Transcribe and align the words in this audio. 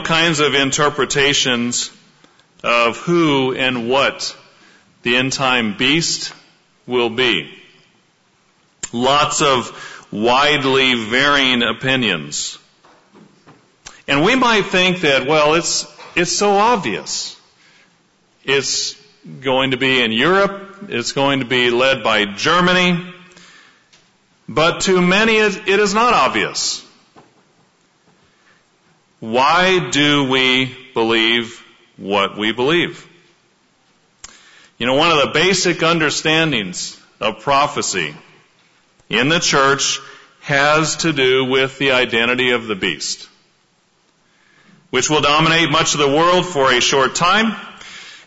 All 0.00 0.06
kinds 0.06 0.40
of 0.40 0.54
interpretations 0.54 1.90
of 2.64 2.96
who 2.96 3.54
and 3.54 3.90
what 3.90 4.34
the 5.02 5.14
end 5.14 5.34
time 5.34 5.76
beast 5.76 6.32
will 6.86 7.10
be. 7.10 7.52
Lots 8.94 9.42
of 9.42 10.06
widely 10.10 10.94
varying 10.94 11.62
opinions. 11.62 12.56
And 14.08 14.24
we 14.24 14.36
might 14.36 14.62
think 14.62 15.02
that, 15.02 15.26
well, 15.26 15.52
it's, 15.52 15.86
it's 16.16 16.32
so 16.32 16.52
obvious. 16.52 17.38
It's 18.42 18.96
going 19.42 19.72
to 19.72 19.76
be 19.76 20.02
in 20.02 20.12
Europe. 20.12 20.86
It's 20.88 21.12
going 21.12 21.40
to 21.40 21.46
be 21.46 21.68
led 21.68 22.02
by 22.02 22.24
Germany. 22.24 23.12
But 24.48 24.80
to 24.82 25.02
many, 25.02 25.36
it 25.36 25.68
is 25.68 25.92
not 25.92 26.14
obvious. 26.14 26.89
Why 29.20 29.90
do 29.90 30.30
we 30.30 30.74
believe 30.94 31.62
what 31.98 32.38
we 32.38 32.52
believe? 32.52 33.06
You 34.78 34.86
know, 34.86 34.94
one 34.94 35.10
of 35.10 35.18
the 35.18 35.32
basic 35.34 35.82
understandings 35.82 36.98
of 37.20 37.40
prophecy 37.40 38.14
in 39.10 39.28
the 39.28 39.38
church 39.38 40.00
has 40.40 40.96
to 40.96 41.12
do 41.12 41.44
with 41.44 41.78
the 41.78 41.92
identity 41.92 42.52
of 42.52 42.66
the 42.66 42.74
beast, 42.74 43.28
which 44.88 45.10
will 45.10 45.20
dominate 45.20 45.70
much 45.70 45.92
of 45.92 46.00
the 46.00 46.08
world 46.08 46.46
for 46.46 46.72
a 46.72 46.80
short 46.80 47.14
time 47.14 47.54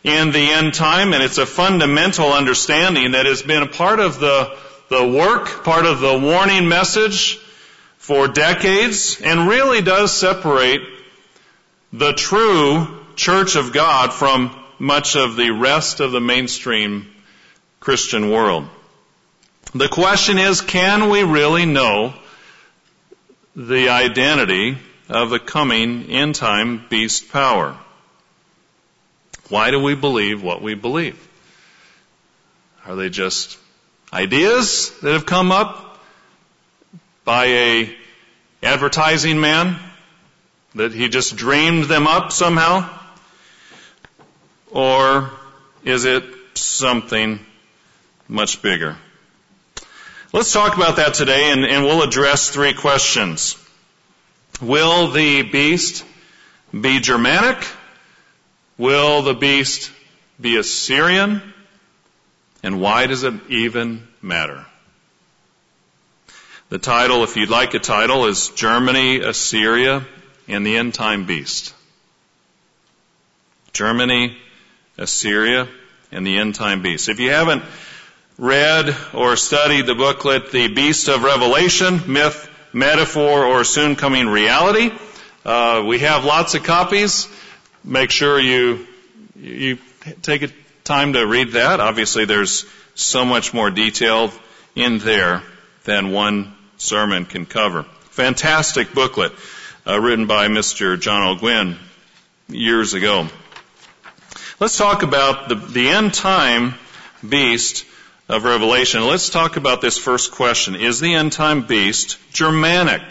in 0.04 0.32
the 0.32 0.52
end 0.52 0.76
time, 0.76 1.14
and 1.14 1.23
it's 1.23 1.39
a 1.39 1.45
fundamental 1.48 2.32
understanding 2.32 3.14
that 3.14 3.26
has 3.26 3.42
been 3.42 3.64
a 3.64 3.67
part 3.67 4.00
of 4.00 4.20
the, 4.20 4.56
the 4.89 5.08
work, 5.08 5.64
part 5.64 5.88
of 5.88 6.02
the 6.02 6.20
warning 6.20 6.67
message 6.67 7.39
for 7.98 8.28
decades 8.28 9.20
and 9.22 9.48
really 9.48 9.82
does 9.82 10.16
separate 10.16 10.82
the 11.94 12.11
true 12.11 12.88
church 13.16 13.55
of 13.55 13.72
God 13.72 14.11
from 14.11 14.59
much 14.80 15.16
of 15.16 15.36
the 15.36 15.52
rest 15.52 15.99
of 15.99 16.11
the 16.11 16.19
mainstream 16.19 17.08
Christian 17.80 18.31
world. 18.31 18.67
The 19.75 19.88
question 19.88 20.39
is, 20.39 20.61
can 20.61 21.09
we 21.09 21.21
really 21.21 21.67
know 21.67 22.16
the 23.55 23.89
identity 23.89 24.80
of 25.08 25.30
the 25.30 25.39
coming 25.39 26.09
end 26.09 26.33
time 26.33 26.83
beast 26.89 27.31
power? 27.31 27.77
Why 29.49 29.69
do 29.69 29.81
we 29.81 29.94
believe 29.94 30.41
what 30.41 30.64
we 30.64 30.73
believe? 30.73 31.27
Are 32.88 32.95
they 32.95 33.09
just 33.09 33.59
ideas 34.11 34.89
that 35.02 35.14
have 35.14 35.27
come 35.27 35.52
up 35.52 35.99
by 37.23 37.45
a 37.45 37.95
advertising 38.64 39.39
man 39.39 39.80
that 40.76 40.94
he 40.94 41.10
just 41.10 41.36
dreamed 41.36 41.86
them 41.86 42.08
up 42.08 42.32
somehow? 42.32 42.90
Or 44.72 45.32
is 45.84 46.06
it 46.06 46.24
something 46.56 47.40
much 48.28 48.62
bigger? 48.62 48.98
Let's 50.32 50.52
talk 50.52 50.76
about 50.76 50.96
that 50.96 51.14
today 51.14 51.52
and, 51.52 51.64
and 51.64 51.83
we'll 51.86 52.02
address 52.02 52.50
three 52.50 52.73
questions. 52.73 53.56
Will 54.62 55.12
the 55.12 55.44
beast 55.44 56.04
be 56.72 57.00
Germanic? 57.00 57.64
Will 58.78 59.22
the 59.22 59.36
beast 59.36 59.92
be 60.42 60.58
Assyrian? 60.58 61.42
And 62.64 62.82
why 62.82 63.06
does 63.06 63.23
it 63.23 63.36
even 63.50 64.08
matter? 64.22 64.66
The 66.70 66.80
title, 66.80 67.23
if 67.23 67.36
you'd 67.36 67.50
like 67.50 67.76
a 67.76 67.80
title, 67.80 68.26
is 68.26 68.50
Germany, 68.50 69.20
Assyria, 69.20 70.04
and 70.48 70.65
the 70.65 70.77
End 70.77 70.93
Time 70.93 71.26
Beast. 71.26 71.73
Germany, 73.71 74.37
Assyria, 74.98 75.67
and 76.11 76.26
the 76.26 76.37
End 76.37 76.55
Time 76.55 76.81
Beast. 76.81 77.09
If 77.09 77.20
you 77.20 77.31
haven't 77.31 77.64
read 78.37 78.95
or 79.14 79.36
studied 79.36 79.86
the 79.86 79.95
booklet, 79.95 80.52
The 80.52 80.67
Beast 80.67 81.08
of 81.08 81.23
Revelation, 81.23 82.11
Myth, 82.11 82.49
Metaphor, 82.71 83.45
or 83.45 83.64
Soon 83.64 83.95
Coming 83.95 84.27
Reality, 84.27 84.92
uh, 85.45 85.83
we 85.87 85.99
have 85.99 86.23
lots 86.23 86.55
of 86.55 86.64
copies. 86.64 87.27
Make 87.83 88.11
sure 88.11 88.39
you, 88.39 88.87
you 89.36 89.77
take 90.21 90.53
time 90.83 91.14
to 91.14 91.26
read 91.26 91.53
that. 91.53 91.80
Obviously 91.80 92.26
there's 92.26 92.65
so 92.95 93.26
much 93.26 93.53
more 93.53 93.70
detail 93.70 94.32
in 94.76 94.99
there 94.99 95.43
than 95.83 96.11
one 96.11 96.55
sermon 96.77 97.26
can 97.26 97.45
cover. 97.45 97.83
Fantastic 98.11 98.93
booklet 98.93 99.32
uh, 99.86 99.99
written 99.99 100.27
by 100.27 100.48
Mr. 100.48 100.99
John 100.99 101.38
Ogwyn 101.38 101.77
years 102.48 102.94
ago. 102.94 103.27
Let's 104.60 104.77
talk 104.77 105.04
about 105.04 105.49
the, 105.49 105.55
the 105.55 105.89
end 105.89 106.14
time 106.14 106.76
beast 107.27 107.86
of 108.30 108.45
Revelation. 108.45 109.05
Let's 109.05 109.30
talk 109.30 109.58
about 109.58 109.82
this 109.82 109.98
first 109.98 110.32
question. 110.32 110.76
Is 110.76 110.99
the 110.99 111.14
end 111.14 111.33
time 111.33 111.67
beast 111.67 112.17
Germanic? 112.32 113.02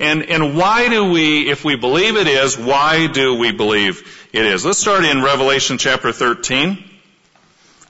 And, 0.00 0.24
and 0.24 0.56
why 0.56 0.88
do 0.88 1.12
we, 1.12 1.48
if 1.48 1.64
we 1.64 1.76
believe 1.76 2.16
it 2.16 2.26
is, 2.26 2.58
why 2.58 3.06
do 3.06 3.36
we 3.36 3.52
believe 3.52 4.28
it 4.32 4.44
is? 4.44 4.64
Let's 4.64 4.80
start 4.80 5.04
in 5.04 5.22
Revelation 5.22 5.78
chapter 5.78 6.10
13. 6.10 6.82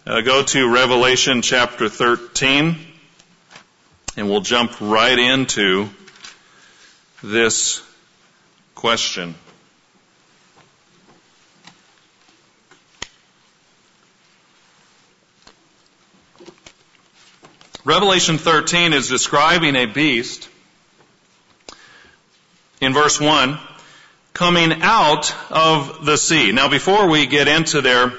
Uh, 0.06 0.20
go 0.20 0.42
to 0.42 0.70
Revelation 0.70 1.40
chapter 1.40 1.88
13. 1.88 2.76
And 4.18 4.28
we'll 4.28 4.42
jump 4.42 4.78
right 4.82 5.18
into 5.18 5.88
this 7.22 7.83
question. 8.84 9.34
Revelation 17.86 18.36
13 18.36 18.92
is 18.92 19.08
describing 19.08 19.74
a 19.74 19.86
beast 19.86 20.50
in 22.82 22.92
verse 22.92 23.18
1 23.18 23.58
coming 24.34 24.82
out 24.82 25.34
of 25.50 26.04
the 26.04 26.18
sea. 26.18 26.52
Now 26.52 26.68
before 26.68 27.08
we 27.08 27.24
get 27.24 27.48
into 27.48 27.80
there, 27.80 28.12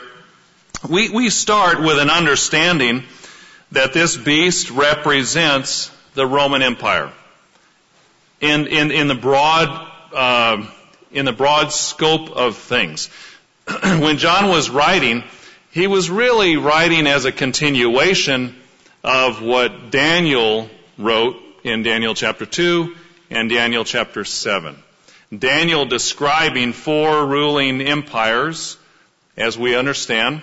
we, 0.90 1.10
we 1.12 1.30
start 1.30 1.80
with 1.80 2.00
an 2.00 2.10
understanding 2.10 3.04
that 3.72 3.94
this 3.94 4.18
beast 4.18 4.72
represents 4.72 5.92
the 6.16 6.26
Roman 6.26 6.64
Empire. 6.64 7.14
In, 8.42 8.66
in, 8.66 8.90
in 8.90 9.08
the 9.08 9.14
broad, 9.14 9.85
uh, 10.16 10.66
in 11.12 11.26
the 11.26 11.34
broad 11.34 11.72
scope 11.72 12.30
of 12.32 12.58
things. 12.58 13.10
when 13.84 14.18
John 14.18 14.50
was 14.50 14.70
writing, 14.70 15.24
he 15.72 15.88
was 15.88 16.10
really 16.10 16.58
writing 16.58 17.08
as 17.08 17.26
a 17.26 17.32
continuation 17.32 18.56
of 19.04 19.42
what 19.42 19.92
Daniel 19.92 20.70
wrote 20.98 21.36
in 21.64 21.84
Daniel 21.84 22.16
chapter 22.16 22.46
2 22.46 22.96
and 23.30 23.50
Daniel 23.50 23.84
chapter 23.84 24.24
7. 24.24 24.76
Daniel 25.38 25.86
describing 25.86 26.74
four 26.74 27.26
ruling 27.26 27.82
empires, 27.82 28.78
as 29.36 29.58
we 29.58 29.76
understand, 29.76 30.42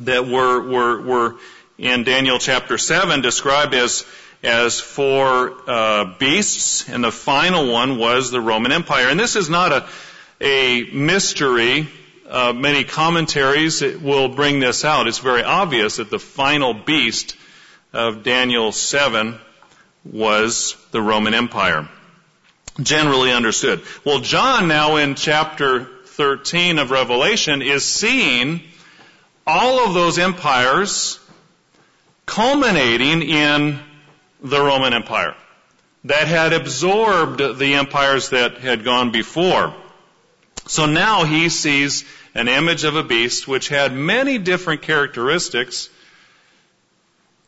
that 0.00 0.26
were, 0.26 0.60
were, 0.60 1.02
were 1.02 1.34
in 1.76 2.04
Daniel 2.04 2.38
chapter 2.38 2.78
7 2.78 3.20
described 3.20 3.74
as, 3.74 4.04
as 4.42 4.80
four 4.80 5.54
uh, 5.68 6.16
beasts, 6.18 6.88
and 6.88 7.02
the 7.02 7.12
final 7.12 7.72
one 7.72 7.98
was 7.98 8.30
the 8.30 8.40
Roman 8.40 8.72
Empire. 8.72 9.08
And 9.08 9.18
this 9.18 9.36
is 9.36 9.50
not 9.50 9.72
a, 9.72 9.88
a 10.40 10.84
mystery. 10.92 11.88
Uh, 12.28 12.52
many 12.52 12.84
commentaries 12.84 13.80
will 13.80 14.28
bring 14.28 14.60
this 14.60 14.84
out. 14.84 15.08
It's 15.08 15.18
very 15.18 15.42
obvious 15.42 15.96
that 15.96 16.10
the 16.10 16.18
final 16.18 16.74
beast 16.74 17.36
of 17.92 18.22
Daniel 18.22 18.70
7 18.70 19.38
was 20.04 20.76
the 20.92 21.02
Roman 21.02 21.34
Empire. 21.34 21.88
Generally 22.80 23.32
understood. 23.32 23.82
Well, 24.04 24.20
John 24.20 24.68
now 24.68 24.96
in 24.96 25.16
chapter 25.16 25.84
13 26.04 26.78
of 26.78 26.90
Revelation 26.90 27.62
is 27.62 27.84
seeing 27.84 28.62
all 29.46 29.86
of 29.86 29.94
those 29.94 30.18
empires 30.18 31.18
culminating 32.26 33.22
in 33.22 33.80
the 34.42 34.60
Roman 34.60 34.94
Empire 34.94 35.34
that 36.04 36.26
had 36.26 36.52
absorbed 36.52 37.58
the 37.58 37.74
empires 37.74 38.30
that 38.30 38.58
had 38.58 38.84
gone 38.84 39.10
before. 39.10 39.74
So 40.66 40.86
now 40.86 41.24
he 41.24 41.48
sees 41.48 42.04
an 42.34 42.48
image 42.48 42.84
of 42.84 42.96
a 42.96 43.02
beast 43.02 43.48
which 43.48 43.68
had 43.68 43.92
many 43.92 44.38
different 44.38 44.82
characteristics 44.82 45.90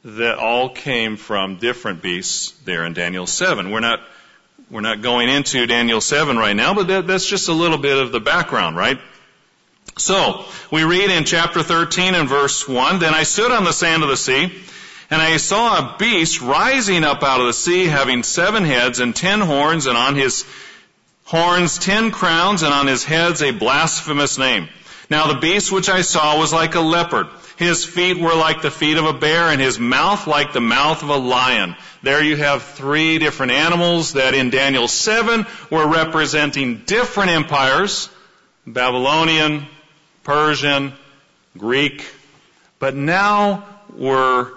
that 0.05 0.39
all 0.39 0.71
came 0.71 1.17
from 1.17 1.57
different 1.57 2.03
beasts 2.03 2.53
there 2.65 2.85
in 2.85 2.95
Daniel 2.95 3.27
7. 3.27 3.71
We're 3.71 3.81
not, 3.81 4.01
we're 4.71 4.81
not 4.81 5.03
going 5.03 5.29
into 5.29 5.67
Daniel 5.67 6.01
7 6.01 6.37
right 6.37 6.57
now, 6.57 6.75
but 6.75 6.89
that, 6.89 7.07
that's 7.07 7.27
just 7.27 7.49
a 7.49 7.53
little 7.53 7.79
bit 7.79 7.99
of 7.99 8.11
the 8.11 8.21
background, 8.21 8.77
right? 8.77 8.99
So, 9.99 10.47
we 10.71 10.85
read 10.85 11.11
in 11.11 11.25
chapter 11.25 11.63
13 11.63 12.15
and 12.15 12.29
verse 12.29 12.67
1, 12.67 13.01
Then 13.01 13.13
I 13.13 13.25
stood 13.25 13.51
on 13.51 13.65
the 13.65 13.73
sand 13.73 14.03
of 14.03 14.09
the 14.09 14.17
sea, 14.17 14.51
and 15.11 15.21
I 15.21 15.37
saw 15.37 15.79
a 15.79 15.97
beast 15.99 16.41
rising 16.41 17.05
up 17.05 17.23
out 17.23 17.41
of 17.41 17.47
the 17.47 17.53
sea, 17.53 17.87
having 17.87 18.23
seven 18.23 18.65
heads 18.65 19.01
and 19.01 19.15
ten 19.15 19.41
horns, 19.41 19.87
and 19.87 19.97
on 19.97 20.15
his 20.15 20.45
horns 21.25 21.79
ten 21.79 22.11
crowns, 22.11 22.63
and 22.63 22.73
on 22.73 22.87
his 22.87 23.05
heads 23.05 23.43
a 23.43 23.51
blasphemous 23.51 24.39
name. 24.39 24.69
Now 25.11 25.27
the 25.27 25.41
beast 25.41 25.73
which 25.73 25.89
I 25.89 26.03
saw 26.03 26.39
was 26.39 26.53
like 26.53 26.77
a 26.77 26.81
leopard. 26.81 27.27
His 27.57 27.85
feet 27.85 28.19
were 28.19 28.35
like 28.35 28.63
the 28.63 28.71
feet 28.71 28.97
of 28.97 29.05
a 29.05 29.13
bear, 29.13 29.49
and 29.49 29.61
his 29.61 29.79
mouth 29.79 30.27
like 30.27 30.53
the 30.53 30.61
mouth 30.61 31.03
of 31.03 31.11
a 31.11 31.17
lion. 31.17 31.77
There 32.03 32.23
you 32.23 32.37
have 32.37 32.63
three 32.63 33.19
different 33.19 33.53
animals 33.53 34.15
that 34.15 34.35
in 34.35 34.49
Daniel 34.49 34.89
7 34.89 35.45
were 35.71 35.87
representing 35.87 36.79
different 36.87 37.31
empires. 37.31 38.09
Babylonian, 38.67 39.67
Persian, 40.23 40.95
Greek, 41.59 42.07
but 42.79 42.95
now 42.95 43.65
were, 43.95 44.53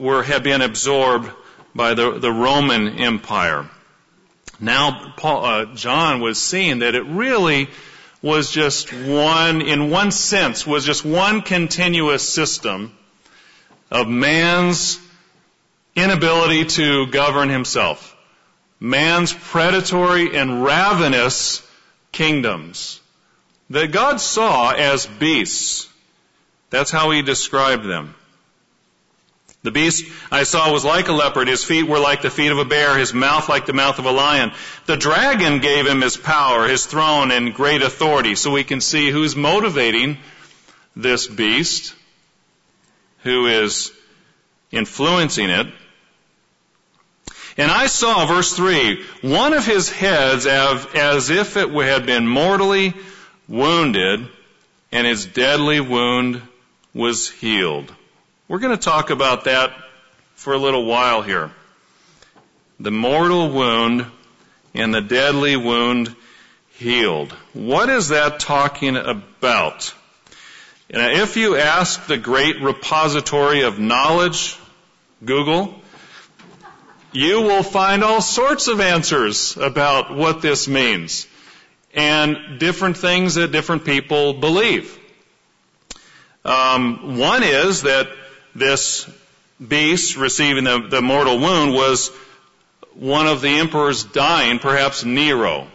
were, 0.00 0.22
had 0.22 0.42
been 0.42 0.62
absorbed 0.62 1.30
by 1.74 1.94
the, 1.94 2.18
the 2.18 2.32
Roman 2.32 2.98
Empire. 2.98 3.68
Now, 4.58 5.12
Paul, 5.16 5.44
uh, 5.44 5.74
John 5.74 6.20
was 6.20 6.40
seeing 6.40 6.80
that 6.80 6.94
it 6.94 7.04
really 7.04 7.68
was 8.22 8.50
just 8.50 8.92
one, 8.92 9.62
in 9.62 9.90
one 9.90 10.10
sense, 10.10 10.66
was 10.66 10.84
just 10.84 11.04
one 11.04 11.42
continuous 11.42 12.28
system 12.28 12.96
of 13.90 14.08
man's 14.08 14.98
inability 15.96 16.64
to 16.64 17.06
govern 17.06 17.48
himself. 17.48 18.16
Man's 18.78 19.32
predatory 19.32 20.36
and 20.36 20.64
ravenous 20.64 21.66
kingdoms 22.12 23.00
that 23.70 23.92
God 23.92 24.20
saw 24.20 24.72
as 24.72 25.06
beasts. 25.06 25.88
That's 26.70 26.90
how 26.90 27.10
he 27.10 27.22
described 27.22 27.84
them. 27.84 28.14
The 29.62 29.70
beast 29.70 30.06
I 30.30 30.44
saw 30.44 30.72
was 30.72 30.84
like 30.86 31.08
a 31.08 31.12
leopard. 31.12 31.46
His 31.46 31.62
feet 31.62 31.86
were 31.86 31.98
like 31.98 32.22
the 32.22 32.30
feet 32.30 32.50
of 32.50 32.58
a 32.58 32.64
bear. 32.64 32.96
His 32.96 33.12
mouth 33.12 33.48
like 33.48 33.66
the 33.66 33.74
mouth 33.74 33.98
of 33.98 34.06
a 34.06 34.10
lion. 34.10 34.52
The 34.86 34.96
dragon 34.96 35.60
gave 35.60 35.86
him 35.86 36.00
his 36.00 36.16
power, 36.16 36.66
his 36.66 36.86
throne, 36.86 37.30
and 37.30 37.52
great 37.52 37.82
authority. 37.82 38.36
So 38.36 38.50
we 38.50 38.64
can 38.64 38.80
see 38.80 39.10
who's 39.10 39.36
motivating 39.36 40.16
this 40.96 41.26
beast, 41.26 41.94
who 43.22 43.46
is 43.46 43.92
influencing 44.72 45.50
it. 45.50 45.66
And 47.58 47.70
I 47.70 47.86
saw, 47.86 48.24
verse 48.24 48.54
3, 48.54 49.04
one 49.20 49.52
of 49.52 49.66
his 49.66 49.90
heads 49.90 50.46
as 50.46 51.28
if 51.28 51.58
it 51.58 51.68
had 51.68 52.06
been 52.06 52.26
mortally 52.26 52.94
wounded, 53.46 54.26
and 54.90 55.06
his 55.06 55.26
deadly 55.26 55.80
wound 55.80 56.40
was 56.94 57.28
healed. 57.28 57.94
We're 58.50 58.58
going 58.58 58.76
to 58.76 58.82
talk 58.82 59.10
about 59.10 59.44
that 59.44 59.72
for 60.34 60.54
a 60.54 60.58
little 60.58 60.84
while 60.84 61.22
here. 61.22 61.52
The 62.80 62.90
mortal 62.90 63.48
wound 63.48 64.06
and 64.74 64.92
the 64.92 65.00
deadly 65.00 65.54
wound 65.54 66.16
healed. 66.70 67.30
What 67.52 67.88
is 67.90 68.08
that 68.08 68.40
talking 68.40 68.96
about? 68.96 69.94
And 70.90 71.20
if 71.20 71.36
you 71.36 71.58
ask 71.58 72.06
the 72.06 72.18
great 72.18 72.60
repository 72.60 73.60
of 73.60 73.78
knowledge, 73.78 74.58
Google, 75.24 75.80
you 77.12 77.42
will 77.42 77.62
find 77.62 78.02
all 78.02 78.20
sorts 78.20 78.66
of 78.66 78.80
answers 78.80 79.56
about 79.58 80.16
what 80.16 80.42
this 80.42 80.66
means 80.66 81.28
and 81.94 82.58
different 82.58 82.96
things 82.96 83.36
that 83.36 83.52
different 83.52 83.84
people 83.84 84.32
believe. 84.32 84.98
Um, 86.44 87.16
one 87.16 87.44
is 87.44 87.82
that 87.82 88.08
this 88.54 89.08
beast 89.66 90.16
receiving 90.16 90.64
the, 90.64 90.86
the 90.88 91.02
mortal 91.02 91.38
wound 91.38 91.74
was 91.74 92.08
one 92.94 93.26
of 93.26 93.40
the 93.40 93.48
emperors 93.48 94.04
dying, 94.04 94.58
perhaps 94.58 95.04
Nero. 95.04 95.66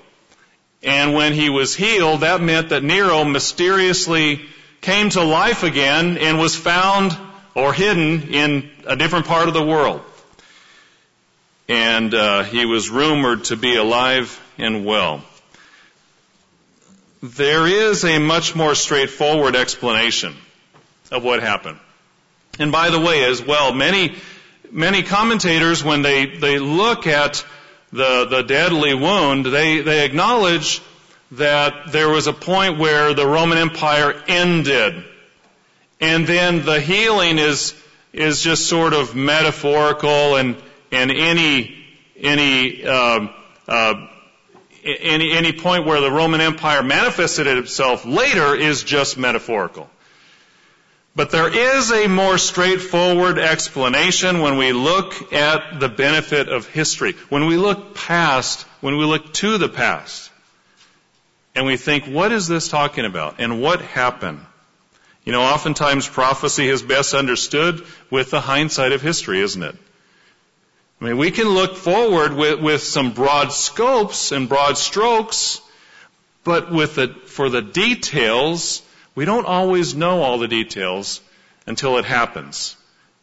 And 0.83 1.13
when 1.13 1.33
he 1.33 1.49
was 1.49 1.75
healed, 1.75 2.21
that 2.21 2.41
meant 2.41 2.69
that 2.69 2.83
Nero 2.83 3.23
mysteriously 3.23 4.45
came 4.81 5.09
to 5.11 5.23
life 5.23 5.63
again 5.63 6.17
and 6.17 6.37
was 6.37 6.55
found 6.55 7.17
or 7.55 7.73
hidden 7.73 8.33
in 8.33 8.69
a 8.85 8.95
different 8.95 9.25
part 9.25 9.47
of 9.47 9.53
the 9.53 9.63
world. 9.63 10.01
And 11.67 12.13
uh, 12.13 12.43
he 12.43 12.65
was 12.65 12.89
rumored 12.89 13.45
to 13.45 13.55
be 13.55 13.75
alive 13.75 14.39
and 14.59 14.85
well. 14.85 15.23
There 17.23 17.65
is 17.65 18.03
a 18.03 18.19
much 18.19 18.55
more 18.55 18.75
straightforward 18.75 19.55
explanation 19.55 20.35
of 21.11 21.23
what 21.23 21.41
happened. 21.41 21.79
And 22.59 22.71
by 22.71 22.89
the 22.89 22.99
way, 22.99 23.23
as 23.25 23.41
well, 23.41 23.73
many, 23.73 24.15
many 24.71 25.03
commentators, 25.03 25.83
when 25.83 26.01
they, 26.01 26.25
they 26.25 26.59
look 26.59 27.07
at 27.07 27.45
the, 27.91 28.25
the 28.25 28.43
deadly 28.43 28.93
wound, 28.93 29.45
they, 29.45 29.81
they 29.81 30.05
acknowledge 30.05 30.81
that 31.31 31.91
there 31.91 32.09
was 32.09 32.27
a 32.27 32.33
point 32.33 32.77
where 32.77 33.13
the 33.13 33.25
Roman 33.25 33.57
Empire 33.57 34.13
ended. 34.27 35.03
And 35.99 36.27
then 36.27 36.65
the 36.65 36.79
healing 36.79 37.39
is, 37.39 37.73
is 38.13 38.41
just 38.41 38.67
sort 38.67 38.93
of 38.93 39.15
metaphorical 39.15 40.35
and, 40.35 40.55
and 40.91 41.11
any, 41.11 41.75
any, 42.17 42.85
uh, 42.85 43.27
uh, 43.67 44.07
any, 44.83 45.31
any 45.31 45.51
point 45.51 45.85
where 45.85 45.99
the 45.99 46.11
Roman 46.11 46.41
Empire 46.41 46.83
manifested 46.83 47.47
itself 47.47 48.05
later 48.05 48.55
is 48.55 48.83
just 48.83 49.17
metaphorical. 49.17 49.89
But 51.15 51.29
there 51.29 51.47
is 51.47 51.91
a 51.91 52.07
more 52.07 52.37
straightforward 52.37 53.39
explanation 53.39 54.41
when 54.41 54.57
we 54.57 54.73
look 54.73 55.31
at 55.31 55.79
the 55.79 55.87
benefit 55.87 56.49
of 56.49 56.67
history. 56.67 57.13
When 57.29 57.45
we 57.45 57.55
look 57.55 57.95
past, 57.95 58.63
when 58.81 58.97
we 58.97 59.05
look 59.05 59.33
to 59.35 59.57
the 59.57 59.69
past, 59.69 60.29
and 61.55 61.65
we 61.65 61.77
think, 61.77 62.03
what 62.05 62.33
is 62.33 62.47
this 62.49 62.67
talking 62.67 63.05
about? 63.05 63.35
And 63.39 63.61
what 63.61 63.79
happened? 63.79 64.45
You 65.23 65.31
know, 65.31 65.41
oftentimes 65.41 66.07
prophecy 66.07 66.67
is 66.67 66.83
best 66.83 67.13
understood 67.13 67.85
with 68.11 68.29
the 68.29 68.41
hindsight 68.41 68.91
of 68.91 69.01
history, 69.01 69.39
isn't 69.39 69.63
it? 69.63 69.75
I 70.99 71.05
mean, 71.05 71.17
we 71.17 71.31
can 71.31 71.47
look 71.47 71.77
forward 71.77 72.33
with, 72.33 72.59
with 72.59 72.83
some 72.83 73.13
broad 73.13 73.53
scopes 73.53 74.33
and 74.33 74.49
broad 74.49 74.77
strokes, 74.77 75.61
but 76.43 76.71
with 76.71 76.95
the, 76.95 77.07
for 77.07 77.49
the 77.49 77.61
details, 77.61 78.81
we 79.15 79.25
don't 79.25 79.45
always 79.45 79.95
know 79.95 80.21
all 80.21 80.37
the 80.37 80.47
details 80.47 81.21
until 81.65 81.97
it 81.97 82.05
happens. 82.05 82.75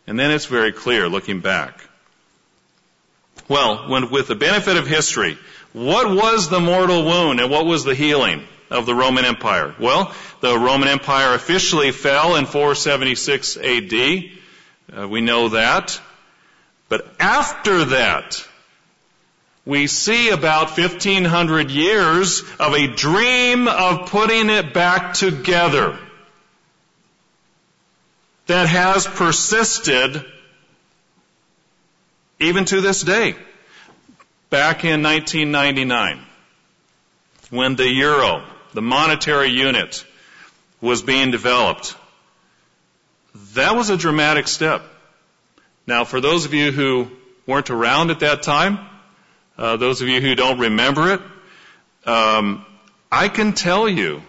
And 0.07 0.19
then 0.19 0.31
it's 0.31 0.47
very 0.47 0.73
clear 0.73 1.09
looking 1.09 1.41
back. 1.41 1.79
Well, 3.49 3.89
when, 3.89 4.11
with 4.11 4.29
the 4.29 4.35
benefit 4.35 4.77
of 4.77 4.87
history, 4.87 5.39
what 5.73 6.11
was 6.11 6.49
the 6.49 6.61
mortal 6.61 7.05
wound 7.05 7.41
and 7.41 7.51
what 7.51 7.67
was 7.67 7.85
the 7.85 7.95
healing 7.95 8.43
of 8.71 8.87
the 8.87 8.95
Roman 8.95 9.25
Empire? 9.25 9.75
Well, 9.79 10.15
the 10.41 10.59
Roman 10.59 10.89
Empire 10.89 11.35
officially 11.35 11.93
fell 11.93 12.37
in 12.37 12.47
476 12.47 13.57
AD. 13.59 14.25
Uh, 14.95 15.09
we 15.09 15.21
know 15.21 15.51
that. 15.51 16.01
But 16.89 17.07
after 17.21 17.85
that, 17.87 18.47
we 19.65 19.87
see 19.87 20.31
about 20.31 20.77
1500 20.77 21.71
years 21.71 22.43
of 22.59 22.75
a 22.75 22.89
dream 22.89 23.69
of 23.69 24.11
putting 24.11 24.51
it 24.51 24.75
back 24.75 25.15
together 25.15 25.97
that 28.47 28.69
has 28.69 29.07
persisted 29.07 30.25
even 32.41 32.65
to 32.65 32.81
this 32.81 33.03
day. 33.03 33.37
Back 34.51 34.85
in 34.85 35.03
1999, 35.03 36.21
when 37.51 37.77
the 37.77 37.89
euro, 37.89 38.45
the 38.75 38.83
monetary 38.83 39.49
unit, 39.49 40.05
was 40.81 41.03
being 41.03 41.31
developed, 41.31 41.95
that 43.55 43.77
was 43.77 43.89
a 43.89 43.97
dramatic 43.97 44.49
step. 44.49 44.83
Now, 45.87 46.05
for 46.05 46.21
those 46.21 46.45
of 46.45 46.53
you 46.53 46.73
who 46.73 47.11
weren't 47.47 47.71
around 47.71 48.11
at 48.11 48.21
that 48.21 48.43
time, 48.43 48.79
uh, 49.63 49.77
those 49.77 50.03
of 50.03 50.09
you 50.09 50.21
who 50.21 50.35
don't 50.35 50.59
remember 50.59 51.13
it, 51.15 51.21
um, 52.05 52.67
I 53.13 53.29
can 53.29 53.53
tell 53.53 53.89
you, 53.89 54.21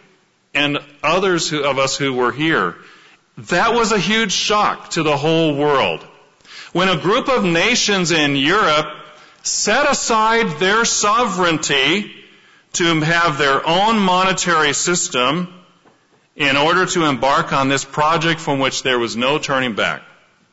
and 0.54 0.78
others 1.02 1.50
who, 1.50 1.64
of 1.64 1.80
us 1.80 1.98
who 1.98 2.14
were 2.14 2.32
here, 2.32 2.76
that 3.50 3.74
was 3.74 3.92
a 3.92 3.98
huge 3.98 4.32
shock 4.32 4.92
to 4.92 5.02
the 5.02 5.18
whole 5.18 5.56
world. 5.56 6.06
When 6.72 6.88
a 6.88 6.98
group 6.98 7.30
of 7.30 7.44
nations 7.44 8.12
in 8.12 8.36
Europe 8.36 8.86
set 9.42 9.90
aside 9.90 10.60
their 10.60 10.86
sovereignty 10.86 12.12
to 12.74 13.02
have 13.02 13.40
their 13.40 13.68
own 13.68 13.98
monetary 13.98 14.74
system 14.74 15.52
in 16.36 16.58
order 16.58 16.86
to 16.86 17.06
embark 17.06 17.54
on 17.54 17.70
this 17.70 17.84
project 17.84 18.40
from 18.40 18.60
which 18.60 18.84
there 18.84 19.00
was 19.00 19.18
no 19.18 19.40
turning 19.40 19.74
back. 19.74 20.04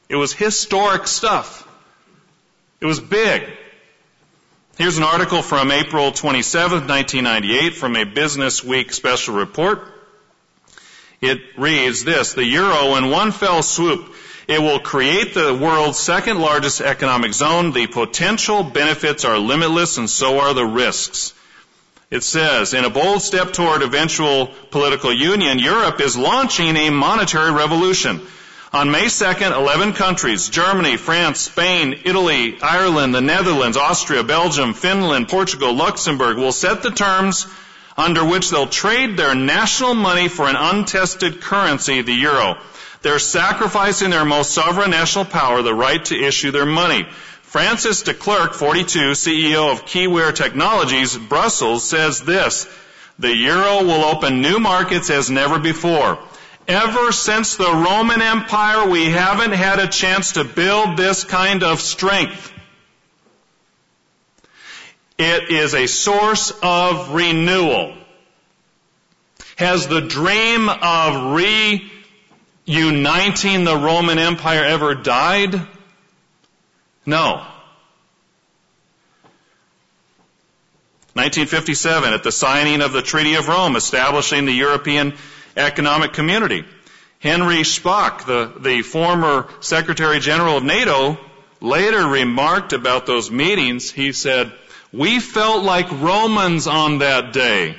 It 0.08 0.16
was 0.16 0.32
historic 0.32 1.06
stuff. 1.06 1.68
It 2.80 2.87
was 2.87 2.99
big. 2.99 3.46
Here's 4.80 4.96
an 4.96 5.04
article 5.04 5.42
from 5.42 5.70
April 5.70 6.10
27, 6.10 6.88
1998 6.88 7.75
from 7.75 7.96
a 7.96 8.04
Business 8.04 8.64
Week 8.64 8.94
special 8.94 9.34
report. 9.34 9.82
It 11.20 11.38
reads 11.58 12.02
this, 12.02 12.32
the 12.32 12.46
euro 12.46 12.94
in 12.94 13.10
one 13.10 13.30
fell 13.30 13.62
swoop 13.62 14.14
it 14.49 14.58
will 14.58 14.80
create 14.80 15.34
the 15.34 15.52
world's 15.54 15.99
second 15.99 16.38
largest 16.38 16.80
economic 16.80 17.34
zone. 17.34 17.72
The 17.72 17.88
potential 17.88 18.62
benefits 18.62 19.26
are 19.26 19.38
limitless 19.38 19.99
and 19.99 20.08
so 20.08 20.38
are 20.38 20.54
the 20.54 20.64
risks. 20.64 21.34
It 22.10 22.22
says, 22.22 22.72
in 22.72 22.87
a 22.87 22.88
bold 22.88 23.20
step 23.20 23.52
toward 23.52 23.82
eventual 23.82 24.46
political 24.70 25.12
union, 25.12 25.58
Europe 25.58 26.00
is 26.00 26.16
launching 26.16 26.75
a 26.78 26.88
monetary 26.88 27.50
revolution. 27.50 28.22
On 28.72 28.92
May 28.92 29.06
2nd, 29.06 29.50
11 29.50 29.94
countries, 29.94 30.48
Germany, 30.48 30.96
France, 30.96 31.40
Spain, 31.40 32.02
Italy, 32.04 32.56
Ireland, 32.62 33.12
the 33.12 33.20
Netherlands, 33.20 33.76
Austria, 33.76 34.22
Belgium, 34.22 34.74
Finland, 34.74 35.28
Portugal, 35.28 35.74
Luxembourg 35.74 36.36
will 36.36 36.52
set 36.52 36.84
the 36.84 36.92
terms 36.92 37.48
under 37.96 38.24
which 38.24 38.48
they'll 38.50 38.68
trade 38.68 39.16
their 39.16 39.34
national 39.34 39.94
money 39.94 40.28
for 40.28 40.48
an 40.48 40.54
untested 40.54 41.40
currency, 41.40 42.02
the 42.02 42.12
euro. 42.12 42.58
They're 43.02 43.18
sacrificing 43.18 44.10
their 44.10 44.24
most 44.24 44.52
sovereign 44.52 44.92
national 44.92 45.24
power, 45.24 45.62
the 45.62 45.74
right 45.74 46.04
to 46.04 46.24
issue 46.24 46.52
their 46.52 46.64
money. 46.64 47.08
Francis 47.42 48.02
de 48.02 48.14
Klerk, 48.14 48.54
42, 48.54 49.12
CEO 49.12 49.72
of 49.72 49.84
Keyware 49.84 50.32
Technologies, 50.32 51.18
Brussels, 51.18 51.82
says 51.82 52.20
this, 52.20 52.68
the 53.18 53.34
euro 53.34 53.82
will 53.82 54.04
open 54.04 54.40
new 54.40 54.60
markets 54.60 55.10
as 55.10 55.28
never 55.28 55.58
before. 55.58 56.20
Ever 56.68 57.12
since 57.12 57.56
the 57.56 57.72
Roman 57.72 58.22
Empire, 58.22 58.88
we 58.88 59.06
haven't 59.06 59.52
had 59.52 59.78
a 59.78 59.88
chance 59.88 60.32
to 60.32 60.44
build 60.44 60.96
this 60.96 61.24
kind 61.24 61.62
of 61.62 61.80
strength. 61.80 62.52
It 65.18 65.50
is 65.50 65.74
a 65.74 65.86
source 65.86 66.52
of 66.62 67.10
renewal. 67.10 67.94
Has 69.56 69.86
the 69.86 70.00
dream 70.00 70.70
of 70.70 71.34
reuniting 72.66 73.64
the 73.64 73.76
Roman 73.76 74.18
Empire 74.18 74.64
ever 74.64 74.94
died? 74.94 75.54
No. 77.04 77.44
1957, 81.12 82.14
at 82.14 82.22
the 82.22 82.32
signing 82.32 82.80
of 82.80 82.92
the 82.92 83.02
Treaty 83.02 83.34
of 83.34 83.48
Rome 83.48 83.76
establishing 83.76 84.46
the 84.46 84.52
European 84.52 85.12
Economic 85.57 86.12
Community, 86.12 86.64
Henry 87.19 87.64
Spaak, 87.64 88.25
the, 88.26 88.52
the 88.61 88.83
former 88.83 89.49
Secretary 89.61 90.21
General 90.21 90.59
of 90.59 90.64
NATO, 90.64 91.19
later 91.61 92.07
remarked 92.07 92.73
about 92.73 93.07
those 93.07 93.30
meetings. 93.30 93.90
He 93.90 94.12
said, 94.12 94.52
we 94.92 95.21
felt 95.21 95.62
like 95.62 95.90
Romans 95.90 96.66
on 96.66 96.99
that 96.99 97.33
day. 97.33 97.76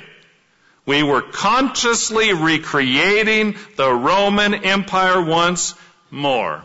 We 0.86 1.02
were 1.02 1.22
consciously 1.22 2.32
recreating 2.32 3.56
the 3.76 3.92
Roman 3.92 4.54
Empire 4.54 5.22
once 5.22 5.74
more. 6.10 6.62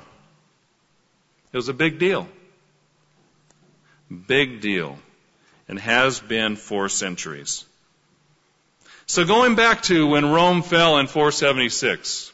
It 1.52 1.58
was 1.58 1.70
a 1.70 1.74
big 1.74 2.00
deal. 2.00 2.28
Big 4.28 4.62
deal. 4.62 4.98
And 5.68 5.80
has 5.80 6.20
been 6.20 6.56
for 6.56 6.90
centuries. 6.90 7.66
So 9.10 9.24
going 9.24 9.56
back 9.56 9.84
to 9.84 10.06
when 10.06 10.30
Rome 10.32 10.62
fell 10.62 10.98
in 10.98 11.08
476, 11.08 12.34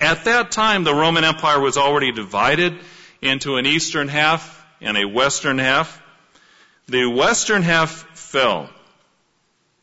at 0.00 0.24
that 0.24 0.50
time 0.50 0.82
the 0.82 0.94
Roman 0.94 1.24
Empire 1.24 1.60
was 1.60 1.76
already 1.76 2.10
divided 2.10 2.78
into 3.20 3.56
an 3.56 3.66
eastern 3.66 4.08
half 4.08 4.64
and 4.80 4.96
a 4.96 5.04
western 5.04 5.58
half. 5.58 6.00
The 6.88 7.04
western 7.04 7.60
half 7.60 7.90
fell. 8.18 8.70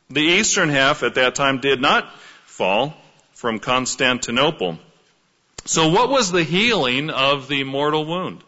The 0.09 0.21
eastern 0.21 0.69
half 0.69 1.03
at 1.03 1.15
that 1.15 1.35
time 1.35 1.59
did 1.59 1.79
not 1.79 2.11
fall 2.45 2.95
from 3.33 3.59
Constantinople. 3.59 4.79
So 5.65 5.89
what 5.89 6.09
was 6.09 6.31
the 6.31 6.43
healing 6.43 7.11
of 7.11 7.47
the 7.47 7.63
mortal 7.63 8.05
wound? 8.05 8.43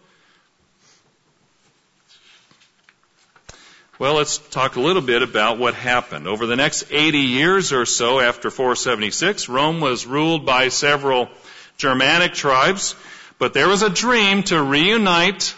Well, 3.99 4.15
let's 4.15 4.39
talk 4.39 4.75
a 4.75 4.81
little 4.81 5.03
bit 5.03 5.21
about 5.21 5.59
what 5.59 5.75
happened. 5.75 6.27
Over 6.27 6.47
the 6.47 6.55
next 6.55 6.85
80 6.89 7.19
years 7.19 7.71
or 7.71 7.85
so 7.85 8.19
after 8.19 8.49
476, 8.49 9.47
Rome 9.49 9.81
was 9.81 10.07
ruled 10.07 10.47
by 10.47 10.69
several 10.69 11.29
Germanic 11.77 12.33
tribes, 12.33 12.95
but 13.37 13.53
there 13.53 13.67
was 13.67 13.83
a 13.83 13.91
dream 13.91 14.41
to 14.43 14.59
reunite 14.59 15.53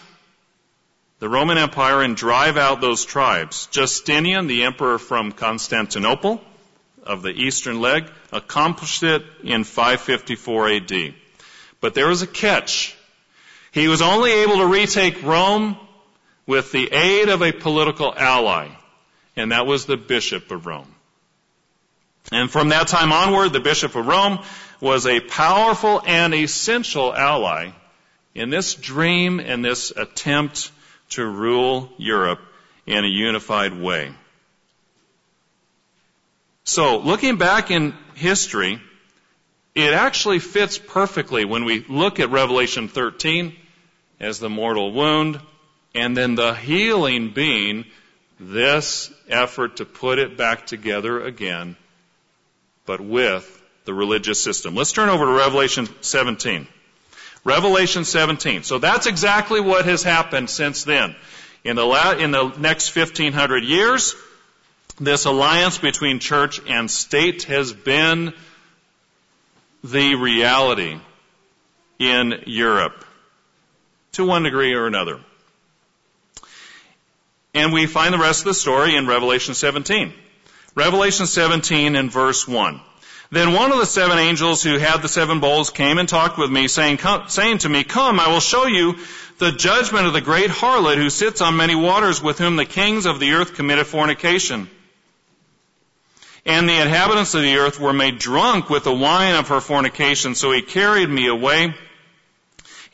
the 1.20 1.30
Roman 1.30 1.58
Empire 1.58 2.02
and 2.02 2.18
drive 2.18 2.58
out 2.58 2.82
those 2.82 3.06
tribes. 3.06 3.68
Justinian, 3.68 4.48
the 4.48 4.64
emperor 4.64 4.98
from 4.98 5.32
Constantinople 5.32 6.42
of 7.04 7.22
the 7.22 7.32
eastern 7.32 7.80
leg, 7.80 8.12
accomplished 8.34 9.04
it 9.04 9.24
in 9.46 9.64
554 9.64 10.70
AD. 10.72 11.14
But 11.80 11.94
there 11.94 12.10
was 12.10 12.22
a 12.22 12.28
catch. 12.28 12.98
He 13.72 13.88
was 13.88 14.02
only 14.02 14.34
able 14.34 14.58
to 14.58 14.66
retake 14.66 15.24
Rome 15.24 15.78
with 16.48 16.72
the 16.72 16.92
aid 16.92 17.30
of 17.30 17.42
a 17.42 17.52
political 17.52 18.14
ally, 18.16 18.70
and 19.36 19.52
that 19.52 19.66
was 19.66 19.86
the 19.86 19.98
Bishop 19.98 20.52
of 20.52 20.66
Rome. 20.66 20.94
And 22.32 22.50
from 22.50 22.70
that 22.70 22.88
time 22.88 23.12
onward, 23.12 23.54
the 23.54 23.60
Bishop 23.60 23.96
of 23.96 24.08
Rome 24.08 24.40
was 24.82 25.06
a 25.06 25.20
powerful 25.20 26.02
and 26.06 26.34
essential 26.34 27.14
ally 27.14 27.72
in 28.34 28.50
this 28.50 28.74
dream 28.74 29.40
and 29.40 29.64
this 29.64 29.92
attempt 29.92 30.72
to 31.12 31.26
rule 31.26 31.90
Europe 31.98 32.42
in 32.86 33.04
a 33.04 33.08
unified 33.08 33.74
way. 33.80 34.14
So, 36.64 36.98
looking 36.98 37.38
back 37.38 37.70
in 37.70 37.94
history, 38.16 38.82
it 39.76 39.94
actually 39.94 40.40
fits 40.40 40.78
perfectly 40.78 41.46
when 41.46 41.64
we 41.64 41.86
look 41.88 42.20
at 42.20 42.32
Revelation 42.32 42.88
13 42.88 43.56
as 44.20 44.40
the 44.40 44.50
mortal 44.50 44.92
wound, 44.92 45.40
and 45.96 46.16
then 46.16 46.36
the 46.36 46.54
healing 46.54 47.32
being 47.32 47.86
this 48.40 49.12
effort 49.30 49.78
to 49.78 49.86
put 49.86 50.20
it 50.20 50.38
back 50.38 50.68
together 50.68 51.24
again, 51.24 51.78
but 52.86 53.00
with 53.00 53.52
the 53.86 53.94
religious 53.94 54.44
system. 54.44 54.76
Let's 54.76 54.92
turn 54.92 55.10
over 55.10 55.26
to 55.26 55.32
Revelation 55.32 55.88
17. 56.02 56.68
Revelation 57.46 58.04
17. 58.04 58.64
So 58.64 58.80
that's 58.80 59.06
exactly 59.06 59.62
what 59.62 59.86
has 59.86 60.04
happened 60.04 60.50
since 60.50 60.84
then. 60.84 61.16
In 61.64 61.76
the, 61.76 61.86
la- 61.86 62.12
in 62.12 62.32
the 62.32 62.50
next 62.58 62.96
1500 62.96 63.64
years, 63.64 64.16
this 65.00 65.26
alliance 65.26 65.78
between 65.78 66.20
church 66.20 66.60
and 66.68 66.90
state 66.90 67.44
has 67.44 67.72
been 67.72 68.34
the 69.84 70.16
reality 70.16 71.00
in 72.00 72.44
Europe 72.46 73.06
to 74.14 74.26
one 74.26 74.44
degree 74.44 74.74
or 74.74 74.88
another. 74.88 75.20
And 77.56 77.72
we 77.72 77.88
find 77.88 78.14
the 78.14 78.20
rest 78.20 78.42
of 78.42 78.46
the 78.46 78.54
story 78.54 78.96
in 78.96 79.08
Revelation 79.08 79.54
17. 79.54 80.14
Revelation 80.76 81.26
17 81.26 81.96
and 81.96 82.12
verse 82.12 82.46
1. 82.46 82.82
Then 83.32 83.54
one 83.54 83.72
of 83.72 83.80
the 83.80 83.86
seven 83.86 84.18
angels 84.18 84.62
who 84.62 84.78
had 84.78 85.02
the 85.02 85.08
seven 85.08 85.40
bowls 85.40 85.70
came 85.72 85.98
and 85.98 86.08
talked 86.08 86.38
with 86.38 86.52
me, 86.52 86.68
saying, 86.68 87.00
saying 87.28 87.60
to 87.60 87.70
me, 87.70 87.84
Come, 87.86 88.20
I 88.20 88.28
will 88.28 88.42
show 88.42 88.68
you 88.68 88.98
the 89.40 89.54
judgment 89.54 90.06
of 90.06 90.14
the 90.14 90.22
great 90.22 90.50
harlot 90.50 90.98
who 90.98 91.10
sits 91.10 91.42
on 91.42 91.58
many 91.58 91.76
waters, 91.76 92.22
with 92.22 92.38
whom 92.38 92.58
the 92.58 92.66
kings 92.66 93.06
of 93.06 93.20
the 93.20 93.32
earth 93.32 93.56
committed 93.56 93.88
fornication. 93.88 94.70
And 96.46 96.70
the 96.70 96.80
inhabitants 96.80 97.34
of 97.34 97.42
the 97.42 97.56
earth 97.56 97.80
were 97.80 97.94
made 97.94 98.20
drunk 98.20 98.70
with 98.70 98.84
the 98.84 98.94
wine 98.94 99.36
of 99.36 99.48
her 99.48 99.62
fornication. 99.62 100.36
So 100.36 100.52
he 100.52 100.62
carried 100.62 101.10
me 101.10 101.28
away 101.28 101.74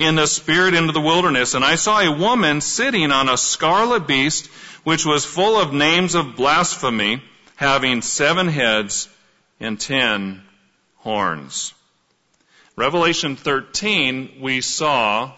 in 0.01 0.15
the 0.15 0.25
spirit 0.25 0.73
into 0.73 0.93
the 0.93 1.01
wilderness, 1.01 1.53
and 1.53 1.63
I 1.63 1.75
saw 1.75 1.99
a 1.99 2.11
woman 2.11 2.61
sitting 2.61 3.11
on 3.11 3.29
a 3.29 3.37
scarlet 3.37 4.07
beast, 4.07 4.47
which 4.83 5.05
was 5.05 5.25
full 5.25 5.59
of 5.59 5.73
names 5.73 6.15
of 6.15 6.35
blasphemy, 6.35 7.21
having 7.55 8.01
seven 8.01 8.47
heads 8.47 9.07
and 9.59 9.79
ten 9.79 10.43
horns. 10.97 11.73
Revelation 12.75 13.35
13, 13.35 14.37
we 14.41 14.61
saw 14.61 15.33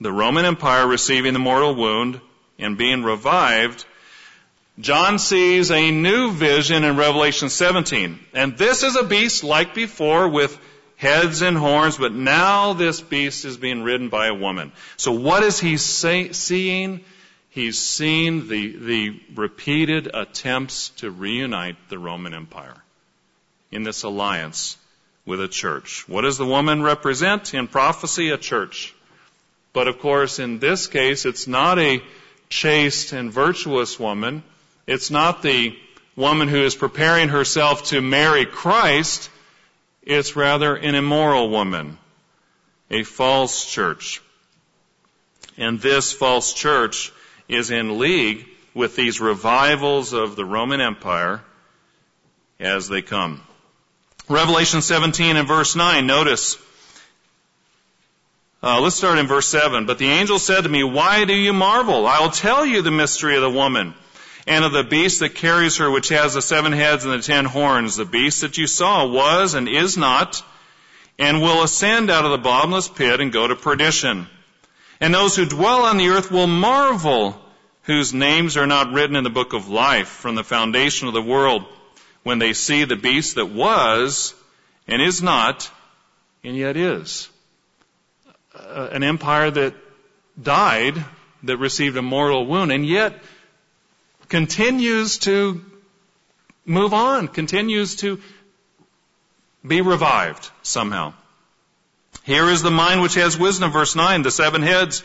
the 0.00 0.12
Roman 0.12 0.44
Empire 0.44 0.86
receiving 0.86 1.32
the 1.32 1.38
mortal 1.38 1.74
wound 1.74 2.20
and 2.58 2.76
being 2.76 3.02
revived. 3.02 3.84
John 4.78 5.18
sees 5.18 5.70
a 5.70 5.90
new 5.90 6.32
vision 6.32 6.84
in 6.84 6.96
Revelation 6.96 7.48
17. 7.48 8.18
And 8.34 8.58
this 8.58 8.82
is 8.82 8.96
a 8.96 9.04
beast 9.04 9.44
like 9.44 9.74
before 9.74 10.28
with 10.28 10.58
heads 11.02 11.42
and 11.42 11.58
horns, 11.58 11.98
but 11.98 12.12
now 12.12 12.74
this 12.74 13.00
beast 13.00 13.44
is 13.44 13.56
being 13.56 13.82
ridden 13.82 14.08
by 14.08 14.28
a 14.28 14.34
woman. 14.34 14.70
So 14.96 15.10
what 15.10 15.42
is 15.42 15.58
he 15.58 15.76
say, 15.76 16.30
seeing? 16.30 17.04
He's 17.50 17.76
seen 17.76 18.46
the, 18.46 18.76
the 18.76 19.20
repeated 19.34 20.08
attempts 20.14 20.90
to 21.00 21.10
reunite 21.10 21.76
the 21.88 21.98
Roman 21.98 22.32
Empire 22.32 22.76
in 23.72 23.82
this 23.82 24.04
alliance 24.04 24.78
with 25.26 25.40
a 25.40 25.48
church. 25.48 26.08
What 26.08 26.22
does 26.22 26.38
the 26.38 26.46
woman 26.46 26.84
represent? 26.84 27.52
In 27.52 27.66
prophecy, 27.66 28.30
a 28.30 28.38
church. 28.38 28.94
But 29.72 29.88
of 29.88 29.98
course, 29.98 30.38
in 30.38 30.60
this 30.60 30.86
case, 30.86 31.26
it's 31.26 31.48
not 31.48 31.80
a 31.80 32.00
chaste 32.48 33.12
and 33.12 33.32
virtuous 33.32 33.98
woman. 33.98 34.44
It's 34.86 35.10
not 35.10 35.42
the 35.42 35.76
woman 36.14 36.46
who 36.46 36.62
is 36.62 36.76
preparing 36.76 37.28
herself 37.28 37.86
to 37.86 38.00
marry 38.00 38.46
Christ. 38.46 39.30
It's 40.02 40.34
rather 40.34 40.74
an 40.74 40.94
immoral 40.94 41.50
woman, 41.50 41.98
a 42.90 43.04
false 43.04 43.64
church. 43.64 44.20
And 45.56 45.80
this 45.80 46.12
false 46.12 46.54
church 46.54 47.12
is 47.48 47.70
in 47.70 47.98
league 47.98 48.48
with 48.74 48.96
these 48.96 49.20
revivals 49.20 50.12
of 50.12 50.34
the 50.34 50.44
Roman 50.44 50.80
Empire 50.80 51.42
as 52.58 52.88
they 52.88 53.02
come. 53.02 53.42
Revelation 54.28 54.82
17 54.82 55.36
and 55.36 55.46
verse 55.46 55.76
9, 55.76 56.06
notice. 56.06 56.56
Uh, 58.62 58.80
let's 58.80 58.96
start 58.96 59.18
in 59.18 59.26
verse 59.26 59.48
7. 59.48 59.86
But 59.86 59.98
the 59.98 60.06
angel 60.06 60.38
said 60.38 60.62
to 60.62 60.68
me, 60.68 60.84
Why 60.84 61.24
do 61.24 61.34
you 61.34 61.52
marvel? 61.52 62.06
I 62.06 62.20
will 62.20 62.30
tell 62.30 62.64
you 62.64 62.82
the 62.82 62.90
mystery 62.90 63.36
of 63.36 63.42
the 63.42 63.50
woman 63.50 63.94
and 64.46 64.64
of 64.64 64.72
the 64.72 64.84
beast 64.84 65.20
that 65.20 65.34
carries 65.34 65.76
her, 65.76 65.90
which 65.90 66.08
has 66.08 66.34
the 66.34 66.42
seven 66.42 66.72
heads 66.72 67.04
and 67.04 67.12
the 67.12 67.22
ten 67.24 67.44
horns. 67.44 67.96
The 67.96 68.04
beast 68.04 68.40
that 68.40 68.58
you 68.58 68.66
saw 68.66 69.06
was 69.06 69.54
and 69.54 69.68
is 69.68 69.96
not, 69.96 70.42
and 71.18 71.40
will 71.40 71.62
ascend 71.62 72.10
out 72.10 72.24
of 72.24 72.32
the 72.32 72.38
bottomless 72.38 72.88
pit 72.88 73.20
and 73.20 73.32
go 73.32 73.46
to 73.46 73.56
perdition. 73.56 74.26
And 75.00 75.14
those 75.14 75.36
who 75.36 75.46
dwell 75.46 75.84
on 75.84 75.96
the 75.96 76.08
earth 76.08 76.30
will 76.30 76.46
marvel, 76.46 77.40
whose 77.82 78.14
names 78.14 78.56
are 78.56 78.66
not 78.66 78.92
written 78.92 79.16
in 79.16 79.24
the 79.24 79.30
book 79.30 79.52
of 79.52 79.68
life 79.68 80.08
from 80.08 80.34
the 80.34 80.44
foundation 80.44 81.08
of 81.08 81.14
the 81.14 81.22
world 81.22 81.64
when 82.22 82.38
they 82.38 82.52
see 82.52 82.84
the 82.84 82.96
beast 82.96 83.34
that 83.34 83.46
was 83.46 84.34
and 84.86 85.02
is 85.02 85.22
not 85.22 85.70
and 86.44 86.56
yet 86.56 86.76
is. 86.76 87.28
Uh, 88.54 88.88
an 88.92 89.02
empire 89.02 89.50
that 89.50 89.74
died, 90.40 91.04
that 91.44 91.56
received 91.56 91.96
a 91.96 92.02
mortal 92.02 92.46
wound, 92.46 92.72
and 92.72 92.84
yet 92.84 93.14
continues 94.32 95.18
to 95.18 95.62
move 96.64 96.94
on, 96.94 97.28
continues 97.28 97.96
to 97.96 98.18
be 99.66 99.82
revived 99.82 100.50
somehow. 100.62 101.12
Here 102.24 102.48
is 102.48 102.62
the 102.62 102.70
mind 102.70 103.02
which 103.02 103.16
has 103.16 103.38
wisdom, 103.38 103.70
verse 103.72 103.94
9. 103.94 104.22
The 104.22 104.30
seven 104.30 104.62
heads 104.62 105.04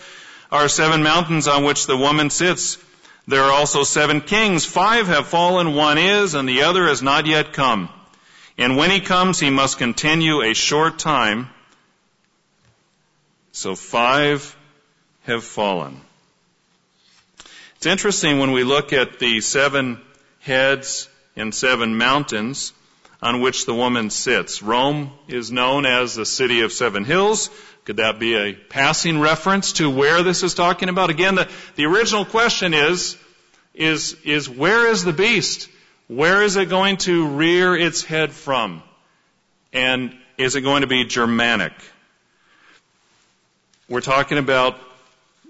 are 0.49 0.69
seven 0.69 1.03
mountains 1.03 1.49
on 1.49 1.65
which 1.65 1.87
the 1.87 1.97
woman 1.97 2.29
sits. 2.29 2.77
There 3.27 3.43
are 3.43 3.51
also 3.51 3.83
seven 3.83 4.21
kings. 4.21 4.63
Five 4.63 5.07
have 5.07 5.27
fallen, 5.27 5.75
one 5.75 5.97
is, 5.97 6.33
and 6.33 6.47
the 6.47 6.61
other 6.61 6.87
has 6.87 7.01
not 7.01 7.25
yet 7.25 7.51
come. 7.51 7.89
And 8.57 8.77
when 8.77 8.91
he 8.91 9.01
comes, 9.01 9.41
he 9.41 9.49
must 9.49 9.77
continue 9.77 10.41
a 10.41 10.53
short 10.53 10.99
time. 10.99 11.49
So 13.51 13.75
five 13.75 14.55
have 15.23 15.43
fallen. 15.43 15.99
It's 17.77 17.85
interesting 17.85 18.39
when 18.39 18.53
we 18.53 18.63
look 18.63 18.91
at 18.91 19.19
the 19.19 19.39
seven 19.39 20.01
heads 20.39 21.07
and 21.35 21.53
seven 21.53 21.95
mountains 21.95 22.73
on 23.21 23.39
which 23.39 23.67
the 23.67 23.73
woman 23.75 24.09
sits. 24.09 24.63
Rome 24.63 25.11
is 25.27 25.51
known 25.51 25.85
as 25.85 26.15
the 26.15 26.25
city 26.25 26.61
of 26.61 26.71
seven 26.71 27.03
hills. 27.03 27.51
Could 27.85 27.97
that 27.97 28.17
be 28.17 28.35
a 28.35 28.55
passing 28.55 29.19
reference 29.19 29.73
to 29.73 29.91
where 29.91 30.23
this 30.23 30.41
is 30.41 30.55
talking 30.55 30.89
about? 30.89 31.11
Again, 31.11 31.35
the, 31.35 31.47
the 31.75 31.85
original 31.85 32.25
question 32.25 32.73
is, 32.73 33.15
is, 33.75 34.17
is 34.23 34.49
where 34.49 34.87
is 34.87 35.03
the 35.03 35.13
beast? 35.13 35.69
Where 36.07 36.41
is 36.41 36.55
it 36.55 36.69
going 36.69 36.97
to 36.97 37.27
rear 37.27 37.75
its 37.75 38.03
head 38.03 38.31
from? 38.31 38.81
And 39.71 40.17
is 40.39 40.55
it 40.55 40.61
going 40.61 40.81
to 40.81 40.87
be 40.87 41.05
Germanic? 41.05 41.73
We're 43.87 44.01
talking 44.01 44.39
about 44.39 44.79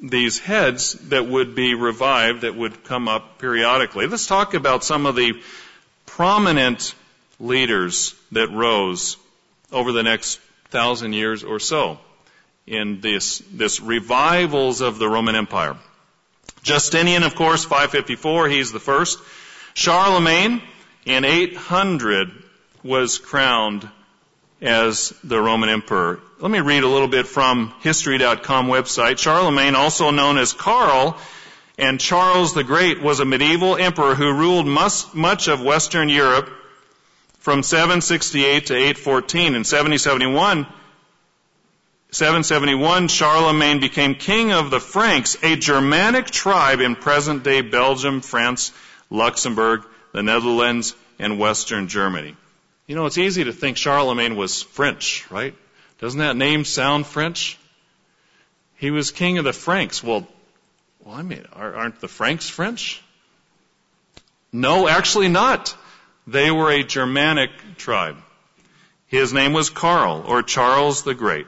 these 0.02 0.40
heads 0.40 0.94
that 1.10 1.28
would 1.28 1.56
be 1.56 1.74
revived, 1.74 2.42
that 2.42 2.56
would 2.56 2.84
come 2.84 3.08
up 3.08 3.40
periodically. 3.40 4.08
Let's 4.08 4.28
talk 4.28 4.54
about 4.54 4.84
some 4.84 5.06
of 5.06 5.16
the 5.16 5.42
prominent 6.06 6.94
leaders 7.40 8.16
that 8.32 8.50
rose 8.52 9.18
over 9.72 9.92
the 9.92 10.04
next 10.04 10.40
thousand 10.70 11.14
years 11.14 11.44
or 11.44 11.60
so 11.60 12.00
in 12.66 13.00
this, 13.02 13.40
this 13.52 13.80
revivals 13.80 14.82
of 14.82 15.00
the 15.00 15.08
Roman 15.08 15.36
Empire. 15.36 15.78
Justinian, 16.64 17.24
of 17.24 17.36
course, 17.36 17.64
554, 17.64 18.50
he's 18.50 18.72
the 18.72 18.80
first. 18.80 19.20
Charlemagne 19.74 20.62
in 21.06 21.24
800 21.24 22.32
was 22.84 23.18
crowned 23.18 23.88
as 24.62 25.14
the 25.24 25.40
Roman 25.40 25.70
emperor. 25.70 26.20
Let 26.40 26.52
me 26.52 26.60
read 26.60 26.84
a 26.84 26.88
little 26.88 27.08
bit 27.08 27.28
from 27.28 27.74
history.com 27.82 28.68
website. 28.68 29.20
Charlemagne, 29.20 29.76
also 29.76 30.12
known 30.12 30.38
as 30.38 30.54
Karl, 30.54 31.18
and 31.78 32.00
Charles 32.00 32.54
the 32.54 32.64
Great 32.64 33.02
was 33.02 33.20
a 33.20 33.26
medieval 33.26 33.76
emperor 33.76 34.16
who 34.16 34.34
ruled 34.34 34.66
much 34.68 35.48
of 35.48 35.62
Western 35.62 36.10
Europe 36.10 36.50
from 37.40 37.64
768 37.64 38.68
to 38.68 38.76
814. 38.76 39.56
In 39.56 39.64
771, 39.64 40.66
771, 42.12 43.08
Charlemagne 43.10 43.80
became 43.80 44.16
king 44.16 44.54
of 44.54 44.72
the 44.72 44.80
Franks, 44.80 45.38
a 45.44 45.56
Germanic 45.56 46.26
tribe 46.28 46.80
in 46.80 46.96
present 46.96 47.44
day 47.44 47.62
Belgium, 47.62 48.22
France, 48.22 48.72
Luxembourg, 49.10 49.84
the 50.14 50.24
Netherlands, 50.24 50.96
and 51.20 51.40
Western 51.40 51.88
Germany. 51.88 52.36
You 52.88 52.96
know, 52.96 53.06
it's 53.06 53.18
easy 53.18 53.44
to 53.44 53.54
think 53.54 53.76
Charlemagne 53.76 54.38
was 54.38 54.64
French, 54.64 55.30
right? 55.30 55.54
Doesn't 56.00 56.20
that 56.20 56.38
name 56.38 56.64
sound 56.64 57.06
French? 57.06 57.60
He 58.78 58.92
was 58.92 59.12
king 59.12 59.38
of 59.38 59.44
the 59.44 59.52
Franks. 59.52 60.02
Well, 60.02 60.26
well, 61.04 61.16
I 61.16 61.22
mean, 61.22 61.46
aren't 61.52 62.00
the 62.00 62.08
Franks 62.08 62.50
French? 62.50 63.02
No, 64.54 64.88
actually 64.88 65.28
not. 65.28 65.76
They 66.28 66.50
were 66.50 66.72
a 66.72 66.84
Germanic 66.84 67.50
tribe. 67.78 68.18
His 69.08 69.34
name 69.34 69.54
was 69.54 69.70
Karl, 69.70 70.24
or 70.26 70.42
Charles 70.42 71.04
the 71.04 71.14
Great. 71.14 71.48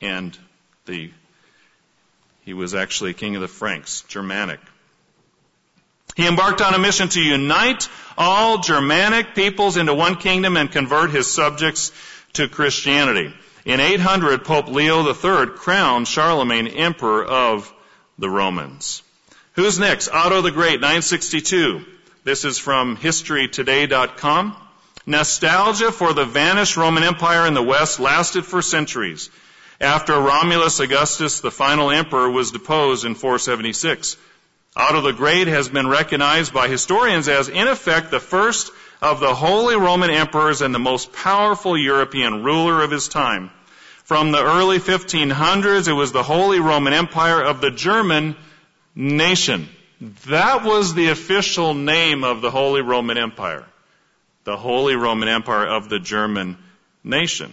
And 0.00 0.36
the, 0.86 1.12
he 2.44 2.54
was 2.54 2.74
actually 2.74 3.14
king 3.14 3.36
of 3.36 3.42
the 3.42 3.48
Franks, 3.48 4.02
Germanic. 4.08 4.60
He 6.16 6.26
embarked 6.26 6.60
on 6.60 6.74
a 6.74 6.78
mission 6.78 7.08
to 7.10 7.20
unite 7.20 7.88
all 8.18 8.58
Germanic 8.58 9.34
peoples 9.34 9.76
into 9.76 9.94
one 9.94 10.16
kingdom 10.16 10.56
and 10.56 10.70
convert 10.70 11.10
his 11.10 11.32
subjects 11.32 11.92
to 12.34 12.48
Christianity. 12.48 13.32
In 13.64 13.80
800, 13.80 14.44
Pope 14.44 14.68
Leo 14.68 15.06
III 15.06 15.52
crowned 15.56 16.08
Charlemagne 16.08 16.66
emperor 16.66 17.24
of 17.24 17.72
the 18.18 18.28
Romans. 18.28 19.02
Who's 19.54 19.78
next? 19.78 20.08
Otto 20.08 20.40
the 20.40 20.50
Great, 20.50 20.80
962. 20.80 21.84
This 22.24 22.44
is 22.44 22.58
from 22.58 22.96
historytoday.com. 22.96 24.56
Nostalgia 25.04 25.90
for 25.90 26.12
the 26.12 26.24
vanished 26.24 26.76
Roman 26.76 27.02
Empire 27.02 27.46
in 27.46 27.54
the 27.54 27.62
West 27.62 27.98
lasted 28.00 28.44
for 28.44 28.62
centuries. 28.62 29.30
After 29.80 30.12
Romulus 30.14 30.78
Augustus, 30.78 31.40
the 31.40 31.50
final 31.50 31.90
emperor, 31.90 32.30
was 32.30 32.52
deposed 32.52 33.04
in 33.04 33.14
476. 33.16 34.16
Otto 34.74 35.02
the 35.02 35.12
Great 35.12 35.48
has 35.48 35.68
been 35.68 35.86
recognized 35.86 36.54
by 36.54 36.68
historians 36.68 37.28
as, 37.28 37.48
in 37.48 37.68
effect, 37.68 38.10
the 38.10 38.20
first 38.20 38.70
of 39.02 39.20
the 39.20 39.34
Holy 39.34 39.76
Roman 39.76 40.10
emperors 40.10 40.62
and 40.62 40.74
the 40.74 40.78
most 40.78 41.12
powerful 41.12 41.76
European 41.76 42.42
ruler 42.42 42.82
of 42.82 42.90
his 42.90 43.08
time. 43.08 43.50
From 44.04 44.32
the 44.32 44.42
early 44.42 44.78
1500s, 44.78 45.88
it 45.88 45.92
was 45.92 46.12
the 46.12 46.22
Holy 46.22 46.58
Roman 46.58 46.94
Empire 46.94 47.42
of 47.42 47.60
the 47.60 47.70
German 47.70 48.34
nation. 48.94 49.68
That 50.26 50.64
was 50.64 50.94
the 50.94 51.10
official 51.10 51.74
name 51.74 52.24
of 52.24 52.40
the 52.40 52.50
Holy 52.50 52.80
Roman 52.80 53.18
Empire. 53.18 53.66
The 54.44 54.56
Holy 54.56 54.96
Roman 54.96 55.28
Empire 55.28 55.66
of 55.66 55.88
the 55.88 55.98
German 55.98 56.56
nation. 57.04 57.52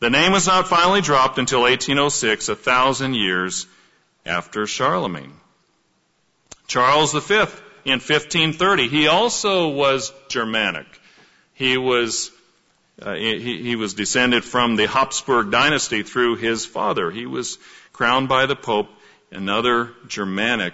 The 0.00 0.10
name 0.10 0.32
was 0.32 0.46
not 0.46 0.68
finally 0.68 1.00
dropped 1.00 1.38
until 1.38 1.62
1806, 1.62 2.48
a 2.48 2.56
thousand 2.56 3.14
years 3.14 3.66
after 4.26 4.66
Charlemagne. 4.66 5.32
Charles 6.72 7.12
V 7.12 7.34
in 7.84 8.00
1530, 8.00 8.88
he 8.88 9.06
also 9.06 9.68
was 9.68 10.10
Germanic. 10.28 10.86
He 11.52 11.76
was 11.76 12.30
uh, 13.02 13.12
he, 13.12 13.62
he, 13.62 13.76
was 13.76 13.92
descended 13.92 14.42
from 14.42 14.76
the 14.76 14.86
Habsburg 14.86 15.50
dynasty 15.50 16.02
through 16.02 16.36
his 16.36 16.64
father. 16.64 17.10
He 17.10 17.26
was 17.26 17.58
crowned 17.92 18.30
by 18.30 18.46
the 18.46 18.56
Pope, 18.56 18.88
another 19.30 19.90
Germanic 20.08 20.72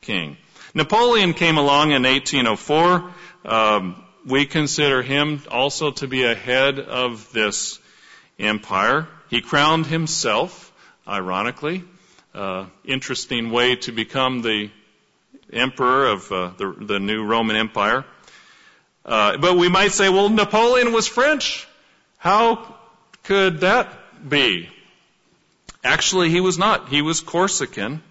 king. 0.00 0.36
Napoleon 0.74 1.34
came 1.34 1.58
along 1.58 1.90
in 1.90 2.04
1804. 2.04 3.10
Um, 3.44 4.04
we 4.24 4.46
consider 4.46 5.02
him 5.02 5.42
also 5.50 5.90
to 5.90 6.06
be 6.06 6.22
a 6.22 6.36
head 6.36 6.78
of 6.78 7.32
this 7.32 7.80
empire. 8.38 9.08
He 9.28 9.40
crowned 9.40 9.86
himself, 9.86 10.72
ironically. 11.08 11.82
Uh, 12.32 12.66
interesting 12.84 13.50
way 13.50 13.74
to 13.74 13.90
become 13.90 14.42
the 14.42 14.70
emperor 15.52 16.06
of 16.06 16.32
uh, 16.32 16.50
the, 16.56 16.72
the, 16.72 17.00
new 17.00 17.24
Roman 17.24 17.56
Empire. 17.56 18.04
Uh, 19.04 19.36
but 19.36 19.56
we 19.56 19.68
might 19.68 19.92
say, 19.92 20.08
well, 20.08 20.28
Napoleon 20.28 20.92
was 20.92 21.06
French. 21.06 21.66
How 22.18 22.76
could 23.24 23.60
that 23.60 24.28
be? 24.28 24.68
Actually, 25.84 26.30
he 26.30 26.40
was 26.40 26.58
not. 26.58 26.88
He 26.88 27.02
was 27.02 27.20
Corsican 27.20 28.02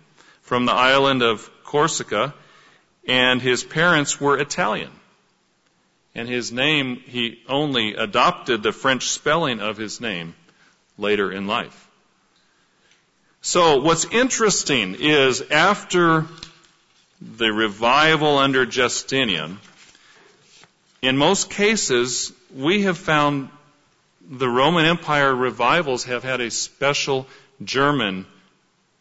from 0.42 0.66
the 0.66 0.74
island 0.74 1.22
of 1.22 1.50
Corsica, 1.64 2.34
and 3.08 3.42
his 3.42 3.64
parents 3.64 4.20
were 4.20 4.38
Italian. 4.38 4.92
And 6.14 6.28
his 6.28 6.52
name, 6.52 7.02
he 7.06 7.42
only 7.48 7.96
adopted 7.96 8.62
the 8.62 8.74
French 8.74 9.10
spelling 9.10 9.62
of 9.62 9.78
his 9.78 10.02
name 10.02 10.36
later 10.98 11.32
in 11.32 11.48
life. 11.48 11.88
So 13.42 13.82
what's 13.82 14.06
interesting 14.06 14.96
is 15.00 15.42
after 15.42 16.26
the 17.22 17.54
revival 17.54 18.38
under 18.38 18.66
Justinian, 18.66 19.60
in 21.02 21.18
most 21.18 21.50
cases, 21.50 22.34
we 22.56 22.84
have 22.84 22.98
found 22.98 23.50
the 24.30 24.50
Roman 24.50 24.86
Empire 24.86 25.34
revivals 25.34 26.06
have 26.06 26.24
had 26.24 26.42
a 26.42 26.52
special 26.52 27.28
German 27.64 28.26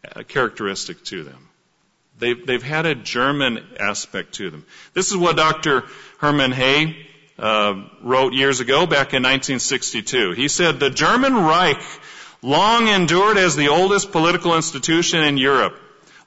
uh, 0.05 0.23
characteristic 0.23 1.05
to 1.05 1.23
them. 1.25 1.49
They've, 2.19 2.47
they've 2.47 2.63
had 2.63 2.87
a 2.87 2.95
German 2.95 3.65
aspect 3.79 4.35
to 4.35 4.51
them. 4.51 4.67
This 4.93 5.11
is 5.11 5.17
what 5.17 5.37
Dr. 5.37 5.85
Herman 6.19 6.53
Hoeh 6.53 6.95
uh, 7.39 7.83
wrote 8.03 8.35
years 8.35 8.61
ago, 8.61 8.87
back 8.87 9.15
in 9.15 9.23
1962. 9.23 10.33
He 10.33 10.49
said, 10.49 10.79
the 10.79 10.91
German 10.91 11.35
Reich 11.35 11.83
long 12.43 12.89
endured 12.89 13.39
as 13.39 13.57
the 13.57 13.69
oldest 13.69 14.13
political 14.13 14.57
institution 14.57 15.23
in 15.23 15.39
Europe. 15.39 15.81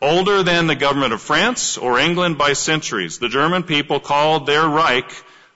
Older 0.04 0.44
than 0.44 0.68
the 0.68 0.76
government 0.76 1.14
of 1.14 1.22
France 1.22 1.78
or 1.78 1.98
England 1.98 2.38
by 2.38 2.52
centuries, 2.52 3.20
the 3.20 3.30
German 3.30 3.64
people 3.64 4.02
called 4.02 4.46
their 4.46 4.68
Reich 4.68 5.10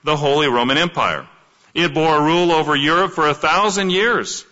the 0.05 0.15
Holy 0.15 0.47
Roman 0.47 0.77
Empire. 0.77 1.27
It 1.73 1.93
bore 1.93 2.23
rule 2.23 2.53
over 2.53 2.73
Europe 2.73 3.12
for 3.12 3.27
a 3.27 3.33
thousand 3.33 3.89
years. 3.89 4.45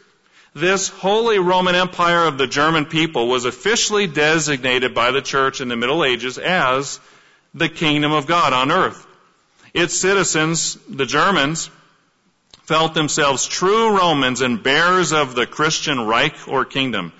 This 0.53 0.89
Holy 0.89 1.39
Roman 1.39 1.75
Empire 1.75 2.25
of 2.25 2.37
the 2.37 2.45
German 2.45 2.87
people 2.87 3.29
was 3.29 3.45
officially 3.45 4.05
designated 4.05 4.93
by 4.93 5.11
the 5.11 5.21
church 5.21 5.61
in 5.61 5.69
the 5.69 5.77
Middle 5.77 6.03
Ages 6.03 6.37
as 6.37 6.99
the 7.53 7.69
kingdom 7.69 8.11
of 8.11 8.27
God 8.27 8.51
on 8.51 8.73
earth. 8.73 9.07
Its 9.73 9.95
citizens, 9.95 10.77
the 10.89 11.05
Germans, 11.05 11.69
felt 12.63 12.95
themselves 12.95 13.47
true 13.47 13.97
Romans 13.97 14.41
and 14.41 14.61
bearers 14.61 15.13
of 15.13 15.35
the 15.35 15.47
Christian 15.47 16.01
Reich 16.05 16.49
or 16.49 16.65
kingdom. 16.65 17.13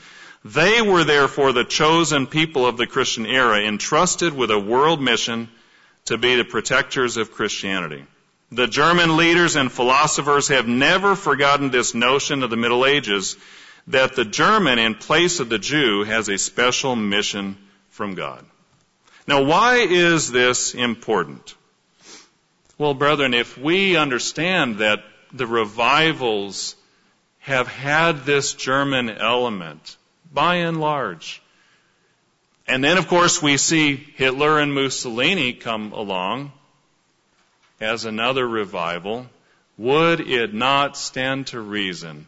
They 0.45 0.79
were 0.79 1.03
therefore 1.03 1.53
the 1.53 1.63
chosen 1.63 2.27
people 2.27 2.67
of 2.67 2.77
the 2.77 2.86
Christian 2.86 3.25
era, 3.25 3.62
entrusted 3.62 4.31
with 4.31 4.51
a 4.51 4.60
world 4.60 5.01
mission 5.01 5.49
to 6.05 6.19
be 6.19 6.36
the 6.36 6.45
protectors 6.45 7.17
of 7.17 7.31
Christianity. 7.31 8.05
The 8.51 8.67
German 8.67 9.17
leaders 9.17 9.55
and 9.55 9.71
philosophers 9.71 10.49
have 10.49 10.67
never 10.67 11.15
forgotten 11.15 11.71
this 11.71 11.95
notion 11.95 12.43
of 12.43 12.51
the 12.51 12.58
Middle 12.58 12.86
Ages 12.86 13.38
that 13.88 14.15
the 14.15 14.23
German 14.23 14.77
in 14.77 14.93
place 14.93 15.39
of 15.39 15.49
the 15.49 15.58
Jew 15.58 16.03
has 16.03 16.29
a 16.29 16.38
special 16.38 16.95
mission 16.95 17.58
from 17.89 18.13
God. 18.13 18.45
Now 19.27 19.41
why 19.41 19.77
is 19.77 20.31
this 20.31 20.75
important? 20.75 21.55
Well, 22.77 22.93
brethren, 22.93 23.34
if 23.34 23.58
we 23.58 23.95
understand 23.95 24.77
that 24.77 24.99
the 25.34 25.47
revivals 25.47 26.75
have 27.39 27.67
had 27.67 28.25
this 28.25 28.53
German 28.53 29.10
element, 29.10 29.97
by 30.35 30.57
and 30.57 30.79
large, 30.79 31.41
and 32.67 32.83
then 32.83 32.97
of 32.97 33.07
course 33.07 33.41
we 33.41 33.57
see 33.57 33.95
Hitler 33.95 34.59
and 34.59 34.71
Mussolini 34.73 35.53
come 35.53 35.93
along 35.93 36.51
as 37.81 38.05
another 38.05 38.47
revival, 38.47 39.25
would 39.77 40.19
it 40.19 40.53
not 40.53 40.95
stand 40.95 41.47
to 41.47 41.59
reason 41.59 42.27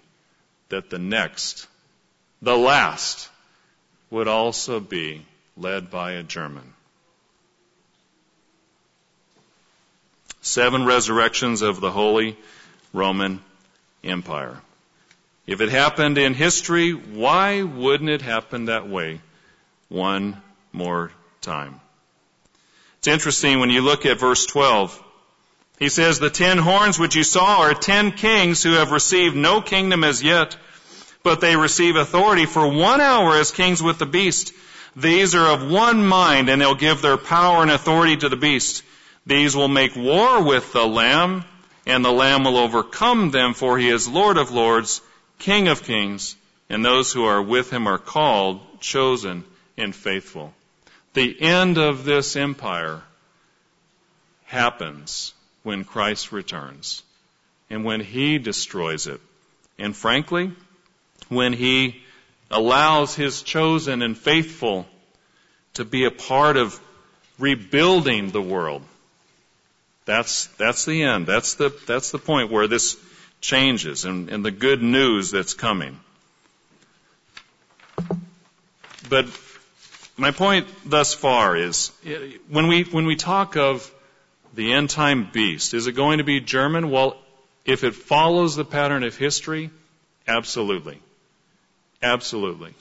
that 0.69 0.89
the 0.89 0.99
next, 0.99 1.67
the 2.41 2.57
last, 2.57 3.29
would 4.09 4.27
also 4.27 4.79
be 4.79 5.23
led 5.55 5.91
by 5.91 6.13
a 6.13 6.23
German? 6.23 6.73
seven 10.47 10.85
resurrections 10.85 11.61
of 11.61 11.81
the 11.81 11.91
Holy 11.91 12.37
Roman 12.93 13.41
Empire. 14.03 14.57
If 15.47 15.62
it 15.62 15.69
happened 15.69 16.17
in 16.17 16.33
history, 16.33 16.91
why 16.91 17.63
wouldn't 17.63 18.10
it 18.10 18.21
happen 18.21 18.65
that 18.65 18.89
way 18.89 19.21
one 19.88 20.41
more 20.73 21.12
time? 21.39 21.79
It's 22.99 23.07
interesting 23.07 23.62
when 23.62 23.69
you 23.69 23.81
look 23.81 24.05
at 24.05 24.19
verse 24.19 24.45
12. 24.45 25.03
He 25.79 25.88
says, 25.88 26.19
the 26.19 26.29
ten 26.29 26.57
horns 26.57 26.99
which 26.99 27.15
you 27.15 27.23
saw 27.23 27.62
are 27.62 27.73
ten 27.73 28.12
kings 28.12 28.62
who 28.62 28.73
have 28.73 28.91
received 28.91 29.38
no 29.38 29.62
kingdom 29.62 30.03
as 30.03 30.21
yet, 30.21 30.57
but 31.23 31.39
they 31.39 31.55
receive 31.55 31.95
authority 31.95 32.45
for 32.45 32.67
one 32.67 32.99
hour 32.99 33.38
as 33.38 33.51
kings 33.51 33.81
with 33.81 33.99
the 33.99 34.05
beast. 34.05 34.51
These 34.97 35.33
are 35.33 35.53
of 35.53 35.71
one 35.71 36.05
mind 36.05 36.49
and 36.49 36.60
they'll 36.60 36.75
give 36.75 37.01
their 37.01 37.17
power 37.17 37.62
and 37.62 37.71
authority 37.71 38.17
to 38.17 38.27
the 38.27 38.36
beast. 38.36 38.83
These 39.25 39.55
will 39.55 39.67
make 39.69 39.95
war 39.95 40.43
with 40.43 40.73
the 40.73 40.86
Lamb, 40.86 41.45
and 41.86 42.03
the 42.03 42.12
Lamb 42.12 42.43
will 42.43 42.57
overcome 42.57 43.31
them, 43.31 43.53
for 43.53 43.77
he 43.77 43.88
is 43.88 44.10
Lord 44.10 44.38
of 44.38 44.51
lords, 44.51 45.01
King 45.39 45.67
of 45.67 45.84
kings, 45.84 46.36
and 46.69 46.84
those 46.84 47.13
who 47.13 47.26
are 47.26 47.41
with 47.41 47.71
him 47.71 47.88
are 47.88 47.97
called, 47.97 48.82
chosen, 48.82 49.43
and 49.78 49.95
faithful. 49.95 50.54
The 51.13 51.41
end 51.41 51.78
of 51.78 52.04
this 52.04 52.36
empire 52.36 53.02
happens 54.45 55.34
when 55.63 55.84
Christ 55.84 56.32
returns 56.32 57.04
and 57.69 57.84
when 57.84 58.02
he 58.02 58.38
destroys 58.38 59.08
it. 59.08 59.21
And 59.78 59.95
frankly, 59.95 60.52
when 61.30 61.54
he 61.54 62.02
allows 62.50 63.15
his 63.15 63.41
chosen 63.41 64.02
and 64.02 64.17
faithful 64.17 64.88
to 65.73 65.86
be 65.86 66.06
a 66.06 66.12
part 66.12 66.58
of 66.58 66.80
rebuilding 67.38 68.32
the 68.32 68.41
world 68.41 68.82
that's, 70.08 70.47
that's 70.56 70.86
the 70.86 71.04
end. 71.04 71.28
That's 71.28 71.56
the, 71.56 71.78
that's 71.86 72.12
the 72.12 72.17
point 72.17 72.50
where 72.50 72.65
this 72.65 72.95
changes 73.41 74.06
and, 74.06 74.30
and 74.30 74.43
the 74.43 74.52
good 74.52 74.82
news 74.82 75.32
that's 75.32 75.54
coming. 75.54 76.00
But 79.10 79.28
my 80.17 80.32
point 80.32 80.67
thus 80.86 81.13
far 81.13 81.56
is 81.56 81.91
eh, 82.06 82.38
when 82.50 82.67
we, 82.67 82.84
when 82.84 83.06
we 83.06 83.15
talk 83.15 83.56
of 83.56 83.89
the 84.54 84.73
end 84.73 84.89
time 84.89 85.30
beast, 85.32 85.73
is 85.73 85.88
it 85.88 85.93
going 85.93 86.17
to 86.17 86.23
be 86.23 86.39
German? 86.39 86.89
Well, 86.89 87.17
if 87.65 87.84
it 87.84 87.95
follows 87.95 88.56
the 88.56 88.65
pattern 88.65 89.04
of 89.04 89.15
history, 89.15 89.69
absolutely. 90.28 91.00
Absolutely. 92.02 92.73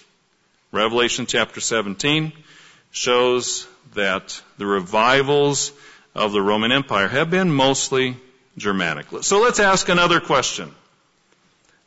Revelation 0.73 1.27
chapter 1.27 1.61
17 1.61 2.33
shows 2.90 3.66
that 3.95 4.40
the 4.59 4.66
revivals 4.66 5.73
of 6.14 6.33
the 6.33 6.42
Roman 6.42 6.73
Empire 6.73 7.09
have 7.09 7.31
been 7.31 7.51
mostly 7.51 8.16
Germanic. 8.57 9.07
So 9.23 9.40
let's 9.40 9.61
ask 9.61 9.88
another 9.88 10.21
question. 10.21 10.75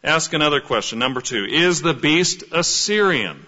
Ask 0.04 0.34
another 0.34 0.62
question. 0.62 1.00
Number 1.00 1.22
two. 1.22 1.46
Is 1.46 1.82
the 1.82 1.94
beast 1.94 2.44
Assyrian? 2.52 3.46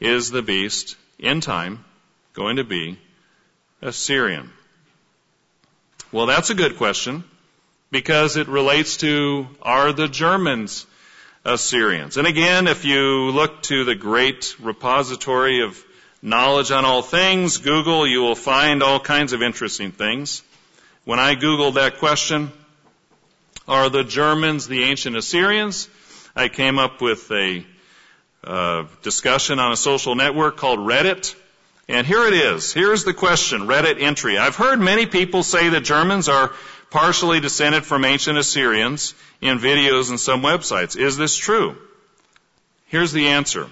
Is 0.00 0.30
the 0.30 0.42
beast 0.42 0.96
in 1.18 1.40
time 1.40 1.84
going 2.32 2.56
to 2.56 2.64
be 2.64 2.98
Assyrian? 3.80 4.50
Well, 6.10 6.26
that's 6.26 6.50
a 6.50 6.54
good 6.54 6.76
question 6.76 7.24
because 7.90 8.36
it 8.36 8.48
relates 8.48 8.98
to 8.98 9.46
are 9.60 9.92
the 9.92 10.08
Germans 10.08 10.86
Assyrians? 11.44 12.16
And 12.16 12.26
again, 12.26 12.66
if 12.66 12.84
you 12.84 13.30
look 13.30 13.62
to 13.64 13.84
the 13.84 13.94
great 13.94 14.56
repository 14.60 15.62
of 15.62 15.82
knowledge 16.22 16.70
on 16.70 16.84
all 16.84 17.02
things, 17.02 17.58
Google, 17.58 18.06
you 18.06 18.20
will 18.22 18.34
find 18.34 18.82
all 18.82 19.00
kinds 19.00 19.32
of 19.32 19.42
interesting 19.42 19.92
things. 19.92 20.42
When 21.04 21.18
I 21.18 21.34
Googled 21.34 21.74
that 21.74 21.98
question, 21.98 22.52
are 23.66 23.90
the 23.90 24.04
Germans 24.04 24.68
the 24.68 24.84
ancient 24.84 25.16
Assyrians? 25.16 25.88
I 26.36 26.46
came 26.48 26.78
up 26.78 27.00
with 27.00 27.28
a 27.32 27.66
uh, 28.44 28.84
discussion 29.02 29.58
on 29.58 29.72
a 29.72 29.76
social 29.76 30.14
network 30.14 30.56
called 30.56 30.78
Reddit. 30.78 31.34
And 31.88 32.06
here 32.06 32.24
it 32.26 32.34
is. 32.34 32.72
Here's 32.72 33.02
the 33.02 33.12
question, 33.12 33.62
Reddit 33.62 34.00
entry. 34.00 34.38
I've 34.38 34.54
heard 34.54 34.78
many 34.78 35.06
people 35.06 35.42
say 35.42 35.70
that 35.70 35.80
Germans 35.80 36.28
are 36.28 36.52
partially 36.90 37.40
descended 37.40 37.84
from 37.84 38.04
ancient 38.04 38.38
Assyrians 38.38 39.14
in 39.40 39.58
videos 39.58 40.10
and 40.10 40.20
some 40.20 40.40
websites. 40.40 40.96
Is 40.96 41.16
this 41.16 41.36
true? 41.36 41.76
Here's 42.86 43.10
the 43.10 43.26
answer. 43.28 43.68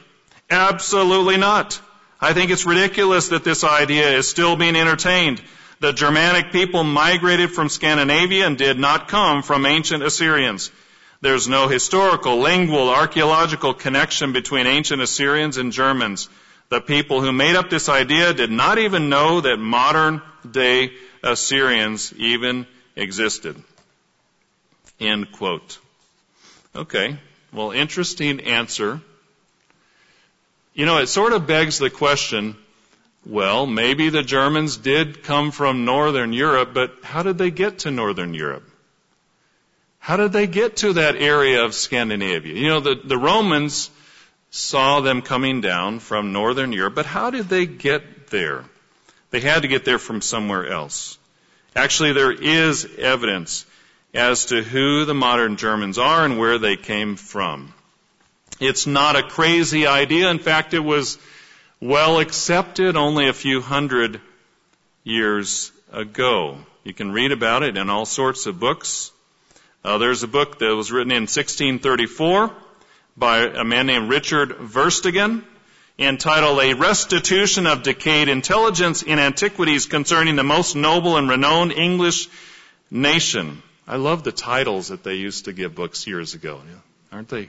Absolutely 0.51 1.37
not. 1.37 1.81
I 2.21 2.33
think 2.33 2.51
it's 2.51 2.67
ridiculous 2.67 3.29
that 3.29 3.45
this 3.45 3.63
idea 3.63 4.17
is 4.19 4.27
still 4.27 4.57
being 4.57 4.75
entertained. 4.75 5.41
The 5.81 5.93
Germanic 5.93 6.53
people 6.53 6.85
migrated 6.85 7.53
from 7.53 7.71
Scandinavia 7.71 8.47
and 8.47 8.59
did 8.59 8.79
not 8.79 9.09
come 9.09 9.43
from 9.43 9.65
ancient 9.65 10.03
Assyrians. 10.03 10.71
There's 11.23 11.49
no 11.49 11.69
historical, 11.69 12.41
lingual, 12.41 12.91
archaeological 12.91 13.73
connection 13.73 14.33
between 14.33 14.67
ancient 14.67 15.01
Assyrians 15.01 15.57
and 15.57 15.73
Germans. 15.73 16.29
The 16.69 16.83
people 16.83 17.23
who 17.23 17.33
made 17.33 17.57
up 17.57 17.71
this 17.71 17.89
idea 17.89 18.35
did 18.35 18.51
not 18.51 18.79
even 18.79 19.09
know 19.09 19.41
that 19.41 19.57
modern 19.57 20.21
day 20.49 20.93
Assyrians 21.23 22.13
even 22.17 22.67
existed. 22.95 23.57
End 25.01 25.33
quote. 25.33 25.79
Okay. 26.77 27.19
Well, 27.53 27.73
interesting 27.73 28.41
answer. 28.43 29.01
You 30.75 30.87
know, 30.87 30.99
it 30.99 31.09
sort 31.09 31.33
of 31.33 31.47
begs 31.47 31.79
the 31.79 31.91
question, 31.91 32.57
well, 33.27 33.67
maybe 33.67 34.09
the 34.09 34.23
Germans 34.23 34.77
did 34.77 35.23
come 35.23 35.51
from 35.51 35.85
Northern 35.85 36.33
Europe, 36.33 36.71
but 36.73 36.93
how 37.03 37.23
did 37.23 37.39
they 37.39 37.51
get 37.51 37.81
to 37.81 37.91
Northern 37.91 38.35
Europe? 38.35 38.69
How 39.99 40.17
did 40.17 40.33
they 40.33 40.47
get 40.47 40.79
to 40.79 40.95
that 40.95 41.17
area 41.17 41.65
of 41.65 41.75
Scandinavia? 41.75 42.55
You 42.55 42.69
know, 42.69 42.81
the, 42.81 42.95
the 42.95 43.19
Romans 43.19 43.91
saw 44.51 45.01
them 45.01 45.23
coming 45.23 45.61
down 45.61 46.01
from 46.01 46.33
Northern 46.33 46.73
Europe, 46.73 46.95
but 46.95 47.07
how 47.07 47.31
did 47.31 47.49
they 47.49 47.67
get 47.67 48.21
there. 48.31 48.65
They 49.31 49.41
had 49.41 49.63
to 49.63 49.69
get 49.69 49.85
there 49.85 49.99
from 49.99 50.23
somewhere 50.23 50.67
else. 50.67 51.19
Actually, 51.77 52.13
there 52.13 52.33
is 52.33 52.89
evidence 52.99 53.67
as 54.15 54.47
to 54.47 54.63
who 54.63 55.05
the 55.05 55.15
modern 55.15 55.57
Germans 55.57 55.99
are 55.99 56.25
and 56.25 56.39
where 56.39 56.59
they 56.59 56.77
came 56.77 57.17
from. 57.17 57.73
It's 58.59 58.87
not 58.87 59.17
a 59.17 59.23
crazy 59.23 59.87
idea. 59.87 60.31
In 60.31 60.39
fact, 60.39 60.75
it 60.75 60.81
was 60.81 61.19
well 61.81 62.19
accepted 62.19 62.97
only 62.97 63.29
a 63.29 63.33
few 63.33 63.61
hundred 63.61 64.21
years 65.03 65.73
ago. 65.93 66.59
You 66.85 66.93
can 66.93 67.13
read 67.13 67.33
about 67.33 67.63
it 67.63 67.77
in 67.77 67.89
all 67.89 68.05
sorts 68.05 68.47
of 68.47 68.61
books. 68.61 69.11
Uh, 69.83 69.99
there's 69.99 70.23
a 70.23 70.29
book 70.29 70.59
that 70.59 70.77
was 70.77 70.93
written 70.93 71.11
in 71.11 71.23
1634 71.23 72.53
by 73.17 73.39
a 73.41 73.65
man 73.65 73.87
named 73.87 74.11
Richard 74.11 74.51
Verstegen 74.51 75.43
entitled 75.99 76.61
A 76.61 76.75
Restitution 76.75 77.67
of 77.67 77.83
Decayed 77.83 78.29
Intelligence 78.29 79.03
in 79.03 79.19
Antiquities 79.19 79.87
Concerning 79.87 80.37
the 80.37 80.43
Most 80.43 80.77
Noble 80.77 81.17
and 81.17 81.29
Renowned 81.29 81.73
English 81.73 82.29
Nation. 82.91 83.63
I 83.87 83.97
love 83.97 84.23
the 84.23 84.33
titles 84.33 84.89
that 84.89 85.03
they 85.03 85.15
used 85.15 85.47
to 85.47 85.53
give 85.53 85.75
books 85.75 86.07
years 86.07 86.35
ago. 86.35 86.61
Aren't 87.11 87.29
they 87.29 87.49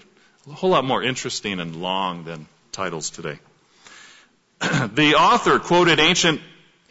a 0.49 0.53
whole 0.53 0.69
lot 0.69 0.85
more 0.85 1.03
interesting 1.03 1.59
and 1.59 1.75
long 1.75 2.23
than 2.23 2.47
titles 2.71 3.09
today? 3.09 3.39
the 4.93 5.15
author 5.15 5.59
quoted 5.59 5.99
ancient, 5.99 6.41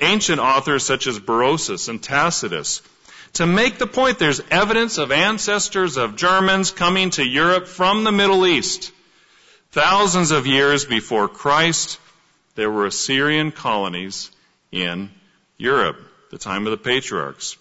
ancient 0.01 0.41
authors 0.41 0.85
such 0.85 1.07
as 1.07 1.19
Berosus 1.19 1.89
and 1.89 2.03
Tacitus 2.03 2.83
to 3.35 3.47
make 3.47 3.79
the 3.79 3.87
point 3.87 4.19
there's 4.19 4.43
evidence 4.51 4.99
of 4.99 5.13
ancestors 5.13 5.97
of 5.97 6.17
Germans 6.17 6.71
coming 6.71 7.11
to 7.11 7.25
Europe 7.25 7.69
from 7.69 8.05
the 8.05 8.13
Middle 8.13 8.47
East. 8.47 8.93
Thousands 9.71 10.33
of 10.33 10.47
years 10.47 10.85
before 10.85 11.29
Christ, 11.29 11.99
there 12.57 12.71
were 12.71 12.87
Assyrian 12.87 13.53
colonies 13.53 14.31
in 14.73 15.11
Europe, 15.59 15.97
the 16.31 16.39
time 16.39 16.67
of 16.67 16.73
the 16.73 16.77
patriarchs. 16.77 17.57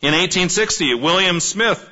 In 0.00 0.12
1860, 0.12 0.94
William 0.94 1.40
Smith, 1.40 1.86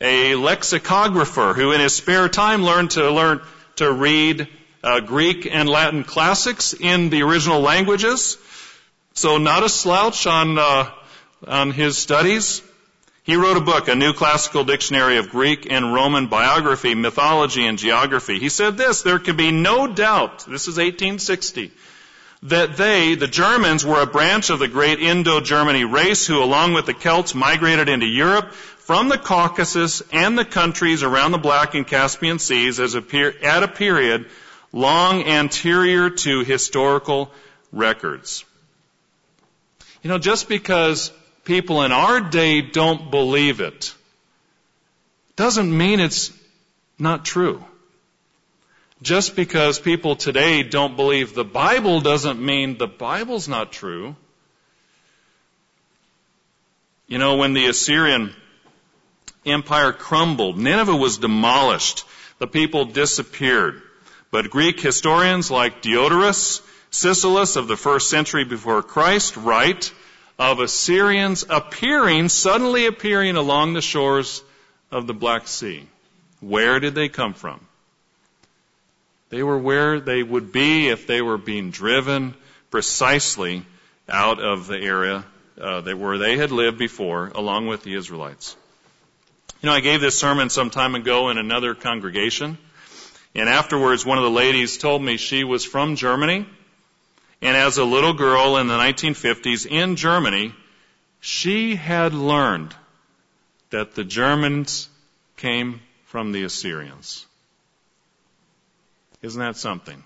a 0.00 0.34
lexicographer 0.34 1.52
who 1.54 1.72
in 1.72 1.80
his 1.80 1.94
spare 1.94 2.28
time 2.28 2.64
learned 2.64 2.92
to 2.92 3.10
learn 3.10 3.40
to 3.76 3.92
read 3.92 4.48
uh, 4.84 5.00
Greek 5.00 5.48
and 5.50 5.68
Latin 5.68 6.04
classics 6.04 6.74
in 6.74 7.08
the 7.08 7.22
original 7.22 7.60
languages, 7.60 8.36
so 9.14 9.38
not 9.38 9.62
a 9.62 9.68
slouch 9.68 10.26
on 10.26 10.58
uh, 10.58 10.90
on 11.46 11.70
his 11.70 11.96
studies. 11.96 12.62
He 13.22 13.36
wrote 13.36 13.56
a 13.56 13.62
book, 13.62 13.88
A 13.88 13.94
New 13.94 14.12
Classical 14.12 14.64
Dictionary 14.64 15.16
of 15.16 15.30
Greek 15.30 15.66
and 15.70 15.94
Roman 15.94 16.26
Biography, 16.26 16.94
Mythology, 16.94 17.66
and 17.66 17.78
Geography. 17.78 18.38
He 18.38 18.50
said 18.50 18.76
this, 18.76 19.00
there 19.00 19.18
can 19.18 19.36
be 19.36 19.50
no 19.50 19.86
doubt, 19.86 20.40
this 20.40 20.68
is 20.68 20.76
1860, 20.76 21.72
that 22.42 22.76
they, 22.76 23.14
the 23.14 23.26
Germans, 23.26 23.86
were 23.86 24.02
a 24.02 24.06
branch 24.06 24.50
of 24.50 24.58
the 24.58 24.68
great 24.68 25.00
Indo-Germany 25.00 25.86
race 25.86 26.26
who, 26.26 26.42
along 26.42 26.74
with 26.74 26.84
the 26.84 26.92
Celts, 26.92 27.34
migrated 27.34 27.88
into 27.88 28.04
Europe 28.04 28.52
from 28.52 29.08
the 29.08 29.16
Caucasus 29.16 30.02
and 30.12 30.36
the 30.36 30.44
countries 30.44 31.02
around 31.02 31.32
the 31.32 31.38
Black 31.38 31.74
and 31.74 31.86
Caspian 31.86 32.38
Seas 32.38 32.78
as 32.78 32.94
a 32.94 33.00
per- 33.00 33.34
at 33.42 33.62
a 33.62 33.68
period 33.68 34.26
long 34.74 35.22
anterior 35.22 36.10
to 36.10 36.42
historical 36.42 37.30
records. 37.72 38.44
You 40.02 40.10
know, 40.10 40.18
just 40.18 40.48
because 40.48 41.12
people 41.44 41.82
in 41.82 41.92
our 41.92 42.20
day 42.20 42.60
don't 42.60 43.10
believe 43.10 43.60
it 43.60 43.94
doesn't 45.36 45.76
mean 45.76 46.00
it's 46.00 46.32
not 46.98 47.24
true. 47.24 47.64
Just 49.00 49.36
because 49.36 49.78
people 49.78 50.16
today 50.16 50.62
don't 50.64 50.96
believe 50.96 51.34
the 51.34 51.44
Bible 51.44 52.00
doesn't 52.00 52.44
mean 52.44 52.76
the 52.76 52.86
Bible's 52.86 53.48
not 53.48 53.70
true. 53.70 54.16
You 57.06 57.18
know, 57.18 57.36
when 57.36 57.52
the 57.52 57.66
Assyrian 57.66 58.34
Empire 59.46 59.92
crumbled, 59.92 60.58
Nineveh 60.58 60.96
was 60.96 61.18
demolished. 61.18 62.04
The 62.38 62.46
people 62.46 62.86
disappeared. 62.86 63.82
But 64.34 64.50
Greek 64.50 64.80
historians 64.80 65.48
like 65.48 65.80
Diodorus, 65.80 66.60
Siculus 66.90 67.54
of 67.54 67.68
the 67.68 67.76
first 67.76 68.10
century 68.10 68.42
before 68.42 68.82
Christ 68.82 69.36
write 69.36 69.92
of 70.40 70.58
Assyrians 70.58 71.44
appearing, 71.48 72.28
suddenly 72.28 72.86
appearing 72.86 73.36
along 73.36 73.74
the 73.74 73.80
shores 73.80 74.42
of 74.90 75.06
the 75.06 75.14
Black 75.14 75.46
Sea. 75.46 75.86
Where 76.40 76.80
did 76.80 76.96
they 76.96 77.08
come 77.08 77.34
from? 77.34 77.60
They 79.28 79.44
were 79.44 79.56
where 79.56 80.00
they 80.00 80.24
would 80.24 80.50
be 80.50 80.88
if 80.88 81.06
they 81.06 81.22
were 81.22 81.38
being 81.38 81.70
driven 81.70 82.34
precisely 82.72 83.64
out 84.08 84.40
of 84.40 84.66
the 84.66 84.80
area 84.80 85.24
uh, 85.60 85.82
where 85.82 86.18
they 86.18 86.36
had 86.36 86.50
lived 86.50 86.76
before, 86.76 87.30
along 87.36 87.68
with 87.68 87.84
the 87.84 87.94
Israelites. 87.94 88.56
You 89.62 89.68
know, 89.68 89.76
I 89.76 89.80
gave 89.80 90.00
this 90.00 90.18
sermon 90.18 90.50
some 90.50 90.70
time 90.70 90.96
ago 90.96 91.28
in 91.28 91.38
another 91.38 91.76
congregation, 91.76 92.58
and 93.34 93.48
afterwards, 93.48 94.04
one 94.06 94.18
of 94.18 94.24
the 94.24 94.30
ladies 94.30 94.78
told 94.78 95.02
me 95.02 95.16
she 95.16 95.44
was 95.44 95.64
from 95.64 95.96
Germany 95.96 96.46
and 97.44 97.58
as 97.58 97.76
a 97.76 97.84
little 97.84 98.14
girl 98.14 98.56
in 98.56 98.68
the 98.68 98.78
1950s 98.78 99.66
in 99.66 99.96
Germany, 99.96 100.54
she 101.20 101.76
had 101.76 102.14
learned 102.14 102.74
that 103.68 103.94
the 103.94 104.02
Germans 104.02 104.88
came 105.36 105.82
from 106.06 106.32
the 106.32 106.44
Assyrians. 106.44 107.26
Isn't 109.20 109.40
that 109.40 109.58
something? 109.58 110.02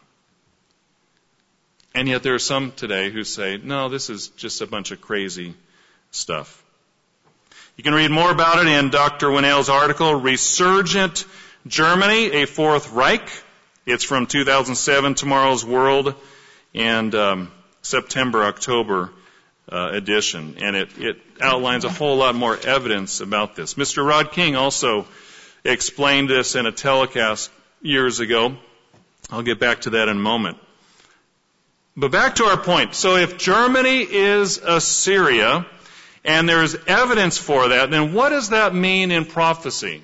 And 1.94 2.08
yet 2.08 2.24
there 2.24 2.34
are 2.34 2.40
some 2.40 2.72
today 2.72 3.10
who 3.10 3.22
say, 3.22 3.56
no, 3.56 3.88
this 3.88 4.10
is 4.10 4.28
just 4.28 4.60
a 4.60 4.66
bunch 4.66 4.90
of 4.90 5.00
crazy 5.00 5.54
stuff. 6.10 6.64
You 7.76 7.84
can 7.84 7.94
read 7.94 8.10
more 8.10 8.32
about 8.32 8.58
it 8.58 8.66
in 8.66 8.90
Dr. 8.90 9.28
Winnail's 9.28 9.68
article, 9.68 10.12
Resurgent 10.16 11.24
Germany, 11.66 12.42
a 12.42 12.46
Fourth 12.46 12.92
Reich. 12.92 13.28
It's 13.84 14.04
from 14.04 14.26
2007, 14.26 15.14
Tomorrow's 15.14 15.64
World 15.64 16.14
and 16.74 17.14
um, 17.14 17.52
September 17.82 18.44
October 18.44 19.10
uh, 19.70 19.90
edition, 19.92 20.56
and 20.60 20.76
it, 20.76 20.98
it 20.98 21.16
outlines 21.40 21.84
a 21.84 21.90
whole 21.90 22.16
lot 22.16 22.34
more 22.34 22.56
evidence 22.56 23.20
about 23.20 23.56
this. 23.56 23.74
Mr. 23.74 24.06
Rod 24.06 24.32
King 24.32 24.56
also 24.56 25.06
explained 25.64 26.28
this 26.28 26.54
in 26.54 26.66
a 26.66 26.72
telecast 26.72 27.50
years 27.82 28.20
ago. 28.20 28.56
I'll 29.30 29.42
get 29.42 29.58
back 29.58 29.82
to 29.82 29.90
that 29.90 30.08
in 30.08 30.16
a 30.16 30.20
moment. 30.20 30.58
But 31.96 32.12
back 32.12 32.36
to 32.36 32.44
our 32.44 32.56
point. 32.56 32.94
So 32.94 33.16
if 33.16 33.38
Germany 33.38 34.02
is 34.02 34.58
Assyria, 34.58 35.66
and 36.24 36.48
there's 36.48 36.76
evidence 36.86 37.38
for 37.38 37.68
that, 37.68 37.90
then 37.90 38.12
what 38.12 38.30
does 38.30 38.50
that 38.50 38.74
mean 38.74 39.10
in 39.10 39.24
prophecy? 39.24 40.02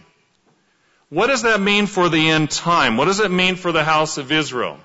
What 1.10 1.28
does 1.28 1.42
that 1.42 1.60
mean 1.60 1.86
for 1.86 2.08
the 2.08 2.30
end 2.30 2.50
time? 2.50 2.96
What 2.96 3.04
does 3.06 3.20
it 3.20 3.30
mean 3.30 3.56
for 3.56 3.72
the 3.72 3.84
house 3.84 4.18
of 4.18 4.32
Israel? 4.32 4.78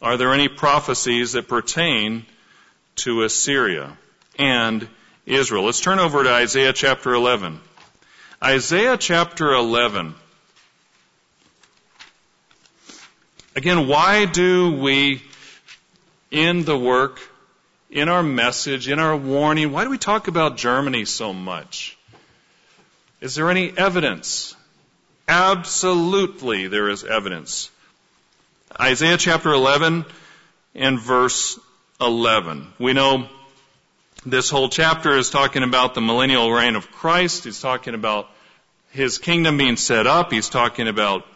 Are 0.00 0.16
there 0.16 0.32
any 0.32 0.48
prophecies 0.48 1.32
that 1.32 1.48
pertain 1.48 2.26
to 2.96 3.22
Assyria 3.22 3.96
and 4.38 4.88
Israel? 5.24 5.64
Let's 5.64 5.80
turn 5.80 5.98
over 5.98 6.22
to 6.22 6.30
Isaiah 6.30 6.72
chapter 6.72 7.12
11. 7.12 7.60
Isaiah 8.42 8.96
chapter 8.96 9.52
11. 9.52 10.14
Again, 13.56 13.88
why 13.88 14.26
do 14.26 14.72
we, 14.72 15.22
in 16.30 16.64
the 16.64 16.76
work, 16.76 17.18
in 17.90 18.10
our 18.10 18.22
message, 18.22 18.88
in 18.88 18.98
our 18.98 19.16
warning, 19.16 19.72
why 19.72 19.84
do 19.84 19.90
we 19.90 19.96
talk 19.96 20.28
about 20.28 20.58
Germany 20.58 21.06
so 21.06 21.32
much? 21.32 21.95
Is 23.26 23.34
there 23.34 23.50
any 23.50 23.76
evidence? 23.76 24.54
Absolutely, 25.26 26.68
there 26.68 26.88
is 26.88 27.02
evidence. 27.02 27.72
Isaiah 28.80 29.16
chapter 29.16 29.52
11 29.52 30.04
and 30.76 31.00
verse 31.00 31.58
11. 32.00 32.68
We 32.78 32.92
know 32.92 33.26
this 34.24 34.48
whole 34.48 34.68
chapter 34.68 35.16
is 35.18 35.28
talking 35.28 35.64
about 35.64 35.94
the 35.94 36.00
millennial 36.00 36.52
reign 36.52 36.76
of 36.76 36.92
Christ. 36.92 37.42
He's 37.42 37.60
talking 37.60 37.94
about 37.94 38.28
his 38.92 39.18
kingdom 39.18 39.58
being 39.58 39.76
set 39.76 40.06
up. 40.06 40.30
He's 40.30 40.48
talking 40.48 40.86
about 40.86 41.26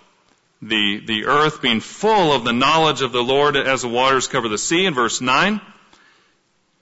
the, 0.62 1.02
the 1.04 1.24
earth 1.24 1.60
being 1.60 1.80
full 1.80 2.32
of 2.32 2.44
the 2.44 2.52
knowledge 2.52 3.02
of 3.02 3.10
the 3.10 3.24
Lord 3.24 3.56
as 3.56 3.82
the 3.82 3.88
waters 3.88 4.28
cover 4.28 4.46
the 4.46 4.58
sea 4.58 4.86
in 4.86 4.94
verse 4.94 5.20
9. 5.20 5.60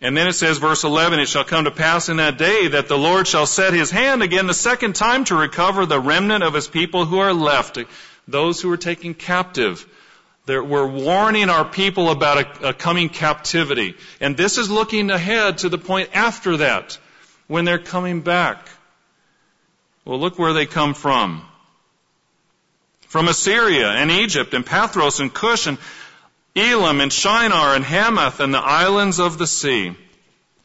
And 0.01 0.17
then 0.17 0.29
it 0.29 0.35
says, 0.35 0.59
verse 0.59 0.85
11, 0.85 1.19
it 1.19 1.29
shall 1.29 1.45
come 1.45 1.65
to 1.65 1.73
pass 1.73 2.09
in 2.09 2.19
that 2.19 2.39
day 2.39 2.69
that 2.69 2.87
the 2.87 2.99
Lord 2.99 3.27
shall 3.27 3.47
set 3.47 3.73
his 3.73 3.91
hand 3.91 4.23
again 4.23 4.47
the 4.47 4.55
second 4.55 4.95
time 4.95 5.25
to 5.25 5.35
recover 5.35 5.87
the 5.87 6.01
remnant 6.01 6.45
of 6.45 6.55
his 6.55 6.69
people 6.69 7.05
who 7.05 7.19
are 7.19 7.33
left, 7.33 7.79
those 8.29 8.61
who 8.61 8.71
are 8.71 8.77
taken 8.77 9.15
captive 9.15 9.85
we're 10.49 10.87
warning 10.87 11.51
our 11.51 11.65
people 11.65 12.11
about 12.11 12.63
a, 12.63 12.69
a 12.69 12.75
coming 12.75 13.09
captivity. 13.09 13.95
And 14.21 14.37
this 14.37 14.59
is 14.59 14.71
looking 14.71 15.11
ahead 15.11 15.59
to 15.59 15.69
the 15.69 15.79
point 15.79 16.11
after 16.15 16.59
that, 16.59 16.99
when 17.47 17.65
they're 17.65 17.79
coming 17.79 18.23
back. 18.23 18.69
Well, 20.05 20.19
look 20.19 20.39
where 20.39 20.55
they 20.55 20.67
come 20.67 20.95
from. 20.95 21.43
From 23.09 23.29
Assyria 23.29 23.91
and 23.91 24.11
Egypt 24.11 24.55
and 24.55 24.65
Pathros 24.65 25.21
and 25.21 25.33
Cush 25.33 25.67
and 25.67 25.79
Elam 26.59 27.01
and 27.01 27.13
Shinar 27.13 27.75
and 27.75 27.85
Hamath 27.85 28.41
and 28.41 28.53
the 28.53 28.59
islands 28.59 29.21
of 29.21 29.39
the 29.39 29.47
sea. 29.47 29.95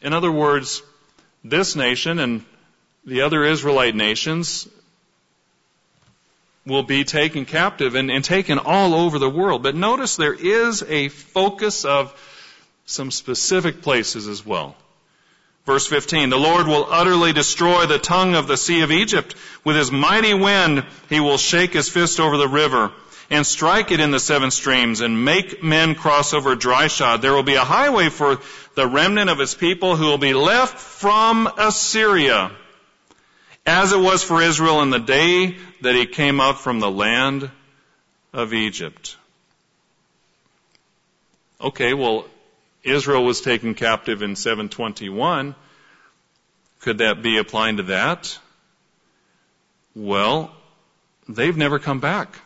In 0.01 0.13
other 0.13 0.31
words, 0.31 0.81
this 1.43 1.75
nation 1.75 2.19
and 2.19 2.43
the 3.05 3.21
other 3.21 3.43
Israelite 3.43 3.95
nations 3.95 4.67
will 6.65 6.83
be 6.83 7.03
taken 7.03 7.45
captive 7.45 7.95
and, 7.95 8.09
and, 8.09 8.23
taken 8.23 8.57
all 8.57 8.93
over 8.93 9.19
the 9.19 9.29
world. 9.29 9.63
But 9.63 9.75
notice 9.75 10.15
there 10.15 10.33
is 10.33 10.81
a 10.83 11.09
focus 11.09 11.83
of 11.85 12.13
some 12.85 13.11
specific 13.11 13.81
places 13.81 14.27
as 14.27 14.45
well. 14.45 14.75
Verse 15.65 15.87
15, 15.87 16.29
the 16.29 16.37
Lord 16.37 16.67
will 16.67 16.87
utterly 16.89 17.31
destroy 17.33 17.85
the 17.85 17.99
tongue 17.99 18.35
of 18.35 18.47
the 18.47 18.57
sea 18.57 18.81
of 18.81 18.91
Egypt. 18.91 19.35
With 19.63 19.75
his 19.75 19.91
mighty 19.91 20.33
wind, 20.33 20.85
he 21.09 21.19
will 21.19 21.37
shake 21.37 21.73
his 21.73 21.89
fist 21.89 22.19
over 22.19 22.37
the 22.37 22.49
river 22.49 22.91
and 23.29 23.45
strike 23.45 23.91
it 23.91 23.99
in 23.99 24.11
the 24.11 24.19
seven 24.19 24.51
streams 24.51 25.01
and 25.01 25.23
make 25.23 25.63
men 25.63 25.95
cross 25.95 26.33
over 26.33 26.55
dry 26.55 26.87
shod. 26.87 27.21
There 27.21 27.33
will 27.33 27.43
be 27.43 27.55
a 27.55 27.63
highway 27.63 28.09
for 28.09 28.39
the 28.75 28.87
remnant 28.87 29.29
of 29.29 29.39
his 29.39 29.55
people 29.55 29.95
who 29.95 30.05
will 30.05 30.17
be 30.17 30.33
left 30.33 30.77
from 30.77 31.49
Assyria, 31.57 32.51
as 33.65 33.91
it 33.91 33.99
was 33.99 34.23
for 34.23 34.41
Israel 34.41 34.81
in 34.81 34.89
the 34.89 34.99
day 34.99 35.55
that 35.81 35.95
he 35.95 36.05
came 36.05 36.39
up 36.39 36.57
from 36.57 36.79
the 36.79 36.91
land 36.91 37.49
of 38.33 38.53
Egypt. 38.53 39.17
Okay, 41.61 41.93
well, 41.93 42.25
Israel 42.83 43.23
was 43.23 43.39
taken 43.39 43.73
captive 43.73 44.21
in 44.21 44.35
721. 44.35 45.55
Could 46.81 46.97
that 46.97 47.21
be 47.21 47.37
applying 47.37 47.77
to 47.77 47.83
that? 47.83 48.37
Well, 49.95 50.53
they've 51.29 51.55
never 51.55 51.79
come 51.79 51.99
back. 51.99 52.37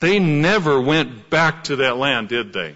They 0.00 0.18
never 0.18 0.80
went 0.80 1.30
back 1.30 1.64
to 1.64 1.76
that 1.76 1.96
land, 1.96 2.28
did 2.28 2.52
they? 2.52 2.74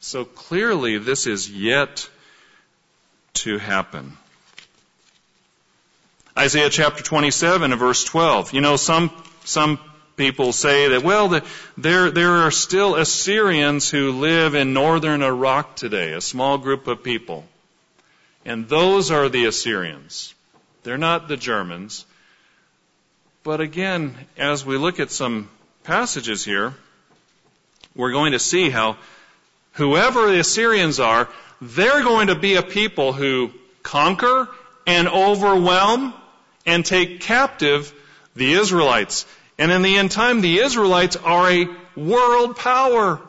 So 0.00 0.24
clearly 0.24 0.98
this 0.98 1.26
is 1.26 1.50
yet 1.50 2.08
to 3.34 3.58
happen. 3.58 4.16
Isaiah 6.36 6.70
chapter 6.70 7.02
27 7.02 7.72
and 7.72 7.80
verse 7.80 8.04
12. 8.04 8.52
You 8.52 8.60
know, 8.60 8.76
some, 8.76 9.10
some 9.44 9.78
people 10.16 10.52
say 10.52 10.88
that, 10.88 11.02
well, 11.02 11.28
the, 11.28 11.44
there, 11.76 12.10
there 12.10 12.30
are 12.30 12.50
still 12.50 12.94
Assyrians 12.94 13.90
who 13.90 14.12
live 14.12 14.54
in 14.54 14.72
northern 14.72 15.22
Iraq 15.22 15.76
today, 15.76 16.12
a 16.12 16.20
small 16.20 16.58
group 16.58 16.86
of 16.86 17.02
people. 17.02 17.44
And 18.44 18.68
those 18.68 19.10
are 19.10 19.28
the 19.28 19.46
Assyrians. 19.46 20.32
They're 20.84 20.96
not 20.96 21.28
the 21.28 21.36
Germans. 21.36 22.06
But 23.42 23.60
again, 23.60 24.14
as 24.36 24.64
we 24.64 24.76
look 24.76 25.00
at 25.00 25.10
some 25.10 25.48
passages 25.84 26.44
here, 26.44 26.74
we're 27.94 28.12
going 28.12 28.32
to 28.32 28.38
see 28.38 28.70
how 28.70 28.96
whoever 29.72 30.30
the 30.30 30.40
Assyrians 30.40 31.00
are, 31.00 31.28
they're 31.60 32.02
going 32.02 32.28
to 32.28 32.34
be 32.34 32.54
a 32.54 32.62
people 32.62 33.12
who 33.12 33.50
conquer 33.82 34.48
and 34.86 35.08
overwhelm 35.08 36.14
and 36.66 36.84
take 36.84 37.20
captive 37.20 37.92
the 38.36 38.52
Israelites. 38.52 39.26
And 39.58 39.72
in 39.72 39.82
the 39.82 39.96
end 39.96 40.10
time, 40.10 40.40
the 40.40 40.60
Israelites 40.60 41.16
are 41.16 41.50
a 41.50 41.68
world 41.96 42.56
power. 42.56 43.20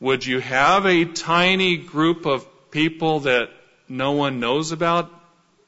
Would 0.00 0.26
you 0.26 0.40
have 0.40 0.86
a 0.86 1.04
tiny 1.04 1.76
group 1.76 2.26
of 2.26 2.46
people 2.70 3.20
that 3.20 3.50
no 3.88 4.12
one 4.12 4.40
knows 4.40 4.72
about 4.72 5.10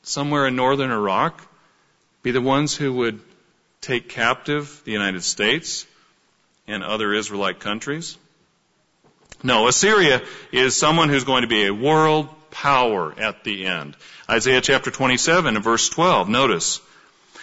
somewhere 0.02 0.46
in 0.46 0.56
northern 0.56 0.90
Iraq 0.90 1.40
be 2.22 2.30
the 2.32 2.40
ones 2.40 2.74
who 2.74 2.92
would 2.94 3.20
take 3.80 4.08
captive 4.08 4.82
the 4.84 4.92
United 4.92 5.22
States 5.22 5.86
and 6.66 6.82
other 6.82 7.12
Israelite 7.12 7.60
countries? 7.60 8.16
No, 9.42 9.68
Assyria 9.68 10.22
is 10.52 10.74
someone 10.76 11.08
who's 11.08 11.24
going 11.24 11.42
to 11.42 11.48
be 11.48 11.66
a 11.66 11.74
world 11.74 12.28
power 12.50 13.14
at 13.18 13.44
the 13.44 13.66
end. 13.66 13.96
Isaiah 14.28 14.60
chapter 14.60 14.90
27 14.90 15.54
and 15.54 15.64
verse 15.64 15.88
12, 15.88 16.28
notice. 16.28 16.80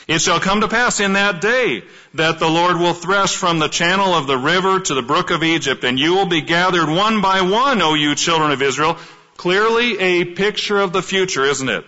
It 0.08 0.22
shall 0.22 0.40
come 0.40 0.62
to 0.62 0.68
pass 0.68 1.00
in 1.00 1.14
that 1.14 1.42
day 1.42 1.84
that 2.14 2.38
the 2.38 2.50
Lord 2.50 2.78
will 2.78 2.94
thresh 2.94 3.36
from 3.36 3.58
the 3.58 3.68
channel 3.68 4.14
of 4.14 4.28
the 4.28 4.38
river 4.38 4.80
to 4.80 4.94
the 4.94 5.02
brook 5.02 5.32
of 5.32 5.42
Egypt, 5.42 5.84
and 5.84 5.98
you 5.98 6.14
will 6.14 6.28
be 6.28 6.42
gathered 6.42 6.88
one 6.88 7.22
by 7.22 7.42
one, 7.42 7.82
O 7.82 7.96
you 7.96 8.14
children 8.14 8.52
of 8.52 8.62
Israel. 8.62 8.98
Clearly 9.38 9.98
a 10.00 10.26
picture 10.26 10.80
of 10.80 10.94
the 10.94 11.02
future, 11.02 11.44
isn't 11.46 11.70
it? 11.70 11.86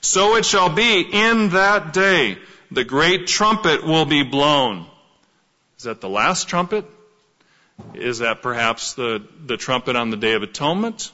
So 0.00 0.36
it 0.36 0.46
shall 0.46 0.70
be 0.70 1.00
in 1.00 1.50
that 1.50 1.92
day. 1.92 2.38
The 2.70 2.84
great 2.84 3.26
trumpet 3.26 3.84
will 3.84 4.04
be 4.04 4.22
blown. 4.22 4.86
Is 5.78 5.84
that 5.84 6.00
the 6.00 6.08
last 6.08 6.48
trumpet? 6.48 6.84
Is 7.94 8.18
that 8.18 8.42
perhaps 8.42 8.94
the, 8.94 9.22
the 9.46 9.56
trumpet 9.56 9.96
on 9.96 10.10
the 10.10 10.16
Day 10.16 10.34
of 10.34 10.42
Atonement? 10.42 11.12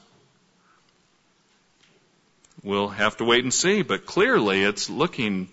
We'll 2.62 2.88
have 2.88 3.18
to 3.18 3.24
wait 3.24 3.44
and 3.44 3.52
see, 3.52 3.82
but 3.82 4.06
clearly 4.06 4.62
it's 4.62 4.88
looking 4.88 5.48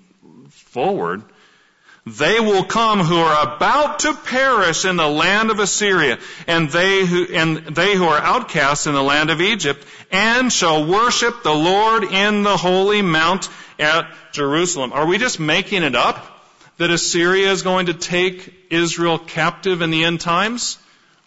forward, 0.49 1.23
they 2.05 2.39
will 2.39 2.63
come 2.63 2.99
who 2.99 3.17
are 3.17 3.55
about 3.55 3.99
to 3.99 4.13
perish 4.13 4.85
in 4.85 4.95
the 4.95 5.07
land 5.07 5.51
of 5.51 5.59
Assyria, 5.59 6.17
and 6.47 6.69
they 6.69 7.05
who, 7.05 7.25
and 7.25 7.57
they 7.57 7.95
who 7.95 8.05
are 8.05 8.19
outcasts 8.19 8.87
in 8.87 8.93
the 8.93 9.03
land 9.03 9.29
of 9.29 9.39
Egypt, 9.39 9.85
and 10.09 10.51
shall 10.51 10.85
worship 10.85 11.43
the 11.43 11.53
Lord 11.53 12.05
in 12.05 12.41
the 12.41 12.57
holy 12.57 13.03
mount 13.03 13.49
at 13.81 14.09
Jerusalem. 14.31 14.93
Are 14.93 15.05
we 15.05 15.17
just 15.17 15.39
making 15.39 15.83
it 15.83 15.95
up 15.95 16.25
that 16.77 16.91
Assyria 16.91 17.51
is 17.51 17.63
going 17.63 17.87
to 17.87 17.93
take 17.93 18.53
Israel 18.69 19.19
captive 19.19 19.81
in 19.81 19.91
the 19.91 20.03
end 20.03 20.21
times? 20.21 20.77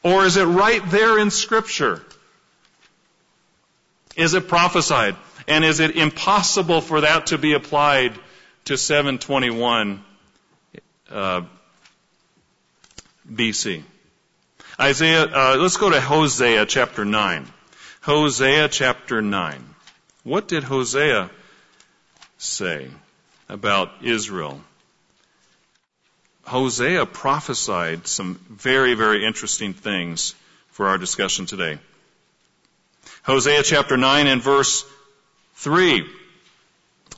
Or 0.02 0.24
is 0.24 0.36
it 0.36 0.44
right 0.44 0.82
there 0.90 1.18
in 1.18 1.30
scripture? 1.30 2.02
Is 4.16 4.34
it 4.34 4.48
prophesied? 4.48 5.16
And 5.46 5.64
is 5.64 5.80
it 5.80 5.96
impossible 5.96 6.80
for 6.80 7.02
that 7.02 7.26
to 7.26 7.38
be 7.38 7.52
applied 7.52 8.18
to 8.66 8.78
721 8.78 10.02
uh, 11.10 11.42
BC. 13.30 13.82
Isaiah, 14.80 15.24
uh, 15.24 15.56
let's 15.58 15.76
go 15.76 15.90
to 15.90 16.00
Hosea 16.00 16.66
chapter 16.66 17.04
9. 17.04 17.46
Hosea 18.02 18.68
chapter 18.68 19.22
9. 19.22 19.74
What 20.24 20.48
did 20.48 20.64
Hosea 20.64 21.30
say 22.38 22.88
about 23.48 23.90
Israel? 24.02 24.60
Hosea 26.46 27.06
prophesied 27.06 28.06
some 28.06 28.34
very, 28.50 28.94
very 28.94 29.24
interesting 29.24 29.72
things 29.72 30.34
for 30.70 30.88
our 30.88 30.98
discussion 30.98 31.46
today. 31.46 31.78
Hosea 33.22 33.62
chapter 33.62 33.96
9 33.96 34.26
and 34.26 34.42
verse 34.42 34.84
3. 35.54 36.06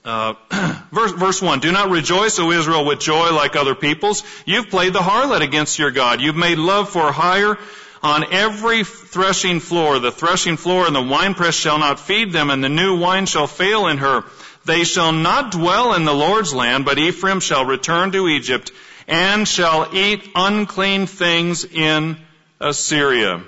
Uh, 0.04 0.34
verse, 0.92 1.10
verse 1.12 1.42
1, 1.42 1.58
Do 1.58 1.72
not 1.72 1.90
rejoice, 1.90 2.38
O 2.38 2.52
Israel, 2.52 2.84
with 2.84 3.00
joy 3.00 3.32
like 3.32 3.56
other 3.56 3.74
peoples. 3.74 4.22
You've 4.44 4.70
played 4.70 4.92
the 4.92 5.00
harlot 5.00 5.42
against 5.42 5.80
your 5.80 5.90
God. 5.90 6.20
You've 6.20 6.36
made 6.36 6.58
love 6.58 6.90
for 6.90 7.10
hire 7.10 7.58
on 8.02 8.32
every 8.32 8.84
threshing 8.84 9.58
floor. 9.58 9.98
The 9.98 10.12
threshing 10.12 10.56
floor 10.56 10.86
and 10.86 10.94
the 10.94 11.02
winepress 11.02 11.56
shall 11.56 11.78
not 11.78 11.98
feed 11.98 12.32
them, 12.32 12.50
and 12.50 12.62
the 12.62 12.68
new 12.68 12.98
wine 12.98 13.26
shall 13.26 13.48
fail 13.48 13.88
in 13.88 13.98
her. 13.98 14.22
They 14.66 14.82
shall 14.82 15.12
not 15.12 15.52
dwell 15.52 15.94
in 15.94 16.04
the 16.04 16.12
Lord's 16.12 16.52
land, 16.52 16.84
but 16.84 16.98
Ephraim 16.98 17.38
shall 17.38 17.64
return 17.64 18.10
to 18.12 18.26
Egypt, 18.26 18.72
and 19.06 19.46
shall 19.46 19.94
eat 19.94 20.28
unclean 20.34 21.06
things 21.06 21.64
in 21.64 22.16
Assyria. 22.58 23.44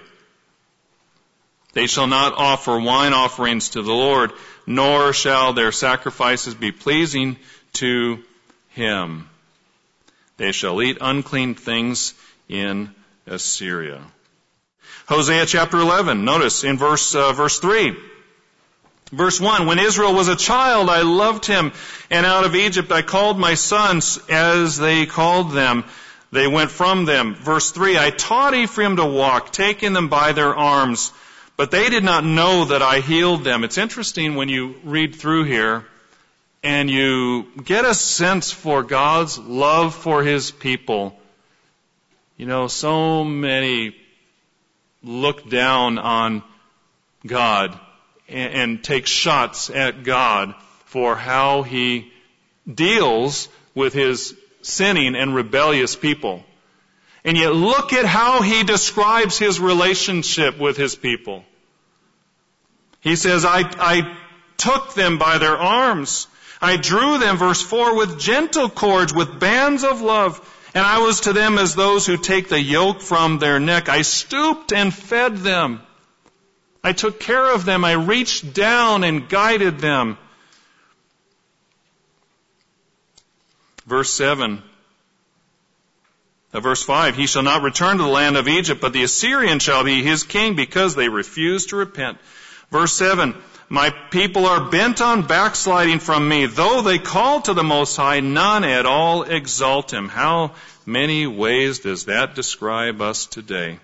They 1.72 1.88
shall 1.88 2.06
not 2.06 2.34
offer 2.34 2.78
wine 2.78 3.12
offerings 3.12 3.70
to 3.70 3.82
the 3.82 3.92
Lord, 3.92 4.30
nor 4.64 5.12
shall 5.12 5.52
their 5.52 5.72
sacrifices 5.72 6.54
be 6.54 6.70
pleasing 6.70 7.36
to 7.74 8.22
him. 8.68 9.28
They 10.36 10.52
shall 10.52 10.80
eat 10.80 10.98
unclean 11.00 11.56
things 11.56 12.14
in 12.48 12.94
Assyria. 13.26 14.00
Hosea 15.08 15.46
chapter 15.46 15.78
11, 15.78 16.24
notice 16.24 16.62
in 16.62 16.78
verse, 16.78 17.12
uh, 17.16 17.32
verse 17.32 17.58
3. 17.58 17.96
Verse 19.10 19.40
1, 19.40 19.66
when 19.66 19.78
Israel 19.78 20.12
was 20.12 20.28
a 20.28 20.36
child, 20.36 20.90
I 20.90 21.00
loved 21.00 21.46
him, 21.46 21.72
and 22.10 22.26
out 22.26 22.44
of 22.44 22.54
Egypt 22.54 22.92
I 22.92 23.00
called 23.00 23.38
my 23.38 23.54
sons 23.54 24.18
as 24.28 24.76
they 24.76 25.06
called 25.06 25.52
them. 25.52 25.84
They 26.30 26.46
went 26.46 26.70
from 26.70 27.06
them. 27.06 27.34
Verse 27.34 27.70
3, 27.70 27.96
I 27.98 28.10
taught 28.10 28.54
Ephraim 28.54 28.96
to 28.96 29.06
walk, 29.06 29.50
taking 29.50 29.94
them 29.94 30.08
by 30.08 30.32
their 30.32 30.54
arms. 30.54 31.10
But 31.56 31.70
they 31.70 31.88
did 31.88 32.04
not 32.04 32.22
know 32.22 32.66
that 32.66 32.82
I 32.82 33.00
healed 33.00 33.44
them. 33.44 33.64
It's 33.64 33.78
interesting 33.78 34.34
when 34.34 34.50
you 34.50 34.74
read 34.84 35.14
through 35.14 35.44
here 35.44 35.86
and 36.62 36.90
you 36.90 37.46
get 37.64 37.84
a 37.86 37.94
sense 37.94 38.50
for 38.52 38.82
God's 38.82 39.38
love 39.38 39.94
for 39.94 40.22
His 40.22 40.50
people. 40.50 41.18
You 42.36 42.46
know, 42.46 42.68
so 42.68 43.24
many 43.24 43.96
look 45.02 45.48
down 45.48 45.98
on 45.98 46.42
God 47.26 47.78
and, 48.28 48.82
take 48.84 49.06
shots 49.06 49.70
at 49.70 50.04
God 50.04 50.54
for 50.84 51.16
how 51.16 51.62
He 51.62 52.12
deals 52.72 53.48
with 53.74 53.94
His 53.94 54.34
sinning 54.62 55.16
and 55.16 55.34
rebellious 55.34 55.96
people. 55.96 56.44
And 57.24 57.36
yet 57.36 57.54
look 57.54 57.92
at 57.92 58.04
how 58.04 58.42
he 58.42 58.62
describes 58.62 59.38
his 59.38 59.60
relationship 59.60 60.58
with 60.58 60.76
his 60.76 60.94
people. 60.94 61.44
He 63.00 63.16
says, 63.16 63.44
I, 63.44 63.60
I 63.78 64.16
took 64.56 64.94
them 64.94 65.18
by 65.18 65.38
their 65.38 65.56
arms. 65.56 66.26
I 66.60 66.76
drew 66.76 67.18
them, 67.18 67.36
verse 67.36 67.62
4, 67.62 67.96
with 67.96 68.18
gentle 68.18 68.68
cords, 68.68 69.12
with 69.14 69.38
bands 69.38 69.84
of 69.84 70.00
love. 70.00 70.40
And 70.74 70.84
I 70.84 70.98
was 70.98 71.20
to 71.20 71.32
them 71.32 71.58
as 71.58 71.74
those 71.74 72.06
who 72.06 72.16
take 72.16 72.48
the 72.48 72.60
yoke 72.60 73.00
from 73.00 73.38
their 73.38 73.58
neck. 73.60 73.88
I 73.88 74.02
stooped 74.02 74.72
and 74.72 74.92
fed 74.92 75.38
them. 75.38 75.80
I 76.82 76.92
took 76.92 77.20
care 77.20 77.54
of 77.54 77.64
them. 77.64 77.84
I 77.84 77.92
reached 77.92 78.54
down 78.54 79.04
and 79.04 79.28
guided 79.28 79.78
them. 79.78 80.16
Verse 83.86 84.12
7. 84.12 84.62
Uh, 86.52 86.60
verse 86.60 86.82
5, 86.82 87.16
He 87.16 87.26
shall 87.26 87.42
not 87.42 87.62
return 87.62 87.98
to 87.98 88.02
the 88.02 88.08
land 88.08 88.36
of 88.36 88.48
Egypt, 88.48 88.80
but 88.80 88.92
the 88.92 89.02
Assyrian 89.02 89.58
shall 89.58 89.84
be 89.84 90.02
his 90.02 90.22
king 90.24 90.56
because 90.56 90.94
they 90.94 91.08
refuse 91.08 91.66
to 91.66 91.76
repent. 91.76 92.18
Verse 92.70 92.92
7, 92.94 93.34
My 93.68 93.90
people 94.10 94.46
are 94.46 94.70
bent 94.70 95.00
on 95.00 95.26
backsliding 95.26 95.98
from 95.98 96.28
me. 96.28 96.46
Though 96.46 96.80
they 96.80 96.98
call 96.98 97.42
to 97.42 97.54
the 97.54 97.64
Most 97.64 97.96
High, 97.96 98.20
none 98.20 98.64
at 98.64 98.86
all 98.86 99.24
exalt 99.24 99.92
him. 99.92 100.08
How 100.08 100.52
many 100.86 101.26
ways 101.26 101.80
does 101.80 102.06
that 102.06 102.34
describe 102.34 103.02
us 103.02 103.26
today? 103.26 103.78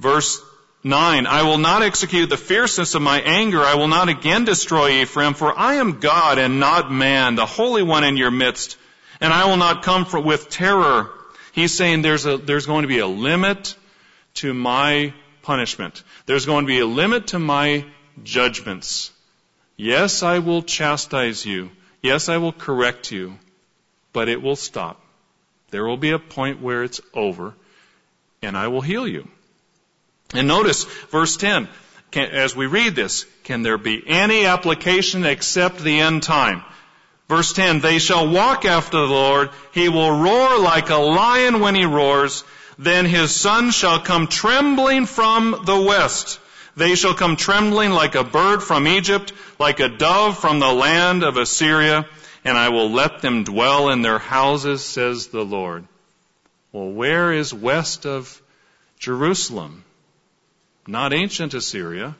Verse 0.00 0.42
9, 0.82 1.26
I 1.26 1.44
will 1.44 1.58
not 1.58 1.82
execute 1.82 2.28
the 2.28 2.36
fierceness 2.36 2.96
of 2.96 3.02
my 3.02 3.20
anger. 3.20 3.60
I 3.60 3.76
will 3.76 3.88
not 3.88 4.08
again 4.08 4.44
destroy 4.44 5.02
Ephraim, 5.02 5.34
for 5.34 5.56
I 5.56 5.74
am 5.74 6.00
God 6.00 6.38
and 6.38 6.58
not 6.58 6.90
man, 6.90 7.36
the 7.36 7.46
Holy 7.46 7.84
One 7.84 8.02
in 8.02 8.16
your 8.16 8.32
midst 8.32 8.76
and 9.20 9.32
I 9.32 9.46
will 9.46 9.56
not 9.56 9.82
come 9.82 10.06
for, 10.06 10.18
with 10.18 10.48
terror. 10.48 11.10
He's 11.52 11.76
saying 11.76 12.02
there's, 12.02 12.26
a, 12.26 12.38
there's 12.38 12.66
going 12.66 12.82
to 12.82 12.88
be 12.88 12.98
a 12.98 13.06
limit 13.06 13.76
to 14.34 14.54
my 14.54 15.12
punishment. 15.42 16.02
There's 16.26 16.46
going 16.46 16.64
to 16.64 16.68
be 16.68 16.80
a 16.80 16.86
limit 16.86 17.28
to 17.28 17.38
my 17.38 17.84
judgments. 18.24 19.12
Yes, 19.76 20.22
I 20.22 20.38
will 20.38 20.62
chastise 20.62 21.44
you. 21.44 21.70
Yes, 22.02 22.28
I 22.28 22.38
will 22.38 22.52
correct 22.52 23.12
you. 23.12 23.38
But 24.12 24.28
it 24.28 24.42
will 24.42 24.56
stop. 24.56 25.00
There 25.70 25.84
will 25.84 25.96
be 25.96 26.10
a 26.10 26.18
point 26.18 26.60
where 26.60 26.82
it's 26.82 27.00
over, 27.14 27.54
and 28.42 28.56
I 28.56 28.68
will 28.68 28.80
heal 28.80 29.06
you. 29.06 29.28
And 30.34 30.46
notice 30.46 30.84
verse 31.10 31.36
10, 31.36 31.68
can, 32.10 32.30
as 32.30 32.54
we 32.54 32.66
read 32.66 32.94
this, 32.94 33.26
can 33.44 33.62
there 33.62 33.78
be 33.78 34.02
any 34.06 34.46
application 34.46 35.24
except 35.24 35.78
the 35.78 36.00
end 36.00 36.22
time? 36.22 36.62
Verse 37.28 37.52
10, 37.52 37.80
they 37.80 37.98
shall 37.98 38.28
walk 38.28 38.64
after 38.64 38.98
the 38.98 39.06
Lord. 39.06 39.50
He 39.72 39.88
will 39.88 40.10
roar 40.10 40.58
like 40.58 40.90
a 40.90 40.96
lion 40.96 41.60
when 41.60 41.76
he 41.76 41.84
roars. 41.84 42.42
Then 42.78 43.06
his 43.06 43.34
son 43.34 43.70
shall 43.70 44.00
come 44.00 44.26
trembling 44.26 45.06
from 45.06 45.62
the 45.64 45.80
west. 45.80 46.40
They 46.76 46.94
shall 46.94 47.14
come 47.14 47.36
trembling 47.36 47.90
like 47.90 48.14
a 48.14 48.24
bird 48.24 48.62
from 48.62 48.88
Egypt, 48.88 49.32
like 49.58 49.80
a 49.80 49.88
dove 49.88 50.38
from 50.38 50.60
the 50.60 50.72
land 50.72 51.22
of 51.22 51.36
Assyria, 51.36 52.06
and 52.44 52.56
I 52.56 52.70
will 52.70 52.90
let 52.90 53.20
them 53.20 53.44
dwell 53.44 53.90
in 53.90 54.02
their 54.02 54.18
houses, 54.18 54.84
says 54.84 55.26
the 55.26 55.44
Lord. 55.44 55.84
Well, 56.72 56.90
where 56.90 57.32
is 57.32 57.52
west 57.52 58.06
of 58.06 58.40
Jerusalem? 58.98 59.84
Not 60.90 61.12
ancient 61.12 61.54
Assyria. 61.54 62.16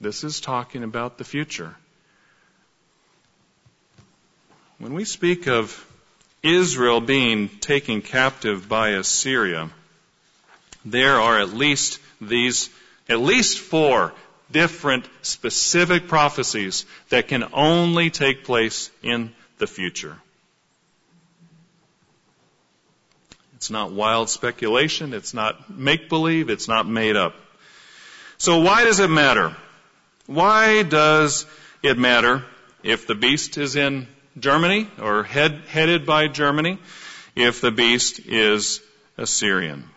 This 0.00 0.22
is 0.22 0.40
talking 0.40 0.84
about 0.84 1.18
the 1.18 1.24
future. 1.24 1.74
When 4.78 4.94
we 4.94 5.04
speak 5.04 5.48
of 5.48 5.84
Israel 6.40 7.00
being 7.00 7.48
taken 7.48 8.00
captive 8.00 8.68
by 8.68 8.90
Assyria, 8.90 9.70
there 10.84 11.18
are 11.18 11.40
at 11.40 11.48
least 11.52 11.98
these, 12.20 12.70
at 13.08 13.18
least 13.18 13.58
four 13.58 14.12
different 14.52 15.08
specific 15.22 16.06
prophecies 16.06 16.86
that 17.08 17.26
can 17.26 17.44
only 17.52 18.08
take 18.10 18.44
place 18.44 18.88
in 19.02 19.32
the 19.58 19.66
future. 19.66 20.16
It's 23.56 23.68
not 23.68 23.90
wild 23.90 24.30
speculation. 24.30 25.12
It's 25.12 25.34
not 25.34 25.68
make 25.68 26.08
believe. 26.08 26.50
It's 26.50 26.68
not 26.68 26.86
made 26.86 27.16
up. 27.16 27.34
So 28.38 28.58
why 28.58 28.84
does 28.84 29.00
it 29.00 29.10
matter? 29.10 29.56
Why 30.26 30.82
does 30.82 31.46
it 31.82 31.98
matter 31.98 32.44
if 32.82 33.06
the 33.06 33.14
beast 33.14 33.58
is 33.58 33.76
in 33.76 34.06
Germany 34.38 34.88
or 35.00 35.22
head, 35.22 35.62
headed 35.68 36.06
by 36.06 36.28
Germany 36.28 36.78
if 37.34 37.60
the 37.60 37.70
beast 37.70 38.20
is 38.20 38.80
Assyrian. 39.16 39.88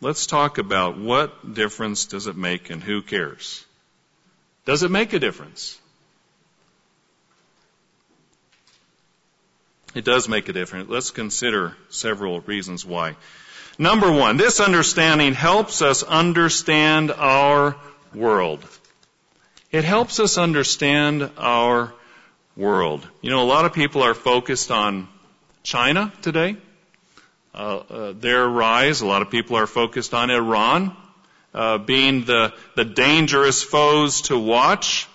Let's 0.00 0.26
talk 0.26 0.58
about 0.58 0.98
what 0.98 1.54
difference 1.54 2.06
does 2.06 2.26
it 2.26 2.36
make 2.36 2.70
and 2.70 2.82
who 2.82 3.02
cares. 3.02 3.64
Does 4.64 4.82
it 4.82 4.90
make 4.90 5.12
a 5.12 5.18
difference? 5.18 5.78
It 9.94 10.04
does 10.04 10.28
make 10.28 10.48
a 10.48 10.52
difference. 10.52 10.88
Let's 10.88 11.10
consider 11.10 11.76
several 11.90 12.40
reasons 12.40 12.86
why. 12.86 13.16
Number 13.80 14.12
one, 14.12 14.36
this 14.36 14.60
understanding 14.60 15.32
helps 15.32 15.80
us 15.80 16.02
understand 16.02 17.10
our 17.10 17.76
world. 18.14 18.62
It 19.72 19.84
helps 19.84 20.20
us 20.20 20.36
understand 20.36 21.30
our 21.38 21.94
world. 22.58 23.08
You 23.22 23.30
know, 23.30 23.42
a 23.42 23.48
lot 23.48 23.64
of 23.64 23.72
people 23.72 24.02
are 24.02 24.12
focused 24.12 24.70
on 24.70 25.08
China 25.62 26.12
today, 26.20 26.58
uh, 27.54 27.76
uh, 27.78 28.12
their 28.12 28.46
rise. 28.46 29.00
A 29.00 29.06
lot 29.06 29.22
of 29.22 29.30
people 29.30 29.56
are 29.56 29.66
focused 29.66 30.12
on 30.12 30.28
Iran 30.28 30.94
uh, 31.54 31.78
being 31.78 32.26
the, 32.26 32.52
the 32.76 32.84
dangerous 32.84 33.62
foes 33.62 34.20
to 34.28 34.38
watch. 34.38 35.08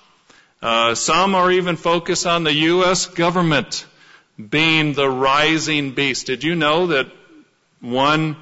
Uh, 0.59 0.95
some 0.95 1.35
are 1.35 1.51
even 1.51 1.75
focused 1.75 2.25
on 2.25 2.43
the 2.43 2.53
U.S. 2.73 3.05
government 3.05 3.85
being 4.39 4.93
the 4.93 5.07
rising 5.07 5.91
beast. 5.91 6.25
Did 6.25 6.43
you 6.43 6.55
know 6.55 6.87
that 6.87 7.11
one 7.79 8.37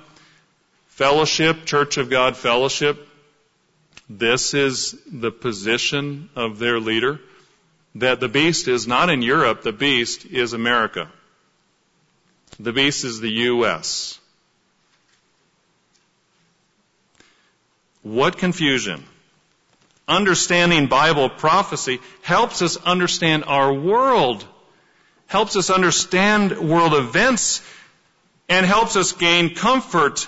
fellowship, 0.95 1.65
Church 1.65 1.97
of 1.97 2.09
God 2.09 2.35
fellowship, 2.35 3.07
this 4.09 4.53
is 4.53 4.95
the 5.11 5.31
position 5.31 6.29
of 6.35 6.59
their 6.59 6.79
leader? 6.79 7.19
that 7.95 8.19
the 8.19 8.29
beast 8.29 8.67
is 8.67 8.87
not 8.87 9.09
in 9.09 9.21
Europe, 9.21 9.61
the 9.61 9.71
beast 9.71 10.25
is 10.25 10.53
America. 10.53 11.11
The 12.59 12.73
beast 12.73 13.03
is 13.03 13.19
the 13.19 13.29
U.S. 13.29 14.19
What 18.01 18.37
confusion. 18.37 19.03
Understanding 20.07 20.87
Bible 20.87 21.29
prophecy 21.29 21.99
helps 22.21 22.61
us 22.61 22.77
understand 22.77 23.45
our 23.45 23.73
world, 23.73 24.45
helps 25.27 25.55
us 25.55 25.69
understand 25.69 26.57
world 26.57 26.93
events, 26.93 27.61
and 28.49 28.65
helps 28.65 28.97
us 28.97 29.13
gain 29.13 29.55
comfort 29.55 30.27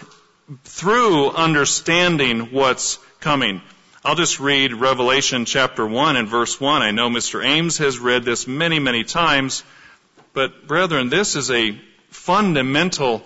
through 0.63 1.31
understanding 1.31 2.51
what's 2.51 2.97
coming. 3.19 3.61
I'll 4.03 4.15
just 4.15 4.39
read 4.39 4.73
Revelation 4.73 5.45
chapter 5.45 5.85
1 5.85 6.15
and 6.15 6.27
verse 6.27 6.61
1. 6.61 6.83
I 6.83 6.91
know 6.91 7.09
Mr. 7.09 7.43
Ames 7.43 7.79
has 7.79 7.97
read 7.97 8.23
this 8.23 8.45
many, 8.45 8.77
many 8.77 9.03
times, 9.03 9.63
but 10.33 10.67
brethren, 10.67 11.09
this 11.09 11.35
is 11.35 11.49
a 11.49 11.79
fundamental 12.09 13.23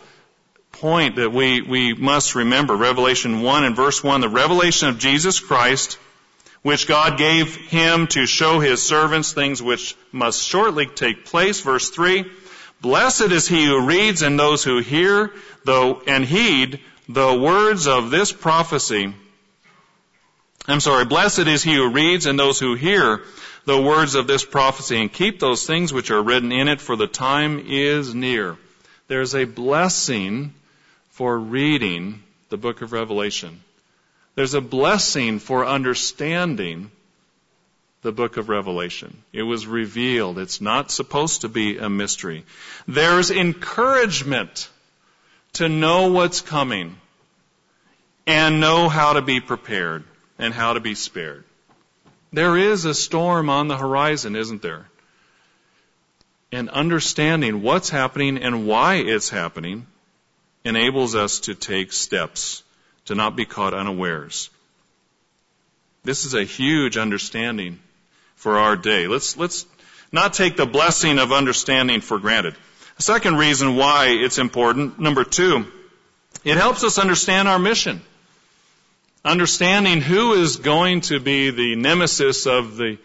point 0.72 1.18
that 1.18 1.32
we, 1.32 1.62
we 1.62 1.94
must 1.94 2.36
remember. 2.36 2.76
Revelation 2.76 3.42
1 3.42 3.64
and 3.66 3.76
verse 3.76 4.02
1, 4.02 4.22
the 4.22 4.30
revelation 4.30 4.88
of 4.88 5.00
Jesus 5.00 5.42
Christ, 5.42 5.98
which 6.62 6.88
God 6.88 7.18
gave 7.18 7.56
him 7.56 8.08
to 8.08 8.26
show 8.26 8.62
his 8.62 8.82
servants 8.82 9.34
things 9.34 9.62
which 9.62 9.98
must 10.14 10.42
shortly 10.42 10.86
take 10.86 11.26
place. 11.26 11.60
Verse 11.60 11.90
3, 11.90 12.32
blessed 12.80 13.32
is 13.32 13.48
he 13.48 13.66
who 13.66 13.86
reads 13.86 14.22
and 14.22 14.40
those 14.40 14.64
who 14.64 14.78
hear 14.78 15.34
though, 15.66 16.02
and 16.08 16.24
heed 16.24 16.80
the 17.10 17.34
words 17.34 17.88
of 17.88 18.12
this 18.12 18.32
prophecy 18.32 19.14
I'm 20.70 20.82
sorry, 20.82 21.06
blessed 21.06 21.48
is 21.48 21.64
he 21.64 21.74
who 21.74 21.90
reads 21.90 22.28
and 22.28 22.38
those 22.38 22.60
who 22.60 22.76
hear 22.76 23.24
the 23.66 23.82
words 23.82 24.14
of 24.14 24.28
this 24.28 24.46
prophecy 24.46 24.98
and 24.98 25.12
keep 25.12 25.40
those 25.40 25.66
things 25.66 25.92
which 25.92 26.12
are 26.12 26.22
written 26.22 26.52
in 26.52 26.68
it, 26.68 26.80
for 26.80 26.96
the 26.96 27.08
time 27.08 27.66
is 27.68 28.14
near. 28.14 28.56
There's 29.08 29.34
a 29.34 29.46
blessing 29.46 30.54
for 31.10 31.40
reading 31.40 32.22
the 32.50 32.58
book 32.58 32.84
of 32.84 32.92
Revelation. 32.92 33.62
There's 34.36 34.54
a 34.54 34.62
blessing 34.62 35.40
for 35.40 35.66
understanding 35.66 36.92
the 38.04 38.12
book 38.12 38.38
of 38.38 38.48
Revelation. 38.48 39.24
It 39.34 39.44
was 39.44 39.66
revealed. 39.66 40.38
It's 40.38 40.62
not 40.62 40.92
supposed 40.92 41.42
to 41.42 41.50
be 41.50 41.80
a 41.80 41.90
mystery. 41.90 42.46
There's 42.88 43.32
encouragement 43.32 44.70
to 45.54 45.70
know 45.70 46.12
what's 46.12 46.42
coming 46.42 46.96
and 48.28 48.60
know 48.60 48.90
how 48.90 49.14
to 49.14 49.22
be 49.22 49.40
prepared 49.40 50.04
and 50.38 50.54
how 50.54 50.74
to 50.74 50.80
be 50.80 50.96
spared. 50.96 51.44
There 52.32 52.58
is 52.58 52.86
a 52.86 52.94
storm 52.94 53.50
on 53.50 53.68
the 53.68 53.78
horizon, 53.78 54.36
isn't 54.36 54.62
there? 54.62 54.86
and 56.52 56.70
understanding 56.70 57.62
what's 57.62 57.90
happening 57.90 58.38
and 58.38 58.68
why 58.68 58.96
it's 58.96 59.30
happening 59.30 59.86
enables 60.64 61.16
us 61.16 61.42
to 61.42 61.56
take 61.56 61.94
steps 61.94 62.64
to 63.06 63.16
not 63.16 63.36
be 63.36 63.46
caught 63.46 63.74
unawares. 63.74 64.50
This 66.04 66.26
is 66.26 66.34
a 66.34 66.44
huge 66.44 66.98
understanding 66.98 67.80
for 68.36 68.58
our 68.58 68.76
day. 68.76 69.08
Let's, 69.08 69.38
let's 69.38 69.66
not 70.12 70.34
take 70.34 70.58
the 70.58 70.66
blessing 70.66 71.20
of 71.20 71.32
understanding 71.32 72.02
for 72.02 72.18
granted. 72.18 72.56
The 73.00 73.04
second 73.04 73.38
reason 73.38 73.78
why 73.78 74.08
it's 74.10 74.40
important, 74.40 75.00
number 75.00 75.24
two, 75.24 75.66
it 76.44 76.58
helps 76.58 76.84
us 76.84 76.98
understand 76.98 77.48
our 77.48 77.58
mission. 77.58 78.02
Understanding 79.24 80.02
who 80.02 80.34
is 80.34 80.58
going 80.58 81.00
to 81.02 81.22
be 81.22 81.50
the 81.52 81.78
nemesis 81.78 82.46
of 82.46 82.76
the 82.76 82.98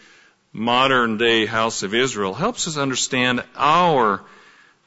modern 0.53 1.17
day 1.17 1.47
house 1.47 1.85
of 1.85 1.95
Israel 1.95 2.35
helps 2.35 2.67
us 2.67 2.77
understand 2.77 3.45
our 3.55 4.21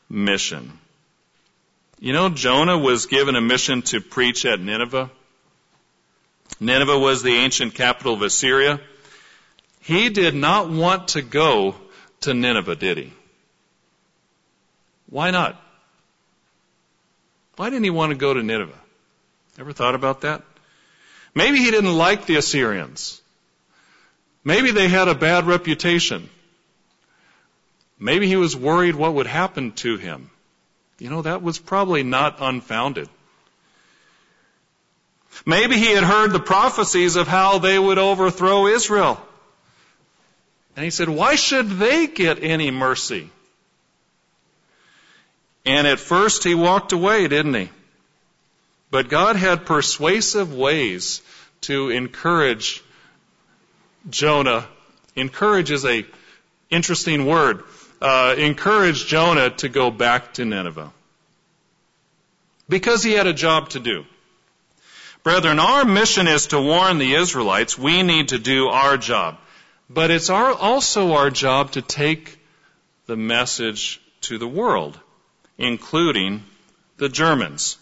mission. 0.09 0.77
You 2.01 2.11
know, 2.11 2.27
Jonah 2.27 2.77
was 2.77 3.05
given 3.05 3.37
a 3.37 3.41
mission 3.41 3.83
to 3.83 4.01
preach 4.01 4.45
at 4.45 4.59
Nineveh. 4.59 5.09
Nineveh 6.59 6.99
was 6.99 7.23
the 7.23 7.35
ancient 7.35 7.75
capital 7.75 8.15
of 8.15 8.23
Assyria. 8.23 8.81
He 9.79 10.09
did 10.09 10.35
not 10.35 10.69
want 10.69 11.09
to 11.09 11.21
go 11.21 11.75
to 12.21 12.33
Nineveh, 12.33 12.75
did 12.75 12.97
he? 12.97 13.13
Why 15.09 15.31
not? 15.31 15.61
Why 17.55 17.69
didn't 17.69 17.85
he 17.85 17.89
want 17.89 18.11
to 18.11 18.17
go 18.17 18.33
to 18.33 18.43
Nineveh? 18.43 18.79
Ever 19.59 19.73
thought 19.73 19.95
about 19.95 20.21
that? 20.21 20.43
Maybe 21.33 21.57
he 21.59 21.71
didn't 21.71 21.95
like 21.95 22.25
the 22.25 22.35
Assyrians. 22.35 23.21
Maybe 24.43 24.71
they 24.71 24.87
had 24.87 25.07
a 25.07 25.15
bad 25.15 25.45
reputation. 25.45 26.29
Maybe 27.99 28.27
he 28.27 28.35
was 28.35 28.55
worried 28.55 28.95
what 28.95 29.13
would 29.15 29.27
happen 29.27 29.71
to 29.73 29.97
him. 29.97 30.29
You 30.99 31.09
know, 31.09 31.23
that 31.23 31.41
was 31.41 31.59
probably 31.59 32.03
not 32.03 32.37
unfounded. 32.39 33.09
Maybe 35.45 35.77
he 35.77 35.91
had 35.91 36.03
heard 36.03 36.31
the 36.31 36.39
prophecies 36.39 37.15
of 37.15 37.27
how 37.27 37.59
they 37.59 37.77
would 37.77 37.97
overthrow 37.97 38.67
Israel. 38.67 39.21
And 40.75 40.83
he 40.83 40.91
said, 40.91 41.09
why 41.09 41.35
should 41.35 41.69
they 41.69 42.07
get 42.07 42.43
any 42.43 42.71
mercy? 42.71 43.29
And 45.67 45.85
at 45.85 45.99
first 45.99 46.45
he 46.45 46.55
walked 46.55 46.93
away, 46.93 47.27
didn't 47.27 47.53
he? 47.53 47.69
But 48.89 49.09
God 49.09 49.35
had 49.35 49.65
persuasive 49.65 50.53
ways 50.53 51.21
to 51.61 51.89
encourage 51.89 52.81
Jonah. 54.09 54.65
Encourage 55.15 55.71
is 55.71 55.83
a 55.83 56.05
interesting 56.69 57.25
word. 57.25 57.63
Uh, 58.01 58.35
encourage 58.37 59.07
Jonah 59.07 59.49
to 59.49 59.67
go 59.67 59.91
back 59.91 60.35
to 60.35 60.45
Nineveh. 60.45 60.93
Because 62.69 63.03
he 63.03 63.11
had 63.11 63.27
a 63.27 63.33
job 63.33 63.69
to 63.69 63.81
do. 63.81 64.05
Brethren, 65.23 65.59
our 65.59 65.83
mission 65.83 66.27
is 66.27 66.47
to 66.47 66.61
warn 66.61 66.97
the 66.97 67.15
Israelites. 67.15 67.77
We 67.77 68.03
need 68.03 68.29
to 68.29 68.39
do 68.39 68.69
our 68.69 68.95
job. 68.95 69.37
But 69.89 70.11
it's 70.11 70.29
our, 70.29 70.53
also 70.53 71.13
our 71.13 71.29
job 71.29 71.71
to 71.71 71.81
take 71.81 72.39
the 73.05 73.17
message 73.17 73.99
to 74.21 74.37
the 74.37 74.47
world, 74.47 74.97
including 75.57 76.43
the 76.97 77.09
Germans. 77.09 77.77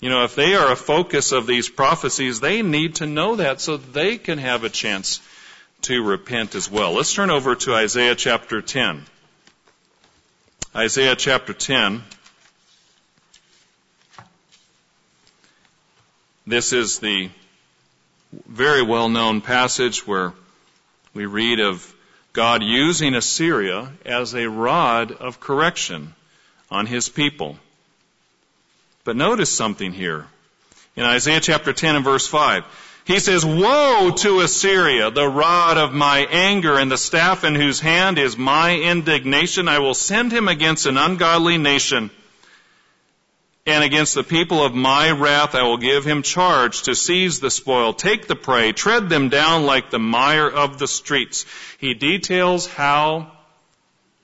You 0.00 0.10
know, 0.10 0.24
if 0.24 0.34
they 0.34 0.54
are 0.54 0.70
a 0.70 0.76
focus 0.76 1.32
of 1.32 1.46
these 1.46 1.68
prophecies, 1.68 2.40
they 2.40 2.62
need 2.62 2.96
to 2.96 3.06
know 3.06 3.36
that 3.36 3.60
so 3.60 3.76
they 3.76 4.16
can 4.16 4.38
have 4.38 4.64
a 4.64 4.68
chance 4.68 5.20
to 5.82 6.02
repent 6.02 6.54
as 6.54 6.70
well. 6.70 6.92
Let's 6.92 7.12
turn 7.12 7.30
over 7.30 7.54
to 7.56 7.74
Isaiah 7.74 8.14
chapter 8.14 8.62
10. 8.62 9.04
Isaiah 10.74 11.16
chapter 11.16 11.52
10. 11.52 12.02
This 16.46 16.72
is 16.72 16.98
the 16.98 17.30
very 18.46 18.82
well 18.82 19.08
known 19.08 19.40
passage 19.40 20.06
where 20.06 20.32
we 21.14 21.26
read 21.26 21.60
of 21.60 21.94
God 22.32 22.62
using 22.62 23.14
Assyria 23.14 23.92
as 24.04 24.34
a 24.34 24.48
rod 24.48 25.12
of 25.12 25.40
correction 25.40 26.14
on 26.70 26.86
his 26.86 27.08
people. 27.08 27.56
But 29.04 29.16
notice 29.16 29.50
something 29.50 29.92
here. 29.92 30.26
In 30.96 31.04
Isaiah 31.04 31.40
chapter 31.40 31.72
10 31.72 31.96
and 31.96 32.04
verse 32.04 32.26
5, 32.26 32.64
he 33.04 33.20
says, 33.20 33.42
Woe 33.42 34.12
to 34.18 34.40
Assyria, 34.40 35.10
the 35.10 35.26
rod 35.26 35.78
of 35.78 35.94
my 35.94 36.26
anger 36.30 36.78
and 36.78 36.90
the 36.90 36.98
staff 36.98 37.42
in 37.42 37.54
whose 37.54 37.80
hand 37.80 38.18
is 38.18 38.36
my 38.36 38.76
indignation. 38.76 39.66
I 39.66 39.78
will 39.78 39.94
send 39.94 40.30
him 40.30 40.46
against 40.46 40.84
an 40.84 40.98
ungodly 40.98 41.56
nation. 41.56 42.10
And 43.64 43.82
against 43.82 44.14
the 44.14 44.24
people 44.24 44.62
of 44.62 44.74
my 44.74 45.10
wrath 45.10 45.54
I 45.54 45.62
will 45.62 45.78
give 45.78 46.04
him 46.04 46.22
charge 46.22 46.82
to 46.82 46.94
seize 46.94 47.40
the 47.40 47.50
spoil, 47.50 47.94
take 47.94 48.26
the 48.26 48.36
prey, 48.36 48.72
tread 48.72 49.08
them 49.08 49.30
down 49.30 49.64
like 49.64 49.90
the 49.90 49.98
mire 49.98 50.48
of 50.48 50.78
the 50.78 50.86
streets. 50.86 51.46
He 51.78 51.94
details 51.94 52.66
how 52.66 53.32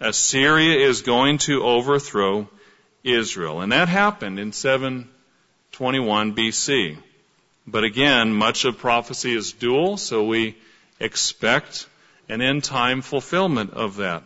Assyria 0.01 0.87
is 0.87 1.03
going 1.03 1.39
to 1.39 1.63
overthrow 1.63 2.49
Israel. 3.03 3.61
And 3.61 3.73
that 3.73 3.89
happened 3.89 4.39
in 4.39 4.53
721 4.53 6.35
BC. 6.35 6.97
But 7.67 7.85
again, 7.85 8.35
much 8.35 8.65
of 8.65 8.79
prophecy 8.79 9.35
is 9.35 9.53
dual, 9.53 9.97
so 9.97 10.25
we 10.25 10.57
expect 11.01 11.87
an 12.29 12.41
end 12.41 12.65
time 12.65 13.03
fulfillment 13.03 13.73
of 13.73 13.97
that. 13.97 14.23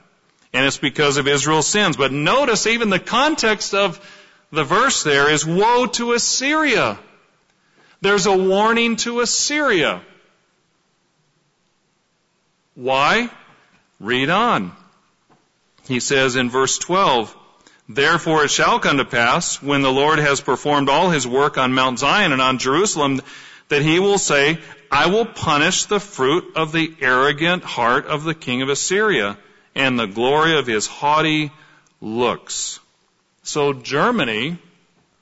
And 0.52 0.66
it's 0.66 0.78
because 0.78 1.18
of 1.18 1.28
Israel's 1.28 1.66
sins. 1.66 1.96
But 1.96 2.12
notice 2.12 2.66
even 2.66 2.90
the 2.90 2.98
context 2.98 3.74
of 3.74 4.00
the 4.50 4.64
verse 4.64 5.02
there 5.02 5.30
is 5.30 5.44
woe 5.44 5.86
to 5.86 6.12
Assyria. 6.12 6.98
There's 8.00 8.26
a 8.26 8.36
warning 8.36 8.96
to 8.96 9.20
Assyria. 9.20 10.00
Why? 12.74 13.28
Read 14.00 14.30
on. 14.30 14.72
He 15.88 16.00
says 16.00 16.36
in 16.36 16.50
verse 16.50 16.76
12, 16.76 17.34
Therefore 17.88 18.44
it 18.44 18.50
shall 18.50 18.78
come 18.78 18.98
to 18.98 19.06
pass, 19.06 19.62
when 19.62 19.80
the 19.80 19.90
Lord 19.90 20.18
has 20.18 20.42
performed 20.42 20.90
all 20.90 21.08
his 21.08 21.26
work 21.26 21.56
on 21.56 21.72
Mount 21.72 21.98
Zion 21.98 22.32
and 22.32 22.42
on 22.42 22.58
Jerusalem, 22.58 23.22
that 23.68 23.80
he 23.80 23.98
will 23.98 24.18
say, 24.18 24.58
I 24.92 25.06
will 25.06 25.24
punish 25.24 25.86
the 25.86 25.98
fruit 25.98 26.52
of 26.56 26.72
the 26.72 26.94
arrogant 27.00 27.64
heart 27.64 28.04
of 28.04 28.24
the 28.24 28.34
king 28.34 28.60
of 28.60 28.68
Assyria 28.68 29.38
and 29.74 29.98
the 29.98 30.06
glory 30.06 30.58
of 30.58 30.66
his 30.66 30.86
haughty 30.86 31.50
looks. 32.02 32.80
So 33.42 33.72
Germany, 33.72 34.58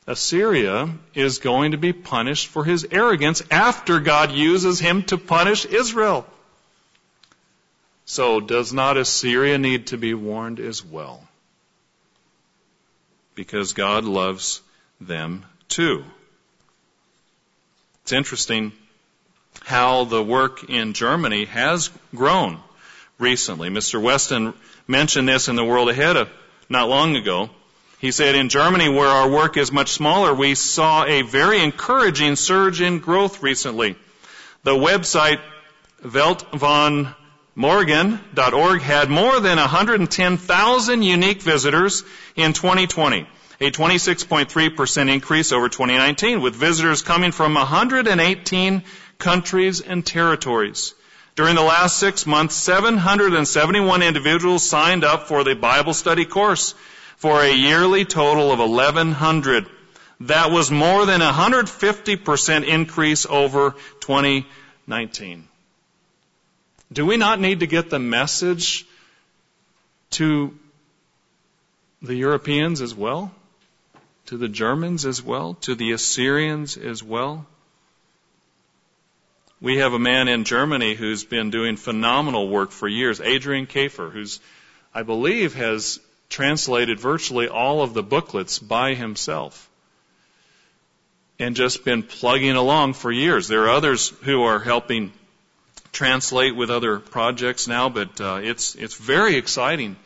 Assyria, 0.09 0.93
is 1.15 1.39
going 1.39 1.71
to 1.73 1.79
be 1.79 1.93
punished 1.93 2.49
for 2.49 2.65
his 2.65 2.87
arrogance 2.91 3.41
after 3.53 4.01
God 4.01 4.33
uses 4.33 4.81
him 4.81 5.05
to 5.05 5.19
punish 5.19 5.65
Israel. 5.65 6.27
So 8.07 8.41
does 8.41 8.73
not 8.73 8.97
Assyria 8.97 9.59
need 9.59 9.89
to 9.89 9.99
be 9.99 10.15
warned 10.15 10.61
as 10.61 10.83
well? 10.85 11.27
because 13.37 13.75
God 13.75 14.05
loves 14.05 14.63
them 15.01 15.45
too. 15.69 16.03
It's 18.03 18.13
interesting 18.13 18.73
how 19.63 20.05
the 20.05 20.23
work 20.23 20.69
in 20.69 20.95
Germany 20.95 21.45
has 21.45 21.91
grown 22.15 22.59
recently. 23.19 23.69
Mr. 23.69 24.03
Weston 24.03 24.55
mentioned 24.89 25.29
this 25.29 25.49
in 25.49 25.57
the 25.57 25.65
world 25.65 25.91
ahead 25.91 26.17
of 26.17 26.29
not 26.69 26.89
long 26.89 27.15
ago. 27.15 27.51
He 27.99 28.11
said 28.11 28.35
in 28.35 28.49
Germany 28.49 28.89
where 28.89 29.09
our 29.09 29.29
work 29.29 29.57
is 29.57 29.73
much 29.73 29.91
smaller, 29.91 30.35
we 30.35 30.55
saw 30.55 31.05
a 31.05 31.23
very 31.23 31.63
encouraging 31.63 32.37
surge 32.37 32.81
in 32.81 32.99
growth 32.99 33.43
recently. 33.43 33.97
The 34.65 34.75
website 34.75 35.41
weltvonmorgen.org 37.57 38.83
had 38.83 39.09
more 39.09 39.41
than 39.41 39.59
110,000 39.59 41.03
unique 41.03 41.43
visitors 41.43 42.05
in 42.37 42.53
2020, 42.53 43.27
a 43.61 43.71
26.3% 43.71 45.13
increase 45.13 45.53
over 45.53 45.69
2019, 45.69 46.43
with 46.43 46.55
visitors 46.55 47.03
coming 47.03 47.33
from 47.33 47.55
118 47.55 48.83
countries 49.19 49.81
and 49.81 50.05
territories. 50.05 50.95
During 51.35 51.55
the 51.55 51.63
last 51.63 51.99
six 51.99 52.27
months, 52.27 52.55
771 52.57 54.03
individuals 54.03 54.69
signed 54.69 55.05
up 55.05 55.29
for 55.29 55.45
the 55.45 55.55
Bible 55.55 55.95
study 55.95 56.25
course 56.25 56.75
for 57.17 57.43
a 57.43 57.53
yearly 57.53 58.05
total 58.05 58.53
of 58.53 58.59
1100. 58.59 59.67
That 60.21 60.51
was 60.51 60.71
more 60.71 61.05
than 61.05 61.21
a 61.21 61.31
150% 61.31 62.67
increase 62.67 63.27
over 63.27 63.75
2019. 64.01 65.49
Do 66.93 67.05
we 67.05 67.17
not 67.17 67.41
need 67.41 67.61
to 67.61 67.67
get 67.67 67.91
the 67.91 67.99
message 67.99 68.87
to 70.11 70.57
the 72.01 72.15
Europeans 72.15 72.81
as 72.81 72.95
well? 72.95 73.35
To 74.27 74.37
the 74.37 74.49
Germans 74.49 75.05
as 75.05 75.23
well? 75.23 75.55
To 75.63 75.75
the 75.75 75.93
Assyrians 75.93 76.77
as 76.77 77.03
well? 77.03 77.47
We 79.61 79.79
have 79.79 79.95
a 79.95 79.99
man 79.99 80.29
in 80.29 80.45
Germany 80.45 80.95
who's 80.95 81.25
been 81.25 81.51
doing 81.51 81.77
phenomenal 81.77 82.49
work 82.49 82.71
for 82.71 82.87
years, 82.87 83.21
Adrian 83.21 83.67
Kafer, 83.67 84.13
who's, 84.13 84.39
I 84.95 85.03
believe, 85.03 85.55
has 85.55 85.99
translated 86.29 87.01
virtually 87.01 87.49
all 87.49 87.83
of 87.83 87.95
the 87.95 88.03
booklets 88.03 88.59
by 88.59 88.95
himself 88.95 89.69
and 91.39 91.57
just 91.57 91.85
been 91.85 92.03
plugging 92.03 92.57
along 92.57 92.95
for 92.95 93.11
years. 93.11 93.49
There 93.49 93.65
are 93.65 93.71
others 93.71 94.11
who 94.23 94.43
are 94.43 94.59
helping 94.59 95.13
translate 95.93 96.57
with 96.57 96.71
other 96.71 96.99
projects 96.99 97.67
now, 97.69 97.89
but 97.89 98.21
uh, 98.21 98.41
it's 98.43 98.75
it's 98.75 98.95
very 98.95 99.37
exciting 99.37 99.97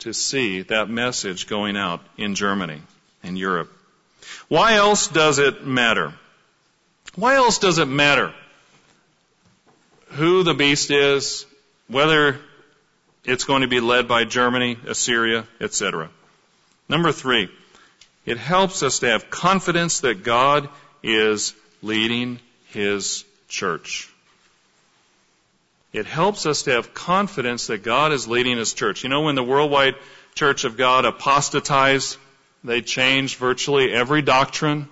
to 0.00 0.12
see 0.12 0.62
that 0.62 0.88
message 0.88 1.46
going 1.46 1.76
out 1.76 2.00
in 2.16 2.34
Germany 2.34 2.80
and 3.22 3.38
Europe. 3.38 3.72
Why 4.48 4.74
else 4.74 5.08
does 5.08 5.38
it 5.38 5.66
matter? 5.66 6.12
Why 7.14 7.36
else 7.36 7.58
does 7.58 7.78
it 7.78 7.88
matter 7.88 8.34
who 10.10 10.42
the 10.42 10.54
beast 10.54 10.90
is, 10.90 11.46
whether 11.88 12.38
it's 13.24 13.44
going 13.44 13.62
to 13.62 13.68
be 13.68 13.80
led 13.80 14.08
by 14.08 14.24
Germany, 14.24 14.78
Assyria, 14.86 15.46
etc. 15.60 16.08
Number 16.88 17.12
three, 17.12 17.48
it 18.24 18.38
helps 18.38 18.82
us 18.82 19.00
to 19.00 19.08
have 19.08 19.30
confidence 19.30 20.00
that 20.00 20.22
God 20.22 20.68
is 21.02 21.54
leading 21.82 22.38
His 22.68 23.24
church. 23.48 24.12
It 25.92 26.06
helps 26.06 26.46
us 26.46 26.62
to 26.62 26.72
have 26.72 26.94
confidence 26.94 27.68
that 27.68 27.82
God 27.82 28.12
is 28.12 28.28
leading 28.28 28.58
His 28.58 28.74
church. 28.74 29.02
You 29.02 29.08
know, 29.08 29.22
when 29.22 29.34
the 29.34 29.42
worldwide 29.42 29.94
church 30.34 30.64
of 30.64 30.76
God 30.76 31.04
apostatized, 31.04 32.18
they 32.62 32.82
changed 32.82 33.38
virtually 33.38 33.92
every 33.92 34.22
doctrine 34.22 34.88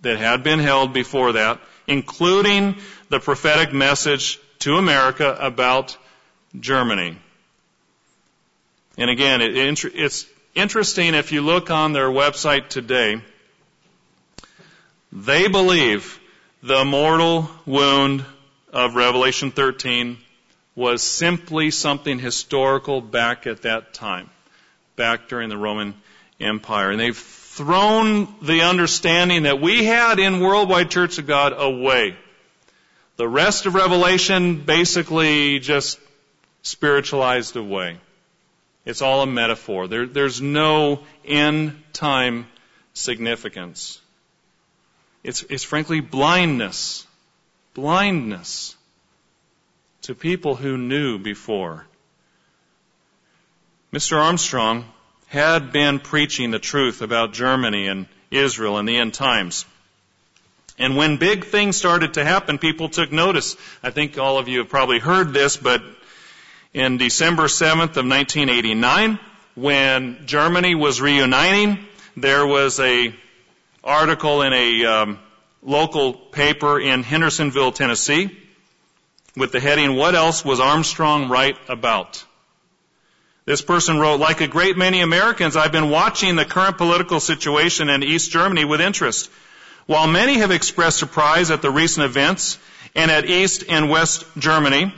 that 0.00 0.18
had 0.18 0.42
been 0.42 0.60
held 0.60 0.92
before 0.92 1.32
that, 1.32 1.60
including 1.86 2.76
the 3.08 3.20
prophetic 3.20 3.72
message 3.72 4.38
to 4.60 4.76
America 4.76 5.36
about 5.40 5.96
Germany. 6.58 7.18
And 8.96 9.10
again, 9.10 9.40
it, 9.40 9.56
it's 9.56 10.26
interesting 10.54 11.14
if 11.14 11.32
you 11.32 11.42
look 11.42 11.70
on 11.70 11.92
their 11.92 12.08
website 12.08 12.68
today, 12.68 13.20
they 15.12 15.48
believe 15.48 16.18
the 16.62 16.84
mortal 16.84 17.48
wound 17.64 18.24
of 18.72 18.94
Revelation 18.94 19.50
13 19.50 20.18
was 20.74 21.02
simply 21.02 21.70
something 21.70 22.18
historical 22.18 23.00
back 23.00 23.46
at 23.46 23.62
that 23.62 23.94
time, 23.94 24.30
back 24.96 25.28
during 25.28 25.48
the 25.48 25.56
Roman 25.56 25.94
Empire. 26.38 26.90
And 26.90 27.00
they've 27.00 27.16
thrown 27.16 28.32
the 28.40 28.62
understanding 28.62 29.42
that 29.42 29.60
we 29.60 29.84
had 29.84 30.20
in 30.20 30.38
Worldwide 30.38 30.90
Church 30.90 31.18
of 31.18 31.26
God 31.26 31.52
away. 31.56 32.16
The 33.16 33.28
rest 33.28 33.66
of 33.66 33.74
Revelation 33.74 34.64
basically 34.64 35.58
just 35.58 35.98
spiritualized 36.62 37.56
away. 37.56 37.98
It's 38.84 39.02
all 39.02 39.22
a 39.22 39.26
metaphor. 39.26 39.88
There, 39.88 40.06
there's 40.06 40.40
no 40.40 41.00
end 41.24 41.82
time 41.92 42.46
significance. 42.94 44.00
It's, 45.24 45.42
it's 45.42 45.64
frankly 45.64 45.98
blindness. 45.98 47.07
Blindness 47.78 48.74
to 50.02 50.12
people 50.12 50.56
who 50.56 50.76
knew 50.76 51.16
before. 51.16 51.86
Mr. 53.92 54.20
Armstrong 54.20 54.84
had 55.28 55.70
been 55.70 56.00
preaching 56.00 56.50
the 56.50 56.58
truth 56.58 57.02
about 57.02 57.34
Germany 57.34 57.86
and 57.86 58.06
Israel 58.32 58.78
in 58.78 58.86
the 58.86 58.96
end 58.96 59.14
times. 59.14 59.64
And 60.76 60.96
when 60.96 61.18
big 61.18 61.44
things 61.44 61.76
started 61.76 62.14
to 62.14 62.24
happen, 62.24 62.58
people 62.58 62.88
took 62.88 63.12
notice. 63.12 63.56
I 63.80 63.90
think 63.90 64.18
all 64.18 64.38
of 64.38 64.48
you 64.48 64.58
have 64.58 64.68
probably 64.68 64.98
heard 64.98 65.32
this, 65.32 65.56
but 65.56 65.80
in 66.74 66.96
December 66.96 67.44
7th 67.44 67.96
of 67.96 68.08
1989 68.08 69.20
when 69.54 70.26
Germany 70.26 70.74
was 70.74 71.00
reuniting. 71.00 71.78
There 72.16 72.44
was 72.44 72.80
a 72.80 73.14
article 73.84 74.42
in 74.42 74.52
a 74.52 74.84
um, 74.84 75.18
local 75.62 76.12
paper 76.14 76.80
in 76.80 77.02
Hendersonville, 77.02 77.72
Tennessee, 77.72 78.36
with 79.36 79.52
the 79.52 79.60
heading, 79.60 79.94
What 79.94 80.14
Else 80.14 80.44
Was 80.44 80.60
Armstrong 80.60 81.28
Right 81.28 81.56
About? 81.68 82.24
This 83.44 83.62
person 83.62 83.98
wrote, 83.98 84.20
Like 84.20 84.40
a 84.40 84.48
great 84.48 84.76
many 84.76 85.00
Americans, 85.00 85.56
I've 85.56 85.72
been 85.72 85.90
watching 85.90 86.36
the 86.36 86.44
current 86.44 86.76
political 86.76 87.20
situation 87.20 87.88
in 87.88 88.02
East 88.02 88.30
Germany 88.30 88.64
with 88.64 88.80
interest. 88.80 89.30
While 89.86 90.06
many 90.06 90.38
have 90.38 90.50
expressed 90.50 90.98
surprise 90.98 91.50
at 91.50 91.62
the 91.62 91.70
recent 91.70 92.04
events 92.04 92.58
and 92.94 93.10
at 93.10 93.24
East 93.24 93.64
and 93.68 93.88
West 93.88 94.26
Germany, 94.36 94.92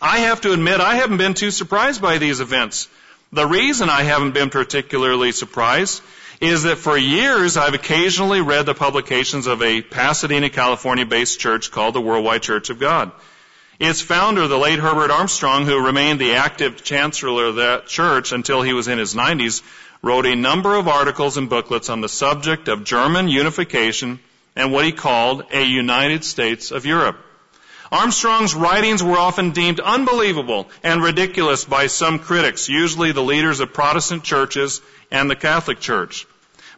I 0.00 0.20
have 0.20 0.40
to 0.42 0.52
admit 0.52 0.80
I 0.80 0.94
haven't 0.94 1.16
been 1.16 1.34
too 1.34 1.50
surprised 1.50 2.00
by 2.00 2.18
these 2.18 2.38
events. 2.38 2.88
The 3.32 3.46
reason 3.46 3.90
I 3.90 4.02
haven't 4.02 4.34
been 4.34 4.50
particularly 4.50 5.32
surprised 5.32 6.00
is 6.40 6.62
that 6.64 6.78
for 6.78 6.96
years 6.96 7.56
I've 7.56 7.74
occasionally 7.74 8.40
read 8.40 8.66
the 8.66 8.74
publications 8.74 9.46
of 9.46 9.62
a 9.62 9.82
Pasadena, 9.82 10.50
California 10.50 11.04
based 11.04 11.40
church 11.40 11.70
called 11.70 11.94
the 11.94 12.00
Worldwide 12.00 12.42
Church 12.42 12.70
of 12.70 12.78
God. 12.78 13.10
Its 13.80 14.00
founder, 14.00 14.48
the 14.48 14.58
late 14.58 14.78
Herbert 14.78 15.10
Armstrong, 15.10 15.64
who 15.64 15.84
remained 15.84 16.20
the 16.20 16.34
active 16.34 16.82
chancellor 16.82 17.46
of 17.46 17.56
that 17.56 17.86
church 17.86 18.32
until 18.32 18.62
he 18.62 18.72
was 18.72 18.88
in 18.88 18.98
his 18.98 19.14
90s, 19.14 19.62
wrote 20.02 20.26
a 20.26 20.36
number 20.36 20.74
of 20.74 20.88
articles 20.88 21.36
and 21.36 21.48
booklets 21.48 21.88
on 21.88 22.00
the 22.00 22.08
subject 22.08 22.68
of 22.68 22.84
German 22.84 23.28
unification 23.28 24.18
and 24.56 24.72
what 24.72 24.84
he 24.84 24.92
called 24.92 25.44
a 25.52 25.62
United 25.62 26.24
States 26.24 26.70
of 26.70 26.86
Europe. 26.86 27.18
Armstrong's 27.90 28.54
writings 28.54 29.02
were 29.02 29.16
often 29.16 29.52
deemed 29.52 29.80
unbelievable 29.80 30.68
and 30.82 31.02
ridiculous 31.02 31.64
by 31.64 31.86
some 31.86 32.18
critics, 32.18 32.68
usually 32.68 33.12
the 33.12 33.22
leaders 33.22 33.60
of 33.60 33.72
Protestant 33.72 34.24
churches 34.24 34.82
and 35.10 35.30
the 35.30 35.36
Catholic 35.36 35.80
Church. 35.80 36.26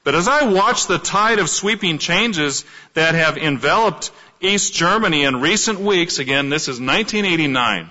But 0.02 0.14
as 0.14 0.28
I 0.28 0.46
watch 0.46 0.86
the 0.86 0.98
tide 0.98 1.38
of 1.38 1.50
sweeping 1.50 1.98
changes 1.98 2.64
that 2.94 3.14
have 3.14 3.36
enveloped 3.36 4.10
East 4.40 4.72
Germany 4.72 5.24
in 5.24 5.40
recent 5.40 5.80
weeks, 5.80 6.18
again, 6.18 6.48
this 6.48 6.68
is 6.68 6.80
1989. 6.80 7.90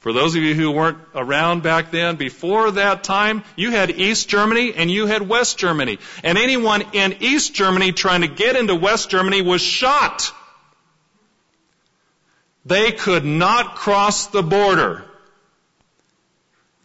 For 0.00 0.12
those 0.12 0.36
of 0.36 0.42
you 0.42 0.54
who 0.54 0.70
weren't 0.70 0.98
around 1.14 1.62
back 1.62 1.90
then, 1.90 2.16
before 2.16 2.72
that 2.72 3.04
time, 3.04 3.42
you 3.56 3.70
had 3.70 3.90
East 3.90 4.28
Germany 4.28 4.74
and 4.74 4.90
you 4.90 5.06
had 5.06 5.26
West 5.26 5.56
Germany. 5.56 5.98
And 6.22 6.36
anyone 6.36 6.82
in 6.92 7.16
East 7.20 7.54
Germany 7.54 7.92
trying 7.92 8.20
to 8.20 8.28
get 8.28 8.54
into 8.54 8.74
West 8.74 9.08
Germany 9.08 9.40
was 9.40 9.62
shot. 9.62 10.30
They 12.66 12.92
could 12.92 13.24
not 13.24 13.76
cross 13.76 14.26
the 14.26 14.42
border. 14.42 15.04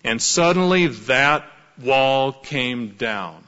And 0.04 0.22
suddenly 0.22 0.88
that 0.88 1.46
wall 1.82 2.32
came 2.34 2.90
down. 2.90 3.44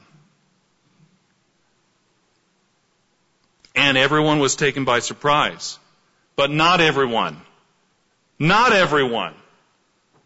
And 3.74 3.96
everyone 3.96 4.38
was 4.38 4.56
taken 4.56 4.84
by 4.84 5.00
surprise. 5.00 5.78
But 6.36 6.50
not 6.50 6.80
everyone. 6.80 7.40
Not 8.38 8.72
everyone. 8.72 9.34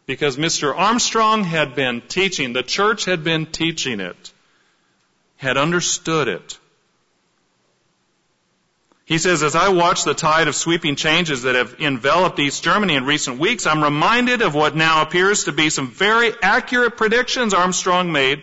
Because 0.06 0.36
Mr. 0.36 0.76
Armstrong 0.76 1.44
had 1.44 1.74
been 1.74 2.00
teaching, 2.00 2.52
the 2.52 2.62
church 2.62 3.04
had 3.04 3.24
been 3.24 3.46
teaching 3.46 4.00
it, 4.00 4.32
had 5.36 5.56
understood 5.56 6.28
it. 6.28 6.58
He 9.06 9.18
says, 9.18 9.44
as 9.44 9.54
I 9.54 9.68
watch 9.68 10.02
the 10.02 10.14
tide 10.14 10.48
of 10.48 10.56
sweeping 10.56 10.96
changes 10.96 11.42
that 11.42 11.54
have 11.54 11.80
enveloped 11.80 12.40
East 12.40 12.64
Germany 12.64 12.96
in 12.96 13.04
recent 13.04 13.38
weeks, 13.38 13.64
I'm 13.64 13.82
reminded 13.82 14.42
of 14.42 14.56
what 14.56 14.74
now 14.74 15.02
appears 15.02 15.44
to 15.44 15.52
be 15.52 15.70
some 15.70 15.92
very 15.92 16.32
accurate 16.42 16.96
predictions 16.96 17.54
Armstrong 17.54 18.10
made 18.10 18.42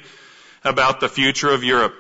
about 0.64 1.01
the 1.01 1.09
future 1.09 1.49
of 1.49 1.66
Europe. 1.66 1.93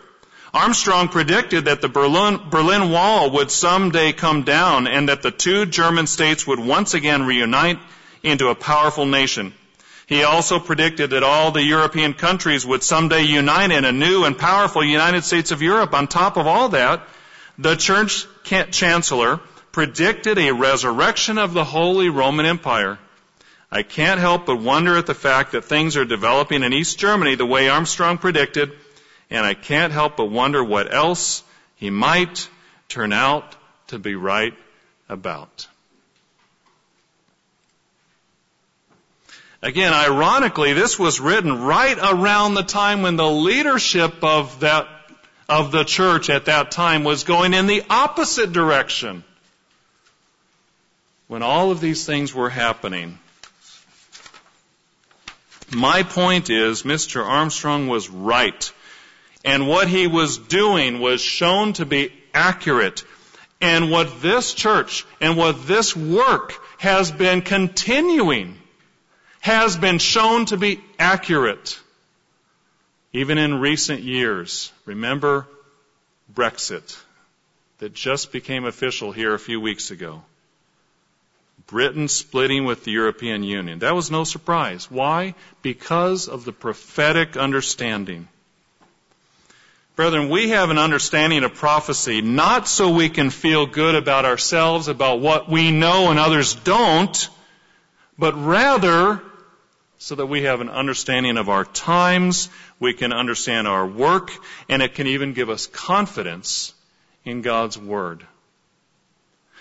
Armstrong 0.53 1.09
predicted 1.09 1.65
that 1.65 1.81
the 1.81 1.89
Berlin, 1.89 2.39
Berlin 2.49 2.89
Wall 2.89 3.31
would 3.31 3.51
someday 3.51 4.13
come 4.13 4.43
down 4.43 4.87
and 4.87 5.09
that 5.09 5.23
the 5.23 5.31
two 5.31 5.65
German 5.65 6.07
states 6.07 6.47
would 6.47 6.59
once 6.59 6.93
again 6.93 7.23
reunite 7.23 7.79
into 8.21 8.47
a 8.47 8.55
powerful 8.55 9.05
nation. 9.05 9.53
He 10.07 10.23
also 10.23 10.59
predicted 10.59 11.09
that 11.09 11.23
all 11.23 11.51
the 11.51 11.63
European 11.63 12.13
countries 12.13 12.65
would 12.65 12.81
someday 12.81 13.23
unite 13.23 13.71
in 13.71 13.83
a 13.83 13.91
new 13.91 14.23
and 14.23 14.37
powerful 14.37 14.85
United 14.85 15.25
States 15.25 15.51
of 15.51 15.61
Europe. 15.61 15.93
On 15.93 16.07
top 16.07 16.37
of 16.37 16.47
all 16.47 16.69
that, 16.69 17.01
the 17.57 17.75
church 17.75 18.25
chancellor 18.43 19.39
predicted 19.71 20.37
a 20.37 20.53
resurrection 20.53 21.37
of 21.37 21.53
the 21.53 21.63
Holy 21.63 22.09
Roman 22.09 22.45
Empire. 22.45 22.99
I 23.71 23.81
can't 23.81 24.19
help 24.19 24.45
but 24.45 24.57
wonder 24.57 24.97
at 24.97 25.07
the 25.07 25.15
fact 25.15 25.53
that 25.53 25.65
things 25.65 25.97
are 25.97 26.05
developing 26.05 26.61
in 26.61 26.73
East 26.73 26.99
Germany 26.99 27.35
the 27.35 27.45
way 27.45 27.69
Armstrong 27.69 28.19
predicted, 28.19 28.71
and 29.31 29.43
I 29.45 29.55
can't 29.55 29.91
help 29.91 30.17
but 30.17 30.29
wonder 30.29 30.63
what 30.63 30.93
else 30.93 31.43
he 31.75 31.89
might 31.89 32.47
turn 32.87 33.11
out 33.11 33.55
to 33.87 33.97
be 33.97 34.15
right 34.15 34.53
about. 35.09 35.67
Again, 39.63 39.93
ironically, 39.93 40.73
this 40.73 40.99
was 40.99 41.19
written 41.19 41.63
right 41.63 41.97
around 41.97 42.53
the 42.53 42.63
time 42.63 43.01
when 43.01 43.15
the 43.15 43.29
leadership 43.29 44.21
of 44.21 44.59
that 44.59 44.92
of 45.53 45.71
the 45.71 45.83
church 45.83 46.31
at 46.31 46.45
that 46.45 46.71
time 46.71 47.03
was 47.03 47.25
going 47.25 47.53
in 47.53 47.67
the 47.67 47.83
opposite 47.87 48.51
direction. 48.51 49.23
When 51.27 51.43
all 51.43 51.69
of 51.69 51.79
these 51.79 52.07
things 52.07 52.33
were 52.33 52.49
happening. 52.49 53.19
My 55.71 56.01
point 56.01 56.49
is, 56.49 56.81
Mr. 56.81 57.23
Armstrong 57.23 57.87
was 57.87 58.09
right. 58.09 58.71
And 59.45 59.67
what 59.67 59.87
he 59.87 60.07
was 60.07 60.39
doing 60.39 60.99
was 60.99 61.21
shown 61.21 61.73
to 61.73 61.85
be 61.85 62.11
accurate. 62.33 63.03
And 63.61 63.91
what 63.91 64.23
this 64.23 64.55
church 64.55 65.05
and 65.21 65.37
what 65.37 65.67
this 65.67 65.95
work 65.95 66.53
has 66.79 67.11
been 67.11 67.43
continuing 67.43 68.57
has 69.39 69.77
been 69.77 69.99
shown 69.99 70.45
to 70.47 70.57
be 70.57 70.81
accurate. 70.97 71.79
Even 73.13 73.37
in 73.37 73.59
recent 73.59 74.01
years. 74.01 74.71
Remember 74.85 75.47
Brexit 76.33 76.97
that 77.77 77.93
just 77.93 78.31
became 78.31 78.65
official 78.65 79.11
here 79.11 79.33
a 79.33 79.39
few 79.39 79.61
weeks 79.61 79.91
ago. 79.91 80.23
Britain 81.67 82.07
splitting 82.07 82.65
with 82.65 82.83
the 82.83 82.91
European 82.91 83.43
Union. 83.43 83.79
That 83.79 83.95
was 83.95 84.11
no 84.11 84.23
surprise. 84.23 84.89
Why? 84.89 85.35
Because 85.61 86.27
of 86.27 86.43
the 86.43 86.51
prophetic 86.51 87.37
understanding. 87.37 88.27
Brethren, 89.95 90.29
we 90.29 90.49
have 90.49 90.71
an 90.71 90.79
understanding 90.79 91.43
of 91.43 91.53
prophecy 91.53 92.21
not 92.21 92.67
so 92.67 92.89
we 92.89 93.09
can 93.09 93.29
feel 93.29 93.67
good 93.67 93.93
about 93.93 94.25
ourselves, 94.25 94.87
about 94.87 95.19
what 95.19 95.47
we 95.47 95.71
know 95.71 96.09
and 96.09 96.19
others 96.19 96.55
don't, 96.55 97.29
but 98.17 98.33
rather 98.33 99.21
so 99.99 100.15
that 100.15 100.25
we 100.25 100.43
have 100.43 100.61
an 100.61 100.69
understanding 100.69 101.37
of 101.37 101.47
our 101.47 101.63
times, 101.63 102.49
we 102.83 102.93
can 102.93 103.13
understand 103.13 103.65
our 103.65 103.87
work, 103.87 104.29
and 104.67 104.81
it 104.81 104.93
can 104.93 105.07
even 105.07 105.31
give 105.31 105.49
us 105.49 105.67
confidence 105.67 106.73
in 107.23 107.41
God's 107.41 107.77
Word. 107.77 108.27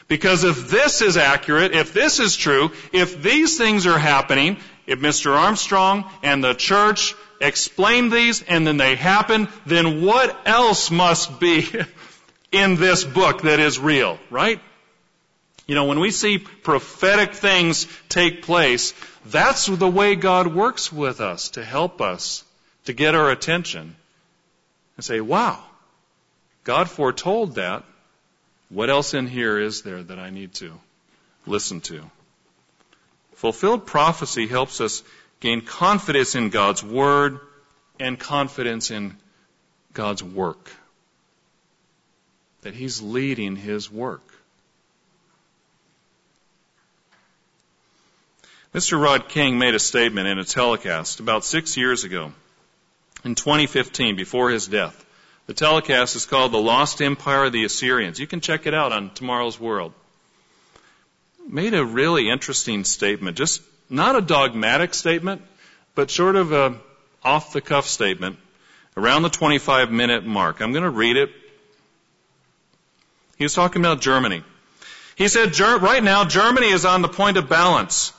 Because 0.08 0.42
if 0.42 0.68
this 0.68 1.00
is 1.00 1.16
accurate, 1.16 1.72
if 1.72 1.94
this 1.94 2.18
is 2.18 2.36
true, 2.36 2.72
if 2.92 3.22
these 3.22 3.56
things 3.56 3.86
are 3.86 3.98
happening, 3.98 4.56
if 4.88 4.98
Mr. 4.98 5.36
Armstrong 5.36 6.04
and 6.24 6.42
the 6.42 6.52
church 6.52 7.14
explain 7.40 8.10
these 8.10 8.42
and 8.42 8.66
then 8.66 8.76
they 8.76 8.96
happen, 8.96 9.48
then 9.66 10.02
what 10.02 10.36
else 10.44 10.90
must 10.90 11.38
be 11.38 11.64
in 12.52 12.74
this 12.74 13.04
book 13.04 13.42
that 13.42 13.60
is 13.60 13.78
real, 13.78 14.18
right? 14.30 14.60
You 15.68 15.76
know, 15.76 15.84
when 15.84 16.00
we 16.00 16.10
see 16.10 16.38
prophetic 16.38 17.34
things 17.34 17.86
take 18.08 18.42
place, 18.42 18.94
that's 19.26 19.66
the 19.66 19.88
way 19.88 20.16
God 20.16 20.48
works 20.48 20.92
with 20.92 21.20
us 21.20 21.50
to 21.50 21.64
help 21.64 22.00
us 22.00 22.42
to 22.84 22.92
get 22.92 23.14
our 23.14 23.30
attention 23.30 23.94
and 24.96 25.04
say, 25.04 25.20
wow, 25.20 25.62
God 26.64 26.88
foretold 26.88 27.56
that. 27.56 27.84
What 28.68 28.90
else 28.90 29.14
in 29.14 29.26
here 29.26 29.58
is 29.58 29.82
there 29.82 30.02
that 30.02 30.18
I 30.18 30.30
need 30.30 30.54
to 30.54 30.72
listen 31.46 31.80
to? 31.82 32.10
Fulfilled 33.34 33.86
prophecy 33.86 34.46
helps 34.46 34.80
us 34.80 35.02
gain 35.40 35.60
confidence 35.60 36.34
in 36.34 36.48
God's 36.50 36.82
Word 36.82 37.40
and 37.98 38.18
confidence 38.18 38.90
in 38.90 39.16
God's 39.92 40.22
work. 40.22 40.70
That 42.62 42.74
He's 42.74 43.02
leading 43.02 43.56
His 43.56 43.90
work. 43.90 44.22
Mr. 48.72 48.98
Rod 48.98 49.28
King 49.28 49.58
made 49.58 49.74
a 49.74 49.78
statement 49.78 50.28
in 50.28 50.38
a 50.38 50.44
telecast 50.44 51.20
about 51.20 51.44
six 51.44 51.76
years 51.76 52.04
ago, 52.04 52.32
in 53.24 53.34
2015, 53.34 54.16
before 54.16 54.50
his 54.50 54.66
death. 54.66 55.04
The 55.46 55.54
telecast 55.54 56.16
is 56.16 56.26
called 56.26 56.52
The 56.52 56.58
Lost 56.58 57.02
Empire 57.02 57.44
of 57.44 57.52
the 57.52 57.64
Assyrians. 57.64 58.18
You 58.18 58.26
can 58.26 58.40
check 58.40 58.66
it 58.66 58.74
out 58.74 58.92
on 58.92 59.10
Tomorrow's 59.14 59.58
World. 59.58 59.92
Made 61.48 61.74
a 61.74 61.84
really 61.84 62.30
interesting 62.30 62.84
statement, 62.84 63.36
just 63.36 63.60
not 63.90 64.16
a 64.16 64.20
dogmatic 64.20 64.94
statement, 64.94 65.42
but 65.94 66.10
sort 66.10 66.36
of 66.36 66.52
a 66.52 66.78
off 67.24 67.52
the 67.52 67.60
cuff 67.60 67.86
statement 67.86 68.36
around 68.96 69.22
the 69.22 69.28
25 69.28 69.90
minute 69.90 70.24
mark. 70.24 70.60
I'm 70.60 70.72
going 70.72 70.84
to 70.84 70.90
read 70.90 71.16
it. 71.16 71.30
He 73.36 73.44
was 73.44 73.54
talking 73.54 73.82
about 73.82 74.00
Germany. 74.00 74.42
He 75.16 75.28
said, 75.28 75.58
right 75.58 76.02
now, 76.02 76.24
Germany 76.24 76.68
is 76.68 76.84
on 76.84 77.02
the 77.02 77.08
point 77.08 77.36
of 77.36 77.48
balance. 77.48 78.12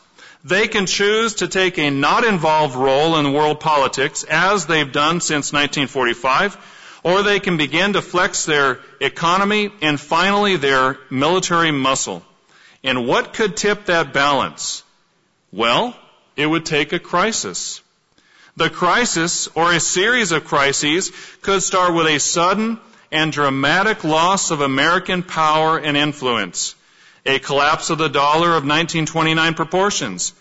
They 0.43 0.67
can 0.67 0.87
choose 0.87 1.35
to 1.35 1.47
take 1.47 1.77
a 1.77 1.89
not 1.89 2.25
involved 2.25 2.75
role 2.75 3.15
in 3.15 3.31
world 3.31 3.61
politics, 3.61 4.23
as 4.23 4.65
they've 4.65 4.91
done 4.91 5.21
since 5.21 5.53
1945, 5.53 6.57
or 7.03 7.23
they 7.23 7.39
can 7.39 7.55
begin 7.55 7.93
to 7.93 8.01
flex 8.01 8.45
their 8.45 8.79
economy 8.99 9.71
and 9.81 9.99
finally 9.99 10.57
their 10.57 10.97
military 11.09 11.71
muscle. 11.71 12.23
And 12.83 13.07
what 13.07 13.33
could 13.33 13.55
tip 13.55 13.85
that 13.85 14.11
balance? 14.11 14.83
Well, 15.53 15.95
it 16.35 16.45
would 16.45 16.65
take 16.65 16.91
a 16.91 16.99
crisis. 16.99 17.81
The 18.57 18.69
crisis, 18.69 19.47
or 19.55 19.71
a 19.71 19.79
series 19.79 20.33
of 20.33 20.43
crises, 20.43 21.11
could 21.41 21.63
start 21.63 21.93
with 21.93 22.07
a 22.07 22.19
sudden 22.19 22.79
and 23.11 23.31
dramatic 23.31 24.03
loss 24.03 24.51
of 24.51 24.59
American 24.59 25.23
power 25.23 25.77
and 25.79 25.95
influence 25.95 26.75
a 27.25 27.39
collapse 27.39 27.89
of 27.89 27.97
the 27.97 28.09
dollar 28.09 28.49
of 28.49 28.65
1929 28.65 29.53
proportions, 29.53 30.33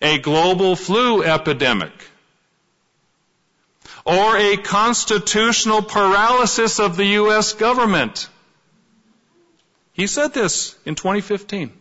a 0.00 0.18
global 0.18 0.76
flu 0.76 1.22
epidemic, 1.22 1.92
or 4.04 4.36
a 4.36 4.56
constitutional 4.56 5.82
paralysis 5.82 6.80
of 6.80 6.96
the 6.96 7.04
U.S. 7.04 7.52
government. 7.52 8.28
He 9.92 10.06
said 10.06 10.32
this 10.32 10.76
in 10.86 10.94
2015. 10.94 11.72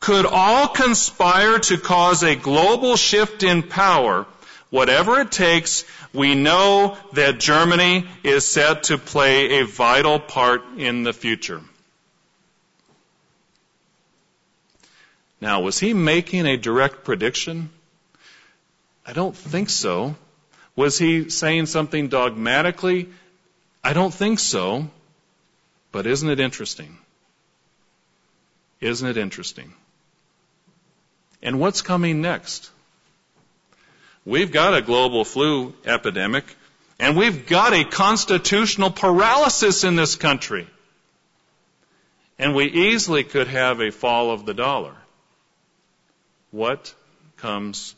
Could 0.00 0.26
all 0.26 0.68
conspire 0.68 1.58
to 1.58 1.78
cause 1.78 2.22
a 2.22 2.36
global 2.36 2.96
shift 2.96 3.42
in 3.42 3.62
power, 3.62 4.26
whatever 4.70 5.20
it 5.20 5.30
takes, 5.30 5.84
we 6.12 6.34
know 6.34 6.96
that 7.12 7.38
Germany 7.38 8.06
is 8.22 8.44
set 8.44 8.84
to 8.84 8.98
play 8.98 9.60
a 9.60 9.66
vital 9.66 10.18
part 10.18 10.62
in 10.76 11.02
the 11.02 11.12
future. 11.12 11.60
Now, 15.40 15.60
was 15.60 15.78
he 15.78 15.94
making 15.94 16.46
a 16.46 16.56
direct 16.56 17.04
prediction? 17.04 17.70
I 19.06 19.12
don't 19.12 19.36
think 19.36 19.70
so. 19.70 20.16
Was 20.74 20.98
he 20.98 21.30
saying 21.30 21.66
something 21.66 22.08
dogmatically? 22.08 23.08
I 23.82 23.92
don't 23.92 24.12
think 24.12 24.38
so. 24.38 24.88
But 25.92 26.06
isn't 26.06 26.28
it 26.28 26.40
interesting? 26.40 26.98
Isn't 28.80 29.08
it 29.08 29.16
interesting? 29.16 29.72
And 31.42 31.60
what's 31.60 31.82
coming 31.82 32.20
next? 32.20 32.70
We've 34.24 34.52
got 34.52 34.74
a 34.74 34.82
global 34.82 35.24
flu 35.24 35.72
epidemic, 35.86 36.44
and 36.98 37.16
we've 37.16 37.46
got 37.46 37.72
a 37.72 37.84
constitutional 37.84 38.90
paralysis 38.90 39.84
in 39.84 39.96
this 39.96 40.16
country. 40.16 40.66
And 42.38 42.54
we 42.54 42.66
easily 42.66 43.24
could 43.24 43.48
have 43.48 43.80
a 43.80 43.90
fall 43.90 44.30
of 44.30 44.44
the 44.44 44.54
dollar. 44.54 44.94
What 46.50 46.94
comes 47.36 47.94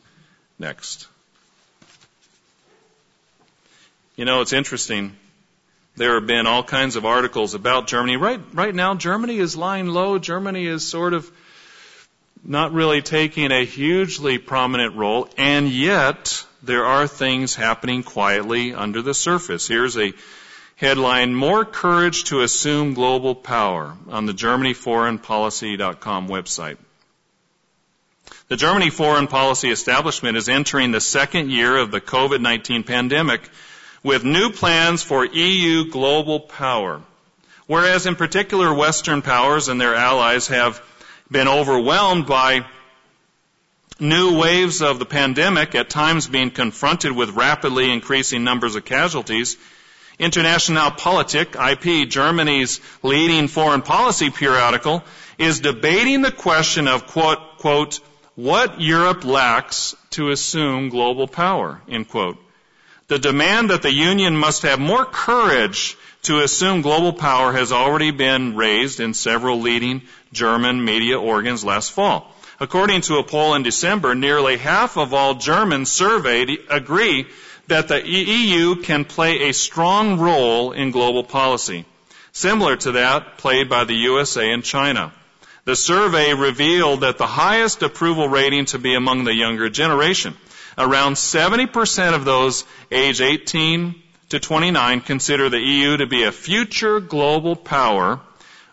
next? 0.59 1.07
You 4.15 4.25
know, 4.25 4.41
it's 4.41 4.53
interesting. 4.53 5.15
There 5.95 6.15
have 6.15 6.27
been 6.27 6.47
all 6.47 6.63
kinds 6.63 6.95
of 6.95 7.05
articles 7.05 7.53
about 7.53 7.87
Germany. 7.87 8.17
Right, 8.17 8.39
right 8.53 8.75
now, 8.75 8.95
Germany 8.95 9.37
is 9.37 9.55
lying 9.55 9.87
low. 9.87 10.19
Germany 10.19 10.65
is 10.65 10.87
sort 10.87 11.13
of 11.13 11.29
not 12.43 12.73
really 12.73 13.01
taking 13.01 13.51
a 13.51 13.65
hugely 13.65 14.37
prominent 14.37 14.95
role, 14.95 15.29
and 15.37 15.69
yet 15.69 16.45
there 16.63 16.85
are 16.85 17.07
things 17.07 17.55
happening 17.55 18.03
quietly 18.03 18.73
under 18.73 19.01
the 19.01 19.13
surface. 19.13 19.67
Here's 19.67 19.97
a 19.97 20.13
headline, 20.75 21.35
More 21.35 21.65
Courage 21.65 22.25
to 22.25 22.41
Assume 22.41 22.93
Global 22.93 23.35
Power 23.35 23.95
on 24.09 24.25
the 24.25 24.33
GermanyForeignPolicy.com 24.33 26.27
website. 26.27 26.77
The 28.51 28.57
Germany 28.57 28.89
foreign 28.89 29.27
policy 29.27 29.71
establishment 29.71 30.35
is 30.35 30.49
entering 30.49 30.91
the 30.91 30.99
second 30.99 31.51
year 31.51 31.77
of 31.77 31.89
the 31.89 32.01
COVID-19 32.01 32.85
pandemic 32.85 33.49
with 34.03 34.25
new 34.25 34.49
plans 34.49 35.01
for 35.01 35.23
EU 35.23 35.89
global 35.89 36.41
power. 36.41 37.01
Whereas 37.65 38.07
in 38.07 38.17
particular 38.17 38.73
Western 38.73 39.21
powers 39.21 39.69
and 39.69 39.79
their 39.79 39.95
allies 39.95 40.49
have 40.49 40.83
been 41.31 41.47
overwhelmed 41.47 42.27
by 42.27 42.65
new 44.01 44.37
waves 44.37 44.81
of 44.81 44.99
the 44.99 45.05
pandemic, 45.05 45.73
at 45.73 45.89
times 45.89 46.27
being 46.27 46.51
confronted 46.51 47.13
with 47.13 47.29
rapidly 47.29 47.89
increasing 47.89 48.43
numbers 48.43 48.75
of 48.75 48.83
casualties, 48.83 49.55
International 50.19 50.91
Politik, 50.91 51.55
IP, 51.55 52.09
Germany's 52.09 52.81
leading 53.01 53.47
foreign 53.47 53.81
policy 53.81 54.29
periodical, 54.29 55.05
is 55.37 55.61
debating 55.61 56.21
the 56.21 56.33
question 56.33 56.89
of 56.89 57.07
quote, 57.07 57.39
quote, 57.57 58.01
what 58.41 58.81
Europe 58.81 59.23
lacks 59.23 59.95
to 60.09 60.31
assume 60.31 60.89
global 60.89 61.27
power, 61.27 61.79
end 61.87 62.09
quote. 62.09 62.37
The 63.07 63.19
demand 63.19 63.69
that 63.69 63.83
the 63.83 63.93
Union 63.93 64.35
must 64.35 64.63
have 64.63 64.79
more 64.79 65.05
courage 65.05 65.95
to 66.23 66.39
assume 66.39 66.81
global 66.81 67.13
power 67.13 67.51
has 67.51 67.71
already 67.71 68.09
been 68.09 68.55
raised 68.55 68.99
in 68.99 69.13
several 69.13 69.61
leading 69.61 70.01
German 70.33 70.83
media 70.83 71.19
organs 71.19 71.63
last 71.63 71.91
fall. 71.91 72.33
According 72.59 73.01
to 73.01 73.17
a 73.17 73.23
poll 73.23 73.53
in 73.53 73.61
December, 73.61 74.15
nearly 74.15 74.57
half 74.57 74.97
of 74.97 75.13
all 75.13 75.35
Germans 75.35 75.91
surveyed 75.91 76.49
agree 76.67 77.27
that 77.67 77.89
the 77.89 78.01
EU 78.07 78.77
can 78.77 79.05
play 79.05 79.49
a 79.49 79.53
strong 79.53 80.17
role 80.17 80.71
in 80.71 80.89
global 80.89 81.23
policy, 81.23 81.85
similar 82.31 82.75
to 82.77 82.93
that 82.93 83.37
played 83.37 83.69
by 83.69 83.83
the 83.83 83.95
USA 84.09 84.51
and 84.51 84.63
China. 84.63 85.13
The 85.71 85.77
survey 85.77 86.33
revealed 86.33 86.99
that 86.99 87.17
the 87.17 87.25
highest 87.25 87.81
approval 87.81 88.27
rating 88.27 88.65
to 88.65 88.77
be 88.77 88.93
among 88.93 89.23
the 89.23 89.33
younger 89.33 89.69
generation. 89.69 90.35
Around 90.77 91.13
70% 91.13 92.13
of 92.13 92.25
those 92.25 92.65
age 92.91 93.21
18 93.21 93.95
to 94.31 94.39
29 94.41 94.99
consider 94.99 95.47
the 95.47 95.61
EU 95.61 95.95
to 95.95 96.07
be 96.07 96.23
a 96.23 96.33
future 96.33 96.99
global 96.99 97.55
power, 97.55 98.19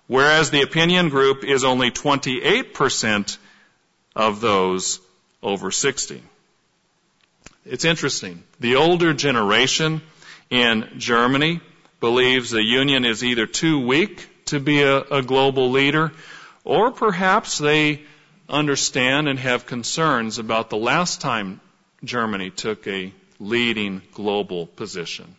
whereas 0.08 0.50
the 0.50 0.62
opinion 0.62 1.08
group 1.08 1.44
is 1.44 1.62
only 1.62 1.92
28% 1.92 3.38
of 4.16 4.40
those 4.40 4.98
over 5.40 5.70
60. 5.70 6.20
It's 7.64 7.84
interesting. 7.84 8.42
The 8.58 8.74
older 8.74 9.14
generation 9.14 10.02
in 10.50 10.94
Germany 10.96 11.60
believes 12.00 12.50
the 12.50 12.60
union 12.60 13.04
is 13.04 13.22
either 13.22 13.46
too 13.46 13.86
weak 13.86 14.28
to 14.46 14.58
be 14.58 14.82
a, 14.82 14.98
a 14.98 15.22
global 15.22 15.70
leader, 15.70 16.10
or 16.64 16.90
perhaps 16.90 17.58
they 17.58 18.02
understand 18.48 19.28
and 19.28 19.38
have 19.38 19.66
concerns 19.66 20.38
about 20.38 20.70
the 20.70 20.76
last 20.76 21.20
time 21.20 21.60
Germany 22.04 22.50
took 22.50 22.86
a 22.86 23.12
leading 23.38 24.02
global 24.12 24.66
position. 24.66 25.34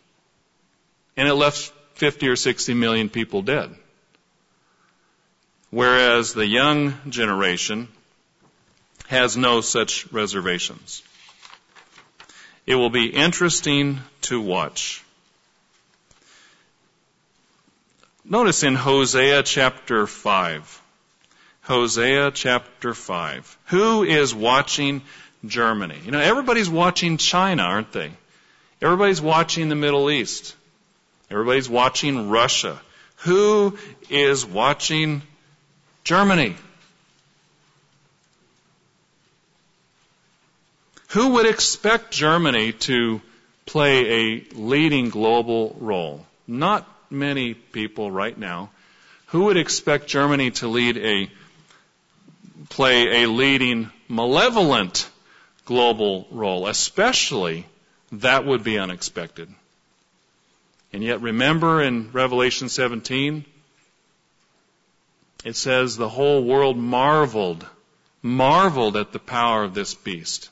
And 1.17 1.27
it 1.27 1.33
left 1.33 1.73
50 1.95 2.27
or 2.29 2.35
60 2.35 2.73
million 2.73 3.09
people 3.09 3.41
dead. 3.41 3.75
Whereas 5.69 6.33
the 6.33 6.47
young 6.47 6.93
generation 7.09 7.89
has 9.07 9.35
no 9.35 9.61
such 9.61 10.11
reservations. 10.11 11.03
It 12.65 12.75
will 12.75 12.89
be 12.89 13.07
interesting 13.07 13.99
to 14.21 14.39
watch. 14.39 15.03
Notice 18.23 18.63
in 18.63 18.75
Hosea 18.75 19.41
chapter 19.43 20.05
5. 20.05 20.78
Hosea 21.69 22.31
chapter 22.31 22.95
5. 22.95 23.57
Who 23.65 24.01
is 24.01 24.33
watching 24.33 25.03
Germany? 25.45 25.99
You 26.03 26.09
know, 26.09 26.19
everybody's 26.19 26.67
watching 26.67 27.17
China, 27.17 27.61
aren't 27.61 27.91
they? 27.91 28.09
Everybody's 28.81 29.21
watching 29.21 29.69
the 29.69 29.75
Middle 29.75 30.09
East. 30.09 30.55
Everybody's 31.29 31.69
watching 31.69 32.27
Russia. 32.27 32.81
Who 33.17 33.77
is 34.09 34.47
watching 34.47 35.21
Germany? 36.03 36.55
Who 41.09 41.33
would 41.33 41.45
expect 41.45 42.09
Germany 42.09 42.71
to 42.89 43.21
play 43.67 44.09
a 44.09 44.43
leading 44.55 45.11
global 45.11 45.77
role? 45.79 46.25
Not 46.47 46.87
many 47.11 47.53
people 47.53 48.09
right 48.09 48.35
now. 48.35 48.71
Who 49.27 49.43
would 49.43 49.57
expect 49.57 50.07
Germany 50.07 50.49
to 50.49 50.67
lead 50.67 50.97
a 50.97 51.29
play 52.69 53.23
a 53.23 53.29
leading 53.29 53.91
malevolent 54.07 55.09
global 55.65 56.27
role? 56.31 56.67
Especially 56.67 57.65
that 58.11 58.45
would 58.45 58.63
be 58.63 58.79
unexpected. 58.79 59.49
And 60.93 61.03
yet 61.03 61.21
remember 61.21 61.81
in 61.81 62.11
Revelation 62.11 62.69
17 62.69 63.45
it 65.45 65.55
says 65.55 65.95
the 65.95 66.09
whole 66.09 66.43
world 66.43 66.77
marveled 66.77 67.65
marveled 68.21 68.97
at 68.97 69.13
the 69.13 69.19
power 69.19 69.63
of 69.63 69.73
this 69.73 69.93
beast. 69.93 70.49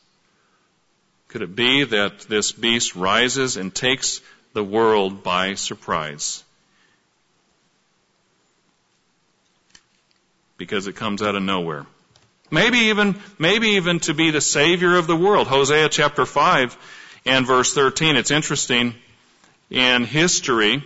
Could 1.27 1.41
it 1.41 1.55
be 1.55 1.83
that 1.83 2.21
this 2.21 2.53
beast 2.53 2.95
rises 2.95 3.57
and 3.57 3.73
takes 3.75 4.21
the 4.53 4.63
world 4.63 5.23
by 5.23 5.55
surprise? 5.55 6.43
Because 10.57 10.87
it 10.87 10.95
comes 10.95 11.21
out 11.21 11.35
of 11.35 11.43
nowhere. 11.43 11.85
Maybe 12.49 12.77
even, 12.77 13.19
maybe 13.37 13.69
even 13.69 13.99
to 14.01 14.13
be 14.13 14.31
the 14.31 14.41
savior 14.41 14.97
of 14.97 15.07
the 15.07 15.15
world. 15.15 15.47
Hosea 15.47 15.89
chapter 15.89 16.25
5 16.25 16.77
and 17.25 17.45
verse 17.45 17.73
13. 17.73 18.15
It's 18.15 18.31
interesting. 18.31 18.95
In 19.69 20.05
history, 20.05 20.81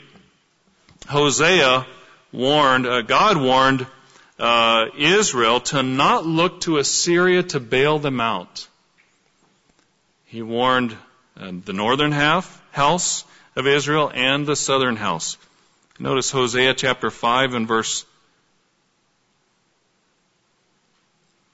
Hosea 1.08 1.86
warned, 2.32 2.88
uh, 2.88 3.02
God 3.04 3.38
warned 3.38 3.86
uh, 4.40 4.86
Israel 4.98 5.60
to 5.60 5.84
not 5.84 6.26
look 6.26 6.62
to 6.62 6.78
Assyria 6.78 7.44
to 7.44 7.60
bail 7.60 8.00
them 8.00 8.20
out. 8.20 8.68
He 10.26 10.42
warned 10.42 10.98
uh, 11.40 11.52
the 11.64 11.74
northern 11.74 12.12
half, 12.12 12.60
house 12.72 13.24
of 13.56 13.68
Israel 13.68 14.12
and 14.12 14.48
the 14.48 14.56
southern 14.56 14.96
house. 14.96 15.38
Notice 16.00 16.32
Hosea 16.32 16.74
chapter 16.74 17.12
5 17.12 17.54
and 17.54 17.68
verse 17.68 18.06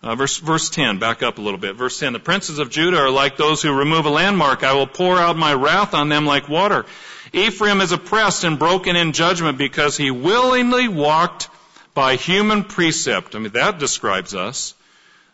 Uh, 0.04 0.16
verse, 0.16 0.38
verse 0.38 0.70
10, 0.70 1.00
back 1.00 1.24
up 1.24 1.38
a 1.38 1.42
little 1.42 1.60
bit. 1.60 1.76
Verse 1.76 2.00
10, 2.00 2.14
the 2.14 2.20
princes 2.20 2.60
of 2.60 2.70
Judah 2.70 3.00
are 3.00 3.10
like 3.10 3.36
those 3.36 3.62
who 3.62 3.74
remove 3.74 4.06
a 4.06 4.10
landmark. 4.10 4.64
I 4.64 4.74
will 4.74 4.88
pour 4.88 5.18
out 5.18 5.38
my 5.38 5.54
wrath 5.54 5.94
on 5.94 6.10
them 6.10 6.26
like 6.26 6.48
water. 6.48 6.86
Ephraim 7.34 7.82
is 7.82 7.92
oppressed 7.92 8.44
and 8.44 8.60
broken 8.60 8.96
in 8.96 9.12
judgment 9.12 9.58
because 9.58 9.98
he 9.98 10.12
willingly 10.12 10.88
walked 10.88 11.50
by 11.94 12.16
human 12.16 12.64
precept. 12.64 13.36
I 13.36 13.40
mean, 13.40 13.54
that 13.54 13.80
describes 13.80 14.36
us. 14.36 14.76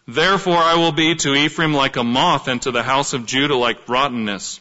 Therefore 0.08 0.58
I 0.58 0.76
will 0.76 0.92
be 0.92 1.16
to 1.16 1.34
Ephraim 1.34 1.74
like 1.74 1.98
a 1.98 2.04
moth 2.04 2.48
and 2.48 2.62
to 2.64 2.72
the 2.72 2.84
house 2.84 3.14
of 3.14 3.26
Judah 3.26 3.56
like 3.56 3.88
rottenness. 3.88 4.60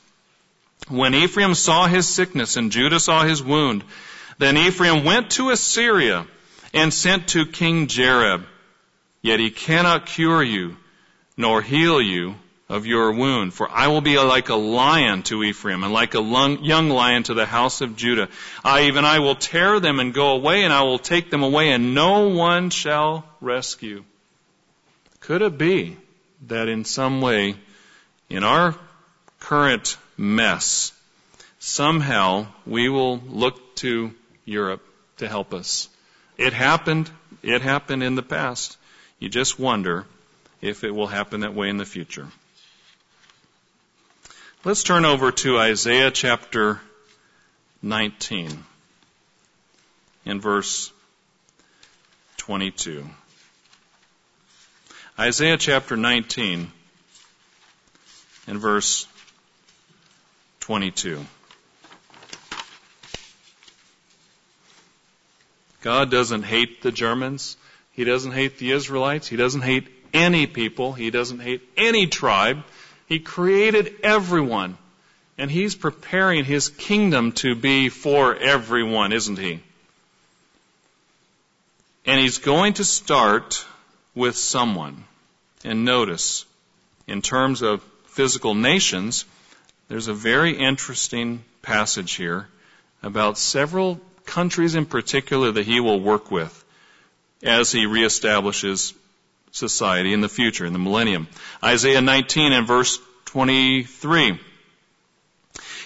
When 0.88 1.14
Ephraim 1.14 1.54
saw 1.54 1.86
his 1.86 2.08
sickness 2.08 2.56
and 2.56 2.72
Judah 2.72 3.00
saw 3.00 3.24
his 3.24 3.42
wound, 3.42 3.84
then 4.38 4.56
Ephraim 4.56 5.04
went 5.04 5.30
to 5.32 5.50
Assyria 5.50 6.26
and 6.74 6.92
sent 6.92 7.28
to 7.28 7.46
King 7.46 7.86
Jareb. 7.86 8.44
Yet 9.22 9.38
he 9.38 9.50
cannot 9.50 10.06
cure 10.06 10.42
you, 10.42 10.76
nor 11.36 11.62
heal 11.62 12.02
you 12.02 12.34
of 12.68 12.86
your 12.86 13.12
wound. 13.12 13.54
For 13.54 13.70
I 13.70 13.86
will 13.86 14.00
be 14.00 14.18
like 14.18 14.48
a 14.48 14.56
lion 14.56 15.22
to 15.24 15.44
Ephraim, 15.44 15.84
and 15.84 15.92
like 15.92 16.14
a 16.14 16.58
young 16.60 16.88
lion 16.88 17.22
to 17.24 17.34
the 17.34 17.46
house 17.46 17.80
of 17.82 17.96
Judah. 17.96 18.28
I, 18.64 18.84
even 18.84 19.04
I, 19.04 19.20
will 19.20 19.36
tear 19.36 19.78
them 19.78 20.00
and 20.00 20.12
go 20.12 20.32
away, 20.32 20.64
and 20.64 20.72
I 20.72 20.82
will 20.82 20.98
take 20.98 21.30
them 21.30 21.42
away, 21.42 21.70
and 21.70 21.94
no 21.94 22.28
one 22.28 22.70
shall 22.70 23.24
rescue. 23.40 24.04
Could 25.20 25.42
it 25.42 25.56
be 25.56 25.96
that 26.48 26.68
in 26.68 26.84
some 26.84 27.20
way, 27.20 27.54
in 28.28 28.42
our 28.42 28.74
current 29.38 29.96
mess, 30.16 30.92
somehow 31.60 32.46
we 32.66 32.88
will 32.88 33.18
look 33.18 33.76
to 33.76 34.12
Europe 34.44 34.84
to 35.18 35.28
help 35.28 35.54
us? 35.54 35.88
It 36.36 36.52
happened. 36.52 37.08
It 37.42 37.62
happened 37.62 38.02
in 38.02 38.16
the 38.16 38.22
past. 38.22 38.78
You 39.22 39.28
just 39.28 39.56
wonder 39.56 40.04
if 40.60 40.82
it 40.82 40.92
will 40.92 41.06
happen 41.06 41.42
that 41.42 41.54
way 41.54 41.68
in 41.68 41.76
the 41.76 41.84
future. 41.84 42.26
Let's 44.64 44.82
turn 44.82 45.04
over 45.04 45.30
to 45.30 45.60
Isaiah 45.60 46.10
chapter 46.10 46.80
19 47.82 48.64
in 50.24 50.40
verse 50.40 50.92
22. 52.38 53.08
Isaiah 55.16 55.56
chapter 55.56 55.96
19 55.96 56.72
and 58.48 58.58
verse 58.58 59.06
22. 60.58 61.24
God 65.80 66.10
doesn't 66.10 66.42
hate 66.42 66.82
the 66.82 66.90
Germans. 66.90 67.56
He 67.92 68.04
doesn't 68.04 68.32
hate 68.32 68.58
the 68.58 68.72
Israelites. 68.72 69.28
He 69.28 69.36
doesn't 69.36 69.62
hate 69.62 69.88
any 70.12 70.46
people. 70.46 70.92
He 70.92 71.10
doesn't 71.10 71.40
hate 71.40 71.62
any 71.76 72.06
tribe. 72.06 72.64
He 73.06 73.18
created 73.18 73.94
everyone. 74.02 74.78
And 75.38 75.50
He's 75.50 75.74
preparing 75.74 76.44
His 76.44 76.68
kingdom 76.68 77.32
to 77.32 77.54
be 77.54 77.88
for 77.88 78.34
everyone, 78.34 79.12
isn't 79.12 79.38
He? 79.38 79.60
And 82.06 82.20
He's 82.20 82.38
going 82.38 82.74
to 82.74 82.84
start 82.84 83.64
with 84.14 84.36
someone. 84.36 85.04
And 85.64 85.84
notice, 85.84 86.44
in 87.06 87.22
terms 87.22 87.62
of 87.62 87.82
physical 88.06 88.54
nations, 88.54 89.24
there's 89.88 90.08
a 90.08 90.14
very 90.14 90.56
interesting 90.56 91.44
passage 91.60 92.14
here 92.14 92.48
about 93.02 93.38
several 93.38 94.00
countries 94.24 94.74
in 94.74 94.86
particular 94.86 95.52
that 95.52 95.66
he 95.66 95.80
will 95.80 96.00
work 96.00 96.30
with 96.30 96.61
as 97.42 97.72
he 97.72 97.86
reestablishes 97.86 98.94
society 99.50 100.12
in 100.12 100.20
the 100.20 100.28
future, 100.28 100.64
in 100.64 100.72
the 100.72 100.78
millennium. 100.78 101.28
Isaiah 101.62 102.00
19 102.00 102.52
and 102.52 102.66
verse 102.66 102.98
23. 103.26 104.38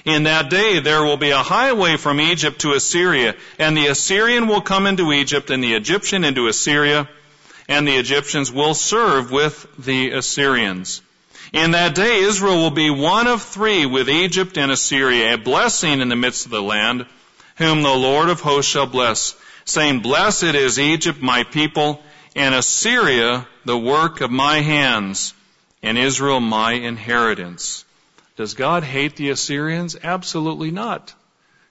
In 0.04 0.22
that 0.22 0.50
day 0.50 0.78
there 0.78 1.02
will 1.02 1.16
be 1.16 1.30
a 1.30 1.42
highway 1.42 1.96
from 1.96 2.20
Egypt 2.20 2.60
to 2.60 2.72
Assyria, 2.72 3.34
and 3.58 3.76
the 3.76 3.88
Assyrian 3.88 4.46
will 4.46 4.60
come 4.60 4.86
into 4.86 5.12
Egypt, 5.12 5.50
and 5.50 5.62
the 5.62 5.74
Egyptian 5.74 6.24
into 6.24 6.46
Assyria, 6.46 7.08
and 7.68 7.86
the 7.86 7.96
Egyptians 7.96 8.52
will 8.52 8.74
serve 8.74 9.32
with 9.32 9.66
the 9.78 10.12
Assyrians. 10.12 11.02
In 11.52 11.72
that 11.72 11.94
day 11.94 12.20
Israel 12.20 12.56
will 12.56 12.70
be 12.70 12.90
one 12.90 13.26
of 13.26 13.42
three 13.42 13.86
with 13.86 14.08
Egypt 14.08 14.58
and 14.58 14.70
Assyria, 14.70 15.34
a 15.34 15.38
blessing 15.38 16.00
in 16.00 16.08
the 16.08 16.16
midst 16.16 16.44
of 16.44 16.52
the 16.52 16.62
land, 16.62 17.06
whom 17.56 17.82
the 17.82 17.94
Lord 17.94 18.28
of 18.28 18.40
hosts 18.40 18.70
shall 18.70 18.86
bless, 18.86 19.34
saying, 19.66 20.00
Blessed 20.00 20.54
is 20.54 20.78
Egypt, 20.78 21.20
my 21.20 21.42
people, 21.42 22.00
and 22.34 22.54
Assyria, 22.54 23.46
the 23.64 23.78
work 23.78 24.22
of 24.22 24.30
my 24.30 24.60
hands, 24.60 25.34
and 25.82 25.98
Israel, 25.98 26.40
my 26.40 26.72
inheritance. 26.72 27.84
Does 28.36 28.54
God 28.54 28.84
hate 28.84 29.16
the 29.16 29.30
Assyrians? 29.30 29.96
Absolutely 30.02 30.70
not. 30.70 31.14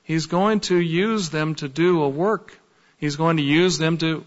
He's 0.04 0.28
going 0.28 0.60
to 0.62 0.78
use 0.78 1.30
them 1.30 1.56
to 1.56 1.68
do 1.68 2.04
a 2.04 2.10
work. 2.10 2.60
He's 2.98 3.16
going 3.16 3.38
to 3.38 3.44
use 3.44 3.78
them 3.78 3.98
to 4.00 4.24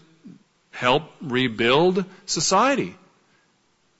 help 0.71 1.03
rebuild 1.21 2.05
society. 2.25 2.95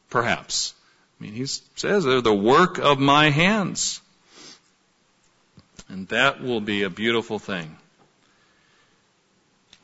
Perhaps. 0.09 0.73
I 1.19 1.23
mean, 1.23 1.33
he 1.33 1.45
says 1.45 2.03
they're 2.03 2.21
the 2.21 2.33
work 2.33 2.77
of 2.79 2.99
my 2.99 3.29
hands. 3.29 4.01
And 5.89 6.07
that 6.09 6.41
will 6.41 6.61
be 6.61 6.83
a 6.83 6.89
beautiful 6.89 7.39
thing. 7.39 7.77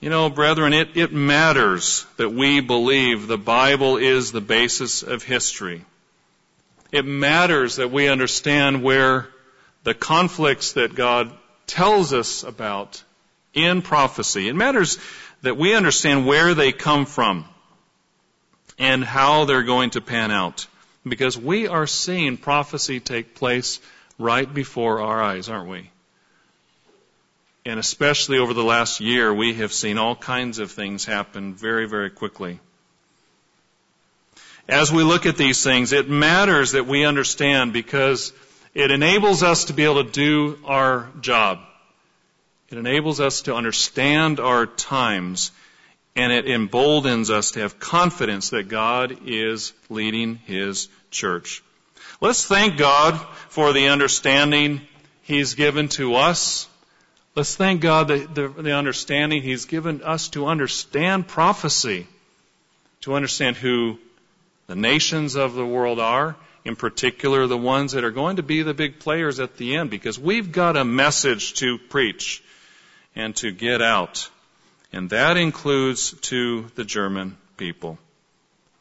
You 0.05 0.11
know, 0.11 0.29
brethren, 0.29 0.73
it, 0.73 0.89
it 0.93 1.11
matters 1.13 2.05
that 2.17 2.29
we 2.29 2.59
believe 2.59 3.25
the 3.25 3.39
Bible 3.39 3.97
is 3.97 4.31
the 4.31 4.39
basis 4.39 5.01
of 5.01 5.23
history. 5.23 5.83
It 6.91 7.05
matters 7.05 7.77
that 7.77 7.89
we 7.89 8.07
understand 8.07 8.83
where 8.83 9.27
the 9.83 9.95
conflicts 9.95 10.73
that 10.73 10.93
God 10.93 11.31
tells 11.65 12.13
us 12.13 12.43
about 12.43 13.03
in 13.55 13.81
prophecy. 13.81 14.47
It 14.47 14.53
matters 14.53 14.99
that 15.41 15.57
we 15.57 15.73
understand 15.73 16.27
where 16.27 16.53
they 16.53 16.71
come 16.71 17.07
from 17.07 17.45
and 18.77 19.03
how 19.03 19.45
they're 19.45 19.63
going 19.63 19.89
to 19.89 20.01
pan 20.01 20.29
out. 20.29 20.67
Because 21.03 21.35
we 21.35 21.67
are 21.67 21.87
seeing 21.87 22.37
prophecy 22.37 22.99
take 22.99 23.33
place 23.33 23.79
right 24.19 24.53
before 24.53 25.01
our 25.01 25.23
eyes, 25.23 25.49
aren't 25.49 25.67
we? 25.67 25.89
And 27.65 27.79
especially 27.79 28.37
over 28.37 28.53
the 28.53 28.63
last 28.63 28.99
year, 28.99 29.33
we 29.33 29.55
have 29.55 29.73
seen 29.73 29.97
all 29.97 30.15
kinds 30.15 30.59
of 30.59 30.71
things 30.71 31.03
happen 31.03 31.55
very, 31.55 31.87
very 31.87 32.11
quickly. 32.11 32.59
As 34.67 34.91
we 34.91 35.03
look 35.03 35.25
at 35.25 35.37
these 35.37 35.63
things, 35.63 35.91
it 35.91 36.09
matters 36.09 36.73
that 36.73 36.85
we 36.85 37.05
understand 37.05 37.73
because 37.73 38.33
it 38.75 38.91
enables 38.91 39.41
us 39.41 39.65
to 39.65 39.73
be 39.73 39.83
able 39.83 40.03
to 40.03 40.11
do 40.11 40.59
our 40.65 41.09
job. 41.21 41.59
It 42.69 42.77
enables 42.77 43.19
us 43.19 43.43
to 43.43 43.55
understand 43.55 44.39
our 44.39 44.65
times 44.65 45.51
and 46.15 46.31
it 46.31 46.47
emboldens 46.47 47.29
us 47.29 47.51
to 47.51 47.59
have 47.59 47.79
confidence 47.79 48.49
that 48.49 48.69
God 48.69 49.19
is 49.25 49.73
leading 49.89 50.35
His 50.35 50.87
church. 51.11 51.63
Let's 52.21 52.45
thank 52.45 52.77
God 52.77 53.19
for 53.49 53.73
the 53.73 53.89
understanding 53.89 54.81
He's 55.23 55.55
given 55.55 55.89
to 55.89 56.15
us. 56.15 56.67
Let's 57.35 57.53
thank 57.53 57.81
God 57.81 58.07
that 58.07 58.33
the, 58.33 58.47
the 58.47 58.71
understanding 58.71 59.41
He's 59.41 59.65
given 59.65 60.01
us 60.01 60.29
to 60.29 60.47
understand 60.47 61.27
prophecy, 61.27 62.07
to 63.01 63.13
understand 63.13 63.57
who 63.57 63.99
the 64.67 64.75
nations 64.75 65.35
of 65.35 65.53
the 65.53 65.65
world 65.65 65.99
are, 65.99 66.37
in 66.63 66.77
particular 66.77 67.45
the 67.45 67.57
ones 67.57 67.91
that 67.91 68.05
are 68.05 68.11
going 68.11 68.37
to 68.37 68.43
be 68.43 68.61
the 68.61 68.73
big 68.73 68.99
players 68.99 69.41
at 69.41 69.57
the 69.57 69.75
end, 69.75 69.89
because 69.89 70.17
we've 70.17 70.53
got 70.53 70.77
a 70.77 70.85
message 70.85 71.55
to 71.55 71.77
preach 71.77 72.41
and 73.17 73.35
to 73.35 73.51
get 73.51 73.81
out. 73.81 74.29
And 74.93 75.09
that 75.09 75.35
includes 75.35 76.13
to 76.29 76.71
the 76.75 76.85
German 76.85 77.35
people. 77.57 77.97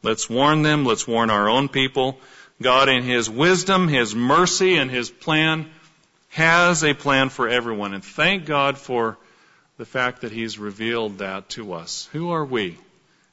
Let's 0.02 0.30
warn 0.30 0.62
them. 0.62 0.84
Let's 0.84 1.08
warn 1.08 1.28
our 1.28 1.48
own 1.48 1.68
people. 1.68 2.20
God 2.62 2.88
in 2.88 3.02
His 3.02 3.28
wisdom, 3.28 3.88
His 3.88 4.14
mercy, 4.14 4.76
and 4.76 4.92
His 4.92 5.10
plan 5.10 5.70
has 6.34 6.84
a 6.84 6.94
plan 6.94 7.28
for 7.30 7.48
everyone. 7.48 7.94
And 7.94 8.04
thank 8.04 8.46
God 8.46 8.78
for 8.78 9.16
the 9.78 9.84
fact 9.84 10.20
that 10.20 10.32
He's 10.32 10.58
revealed 10.58 11.18
that 11.18 11.48
to 11.50 11.72
us. 11.72 12.08
Who 12.12 12.30
are 12.30 12.44
we? 12.44 12.78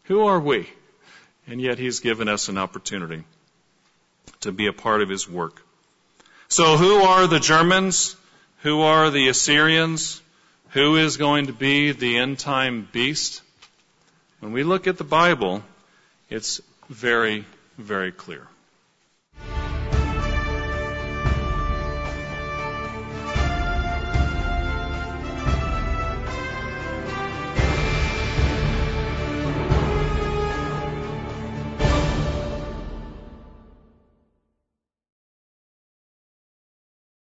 Who 0.05 0.25
are 0.25 0.39
we? 0.39 0.69
And 1.45 1.61
yet 1.61 1.77
He's 1.77 1.99
given 1.99 2.27
us 2.27 2.49
an 2.49 2.57
opportunity 2.57 3.23
to 4.41 4.51
be 4.51 4.67
a 4.67 4.73
part 4.73 5.01
of 5.01 5.09
His 5.09 5.29
work. 5.29 5.61
So 6.47 6.77
who 6.77 7.01
are 7.01 7.27
the 7.27 7.39
Germans? 7.39 8.15
Who 8.63 8.81
are 8.81 9.09
the 9.09 9.27
Assyrians? 9.27 10.21
who 10.71 10.95
is 10.95 11.17
going 11.17 11.47
to 11.47 11.53
be 11.53 11.91
the 11.91 12.17
end 12.17 12.39
time 12.39 12.87
beast? 12.91 13.41
When 14.39 14.53
we 14.53 14.63
look 14.63 14.87
at 14.87 14.97
the 14.97 15.03
Bible, 15.03 15.63
it's 16.29 16.61
very, 16.89 17.45
very 17.77 18.11
clear. 18.11 18.47